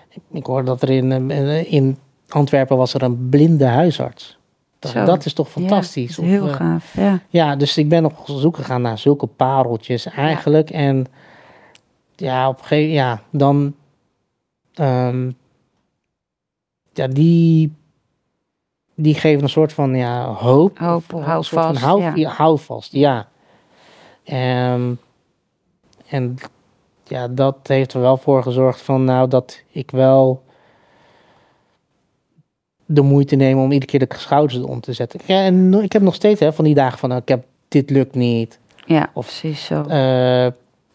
[0.09, 1.31] ik, ik hoorde dat er in,
[1.67, 4.39] in Antwerpen was er een blinde huisarts.
[4.79, 6.19] Dat, dat is toch Ja, fantastisch.
[6.19, 6.95] is heel Of, gaaf.
[6.97, 7.21] Ja.
[7.29, 10.71] ja, dus ik ben op zoek gegaan naar zulke pareltjes eigenlijk.
[10.71, 11.07] En
[12.23, 13.75] ja, op een gegeven ja, dan.
[14.75, 15.31] ehm,
[16.93, 17.73] ja, die.
[18.95, 20.79] Die geven een soort van ja, hoop.
[20.79, 22.13] Hoop, Of, hou vast, Hou, ja.
[22.15, 23.29] ja, hou vast, ja.
[24.25, 24.95] Ehm,
[26.09, 26.37] en
[27.05, 30.43] ja, dat heeft er wel voor gezorgd van nou dat ik wel
[32.87, 35.21] de moeite neem om iedere keer de schouders om te zetten.
[35.27, 37.91] Ja, en ik heb nog steeds hè, van die dagen van nou, ik heb dit
[37.91, 38.59] lukt niet.
[38.87, 39.83] ja, Of- precies zo.
[39.83, 40.47] Eh,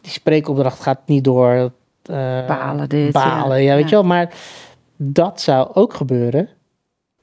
[0.08, 1.72] die spreekopdracht gaat niet door.
[2.04, 3.70] eh, Balen dit, Balen, ja.
[3.70, 3.90] ja, weet Ja.
[3.90, 4.04] je wel.
[4.04, 4.34] Maar
[4.96, 6.50] dat zou ook gebeuren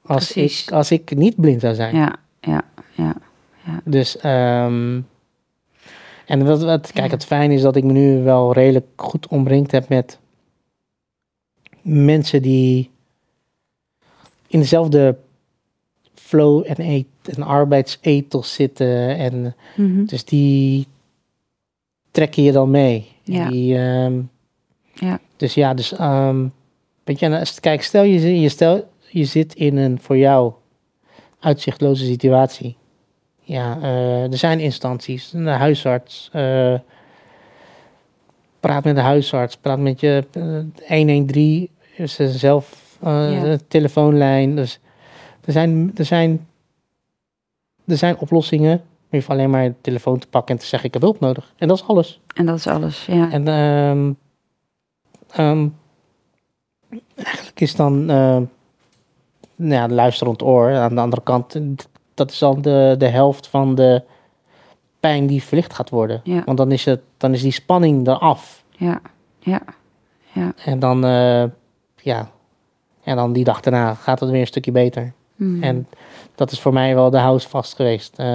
[0.06, 0.62] als, Precies.
[0.66, 1.94] ik, als ik niet blind zou zijn.
[1.96, 2.62] ja, ja,
[2.94, 3.14] ja.
[3.84, 5.00] Dus, ehm,
[6.26, 7.12] en wat, wat, kijk, Ja.
[7.14, 10.18] het fijne is dat ik me nu wel redelijk goed omringd heb met
[11.82, 12.90] mensen die
[14.46, 15.16] in dezelfde
[16.14, 19.16] flow en, eet, en arbeidsethos zitten.
[19.18, 20.04] En Mhm.
[20.04, 20.86] dus die
[22.14, 23.12] trekken je dan mee.
[23.22, 23.48] Ja.
[23.50, 24.20] Die, ehm,
[24.94, 25.18] Ja.
[25.36, 26.46] Dus ja, dus, ehm,
[27.04, 30.52] weet je, als- kijk, stel je, je, stel je zit in een voor jou
[31.40, 32.76] uitzichtloze situatie.
[33.40, 36.28] Ja, eh, er zijn instanties, een huisarts.
[36.32, 36.74] eh,
[38.60, 40.42] praat met de huisarts, praat met je eh,
[40.88, 43.44] 113 is er zelf eh, Ja.
[43.44, 44.56] een telefoonlijn.
[44.56, 44.78] Dus
[45.44, 46.46] er zijn, er zijn,
[47.86, 48.82] er zijn oplossingen.
[49.14, 51.52] Je hoeft alleen maar de telefoon te pakken en te zeggen ik heb hulp nodig.
[51.56, 52.20] En dat is alles.
[52.34, 53.06] En dat is alles.
[53.06, 53.30] Ja.
[53.30, 54.12] En ehm,
[55.30, 55.68] ehm,
[57.16, 58.36] eigenlijk is dan eh,
[59.56, 61.60] nou ja, luisterend oor aan de andere kant,
[62.14, 64.02] dat is dan de, de helft van de
[65.00, 66.20] pijn die verlicht gaat worden.
[66.24, 66.42] Ja.
[66.44, 68.64] Want dan is, het, dan is die spanning eraf.
[68.76, 69.00] ja,
[69.38, 69.62] ja,
[70.32, 70.52] ja.
[70.64, 71.44] En dan, eh,
[71.96, 72.30] ja,
[73.02, 75.12] en dan die dag daarna gaat het weer een stukje beter.
[75.52, 75.62] Mhm.
[75.62, 75.86] En
[76.34, 78.18] dat is voor mij wel de houvast geweest.
[78.18, 78.26] Eh,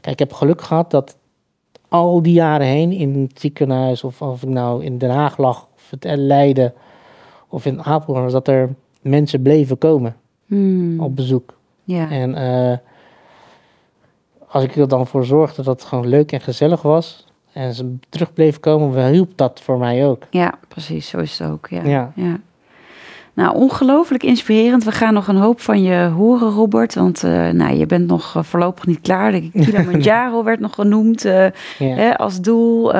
[0.00, 1.16] kijk, ik heb geluk gehad dat
[1.88, 5.66] al die jaren heen in het ziekenhuis, of of ik nou in Den Haag lag,
[5.74, 6.72] of het Leiden,
[7.48, 10.16] of in Apeldoorn, dat er mensen bleven komen
[10.46, 11.00] Mhm.
[11.00, 11.58] op bezoek.
[11.84, 12.10] ja.
[12.10, 12.76] En eh,
[14.48, 17.26] als ik er dan voor zorgde dat het gewoon leuk en gezellig was.
[17.52, 20.22] En ze terug bleven komen, hielp dat voor mij ook.
[20.30, 21.08] Ja, precies.
[21.08, 21.66] Zo is het ook.
[21.68, 21.82] Ja.
[21.84, 22.12] Ja.
[22.14, 22.40] ja.
[23.34, 24.84] Nou, ongelooflijk inspirerend.
[24.84, 26.94] We gaan nog een hoop van je horen, Robert.
[26.94, 29.32] Want uh, nou, je bent nog uh, voorlopig niet klaar.
[29.32, 31.50] De Kilimanjaro werd nog genoemd uh, Ja.
[31.78, 32.92] hè, als doel.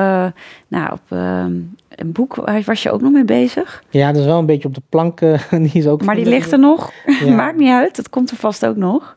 [0.67, 2.35] nou, op een boek
[2.65, 3.83] was je ook nog mee bezig.
[3.89, 5.19] Ja, dat is wel een beetje op de plank.
[5.49, 6.91] die is ook Maar die ligt er nog.
[7.05, 7.35] Ja.
[7.41, 7.95] Maakt niet uit.
[7.95, 9.15] Dat komt er vast ook nog.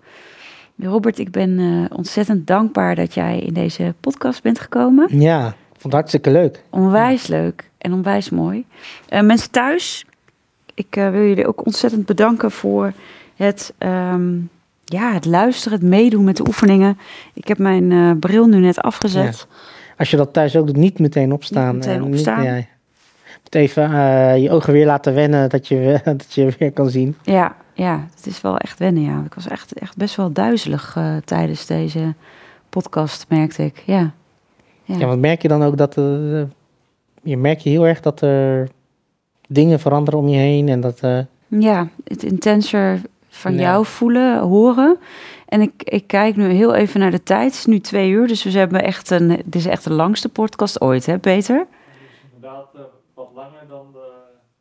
[0.78, 5.18] Robert, ik ben ontzettend dankbaar dat jij in deze podcast bent gekomen.
[5.18, 6.62] Ja, vond het hartstikke leuk.
[6.70, 8.64] Onwijs leuk en onwijs mooi.
[9.08, 10.04] mensen thuis,
[10.74, 12.92] ik uh, wil jullie ook ontzettend bedanken voor
[13.36, 14.50] het, um,
[14.84, 16.98] ja, het luisteren, het meedoen met de oefeningen.
[17.34, 19.46] Ik heb mijn uh, bril nu net afgezet.
[19.48, 19.56] Ja.
[19.98, 21.74] Als je dat thuis ook doet, niet meteen opstaan.
[21.74, 22.38] Niet meteen opstaan.
[22.38, 22.66] Niet, ja.
[23.42, 27.16] Moet even uh, je ogen weer laten wennen dat je, dat je weer kan zien.
[27.22, 29.02] Ja, ja, het is wel echt wennen.
[29.02, 29.22] Ja.
[29.24, 32.14] Ik was echt, echt best wel duizelig tijdens deze
[32.68, 33.82] podcast, merkte ik.
[33.86, 34.12] Ja,
[34.82, 34.98] ja.
[34.98, 35.94] ja want merk je dan ook dat
[37.22, 38.68] je merkt je heel erg dat er
[39.48, 41.00] dingen veranderen om je heen en dat.
[41.04, 41.18] Uh...
[41.48, 43.60] Ja, het intenser van ja.
[43.60, 44.98] jou voelen, horen.
[45.48, 47.44] En ik, ik kijk nu heel even naar de tijd.
[47.44, 49.28] Het is nu twee uur, dus we hebben echt een.
[49.28, 51.58] Dit is echt de langste podcast ooit, hè, Peter?
[51.58, 52.80] Het is inderdaad uh,
[53.14, 54.06] wat langer dan de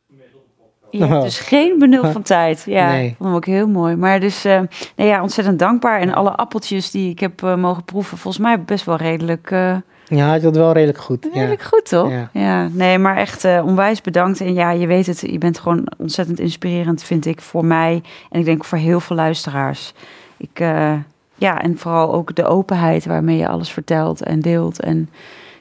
[0.08, 1.10] gemiddelde podcast.
[1.12, 2.62] Ja, dus geen benul van tijd.
[2.66, 3.14] Ja, Nee.
[3.18, 3.96] vond ik ook heel mooi.
[3.96, 4.60] Maar dus, uh,
[4.96, 6.00] nee, ja, ontzettend dankbaar.
[6.00, 9.50] En alle appeltjes die ik heb uh, mogen proeven, volgens mij best wel redelijk.
[9.50, 11.28] Uh, ja, had je dat wel redelijk goed.
[11.32, 11.66] Redelijk ja.
[11.66, 12.10] goed, toch?
[12.10, 12.30] Ja.
[12.32, 12.68] ja.
[12.72, 14.40] nee, maar echt uh, onwijs bedankt.
[14.40, 18.02] En ja, je weet het, je bent gewoon ontzettend inspirerend, vind ik, voor mij.
[18.30, 19.92] En ik denk voor heel veel luisteraars.
[20.36, 20.94] Ik, uh,
[21.34, 24.80] ja, en vooral ook de openheid waarmee je alles vertelt en deelt.
[24.80, 25.10] En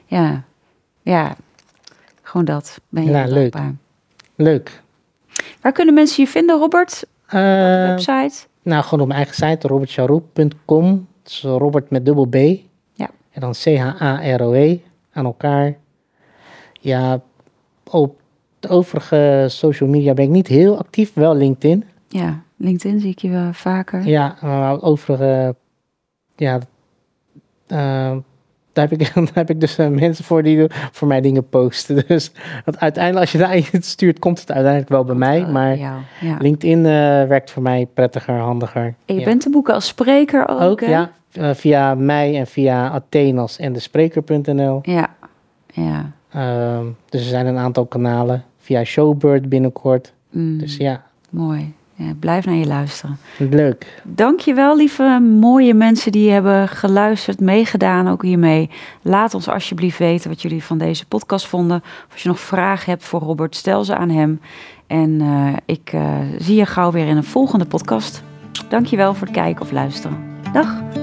[0.05, 0.43] ja,
[1.01, 1.35] ja,
[2.21, 2.79] gewoon dat.
[2.89, 3.51] Ben je ja, leuk.
[3.51, 3.75] dankbaar.
[4.35, 4.81] Leuk.
[5.61, 7.05] Waar kunnen mensen je vinden, Robert?
[7.27, 7.41] Uh,
[7.87, 8.47] website?
[8.61, 11.07] Nou, gewoon op mijn eigen site, robertcharoep.com.
[11.23, 12.35] Dus Robert met dubbel B.
[13.33, 14.77] En dan C-H-A-R-O-E
[15.11, 15.75] aan elkaar.
[16.79, 17.21] Ja,
[17.89, 18.19] op
[18.59, 21.83] de overige social media ben ik niet heel actief, wel LinkedIn.
[22.07, 24.07] Ja, LinkedIn zie ik je wel vaker.
[24.07, 25.55] Ja, maar overige,
[26.35, 26.59] ja,
[27.67, 28.17] uh,
[28.73, 32.03] daar, heb ik, daar heb ik dus uh, mensen voor die voor mij dingen posten.
[32.07, 32.31] Dus
[32.65, 35.45] dat uiteindelijk, als je daar het stuurt, komt het uiteindelijk wel bij mij.
[35.45, 36.37] Maar ja, ja.
[36.39, 36.83] LinkedIn uh,
[37.27, 38.95] werkt voor mij prettiger, handiger.
[39.05, 39.25] En je ja.
[39.25, 40.89] bent te boeken als spreker ook, Ook, hè?
[40.89, 41.11] ja.
[41.39, 44.79] Uh, via mij en via Athenas en de spreker.nl.
[44.83, 45.09] Ja,
[45.73, 46.11] ja.
[46.35, 46.79] Uh,
[47.09, 48.43] dus er zijn een aantal kanalen.
[48.57, 50.13] Via Showbird binnenkort.
[50.29, 51.03] Mm, dus ja.
[51.29, 51.73] Mooi.
[51.95, 53.17] Ja, blijf naar je luisteren.
[53.37, 54.01] Leuk.
[54.03, 58.69] Dankjewel, lieve mooie mensen die hebben geluisterd, meegedaan ook hiermee.
[59.01, 61.77] Laat ons alsjeblieft weten wat jullie van deze podcast vonden.
[61.77, 64.41] Of als je nog vragen hebt voor Robert, stel ze aan hem.
[64.87, 68.23] En uh, ik uh, zie je gauw weer in een volgende podcast.
[68.69, 70.17] Dankjewel voor het kijken of luisteren.
[70.53, 71.02] Dag.